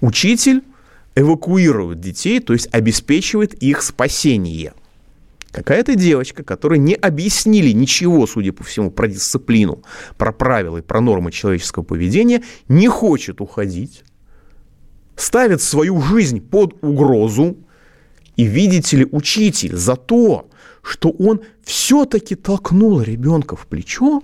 Учитель 0.00 0.62
эвакуирует 1.14 2.00
детей, 2.00 2.40
то 2.40 2.52
есть 2.52 2.68
обеспечивает 2.72 3.54
их 3.54 3.82
спасение. 3.82 4.72
Какая-то 5.52 5.96
девочка, 5.96 6.44
которой 6.44 6.78
не 6.78 6.94
объяснили 6.94 7.72
ничего, 7.72 8.26
судя 8.26 8.52
по 8.52 8.62
всему, 8.62 8.90
про 8.90 9.08
дисциплину, 9.08 9.82
про 10.16 10.32
правила 10.32 10.78
и 10.78 10.82
про 10.82 11.00
нормы 11.00 11.32
человеческого 11.32 11.82
поведения, 11.82 12.42
не 12.68 12.88
хочет 12.88 13.40
уходить, 13.40 14.04
ставит 15.20 15.62
свою 15.62 16.00
жизнь 16.00 16.40
под 16.40 16.76
угрозу, 16.82 17.56
и 18.36 18.44
видите 18.44 18.98
ли, 18.98 19.08
учитель 19.10 19.76
за 19.76 19.96
то, 19.96 20.48
что 20.82 21.10
он 21.10 21.42
все-таки 21.62 22.34
толкнул 22.34 23.02
ребенка 23.02 23.54
в 23.54 23.66
плечо, 23.66 24.22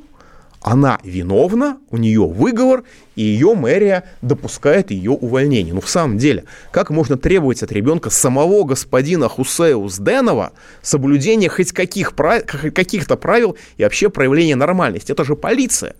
она 0.62 0.98
виновна, 1.04 1.78
у 1.90 1.96
нее 1.96 2.26
выговор, 2.26 2.82
и 3.14 3.22
ее 3.22 3.54
мэрия 3.54 4.04
допускает 4.20 4.90
ее 4.90 5.12
увольнение. 5.12 5.72
Ну, 5.72 5.80
в 5.80 5.88
самом 5.88 6.18
деле, 6.18 6.44
как 6.72 6.90
можно 6.90 7.16
требовать 7.16 7.62
от 7.62 7.70
ребенка 7.70 8.10
самого 8.10 8.64
господина 8.64 9.28
Хусея 9.28 9.76
Узденова 9.76 10.52
соблюдения 10.82 11.48
хоть 11.48 11.72
каких, 11.72 12.14
каких-то 12.16 13.16
правил 13.16 13.56
и 13.76 13.84
вообще 13.84 14.08
проявления 14.08 14.56
нормальности? 14.56 15.12
Это 15.12 15.24
же 15.24 15.36
полиция. 15.36 15.94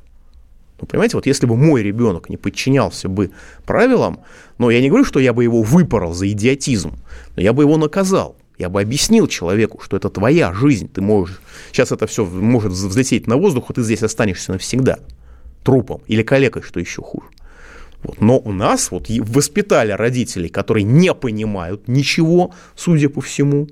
Ну, 0.80 0.86
понимаете, 0.86 1.16
вот 1.16 1.26
если 1.26 1.46
бы 1.46 1.56
мой 1.56 1.82
ребенок 1.82 2.28
не 2.28 2.36
подчинялся 2.36 3.08
бы 3.08 3.30
правилам, 3.64 4.20
но 4.58 4.70
я 4.70 4.80
не 4.80 4.88
говорю, 4.88 5.04
что 5.04 5.20
я 5.20 5.32
бы 5.32 5.42
его 5.42 5.62
выпорол 5.62 6.12
за 6.12 6.28
идиотизм, 6.30 6.92
но 7.34 7.42
я 7.42 7.52
бы 7.52 7.62
его 7.62 7.76
наказал. 7.76 8.36
Я 8.58 8.68
бы 8.70 8.80
объяснил 8.80 9.26
человеку, 9.26 9.80
что 9.82 9.96
это 9.96 10.08
твоя 10.08 10.52
жизнь. 10.52 10.88
Ты 10.88 11.02
можешь... 11.02 11.40
Сейчас 11.72 11.92
это 11.92 12.06
все 12.06 12.24
может 12.24 12.72
взлететь 12.72 13.26
на 13.26 13.36
воздух, 13.36 13.66
а 13.68 13.72
ты 13.74 13.82
здесь 13.82 14.02
останешься 14.02 14.52
навсегда. 14.52 14.98
Трупом 15.62 16.00
или 16.06 16.22
калекой, 16.22 16.62
что 16.62 16.80
еще 16.80 17.02
хуже. 17.02 17.26
Вот. 18.06 18.20
Но 18.20 18.38
у 18.38 18.52
нас 18.52 18.92
вот 18.92 19.08
воспитали 19.08 19.90
родителей, 19.90 20.48
которые 20.48 20.84
не 20.84 21.12
понимают 21.12 21.88
ничего, 21.88 22.52
судя 22.76 23.08
по 23.08 23.20
всему. 23.20 23.68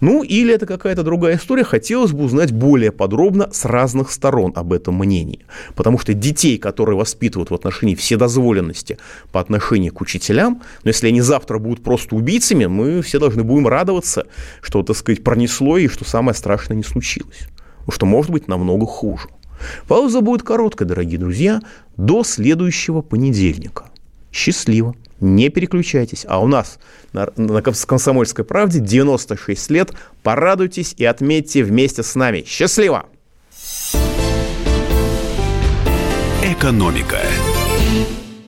Ну, 0.00 0.22
или 0.22 0.52
это 0.52 0.66
какая-то 0.66 1.02
другая 1.02 1.36
история. 1.36 1.64
Хотелось 1.64 2.12
бы 2.12 2.24
узнать 2.24 2.52
более 2.52 2.92
подробно 2.92 3.48
с 3.52 3.64
разных 3.64 4.10
сторон 4.10 4.52
об 4.54 4.74
этом 4.74 4.96
мнении. 4.96 5.46
Потому 5.74 5.98
что 5.98 6.12
детей, 6.12 6.58
которые 6.58 6.96
воспитывают 6.96 7.50
в 7.50 7.54
отношении 7.54 7.94
вседозволенности 7.94 8.98
по 9.32 9.40
отношению 9.40 9.94
к 9.94 10.00
учителям, 10.02 10.62
но 10.84 10.88
если 10.90 11.08
они 11.08 11.22
завтра 11.22 11.58
будут 11.58 11.82
просто 11.82 12.14
убийцами, 12.16 12.66
мы 12.66 13.00
все 13.00 13.18
должны 13.18 13.44
будем 13.44 13.66
радоваться, 13.66 14.26
что, 14.60 14.82
так 14.82 14.96
сказать, 14.96 15.24
пронесло 15.24 15.78
и 15.78 15.88
что 15.88 16.04
самое 16.04 16.36
страшное 16.36 16.76
не 16.76 16.84
случилось. 16.84 17.48
Потому 17.78 17.92
что 17.92 18.06
может 18.06 18.30
быть 18.30 18.46
намного 18.46 18.84
хуже. 18.84 19.28
Пауза 19.88 20.20
будет 20.20 20.42
короткая, 20.42 20.88
дорогие 20.88 21.18
друзья, 21.18 21.60
до 21.96 22.24
следующего 22.24 23.02
понедельника. 23.02 23.84
Счастливо. 24.32 24.94
Не 25.20 25.50
переключайтесь. 25.50 26.24
А 26.28 26.42
у 26.42 26.46
нас 26.46 26.78
на, 27.12 27.28
на 27.36 27.62
«Комсомольской 27.62 28.44
правде» 28.44 28.80
96 28.80 29.70
лет. 29.70 29.92
Порадуйтесь 30.22 30.94
и 30.96 31.04
отметьте 31.04 31.62
вместе 31.62 32.02
с 32.02 32.14
нами. 32.14 32.44
Счастливо! 32.46 33.06
Экономика. 36.42 37.18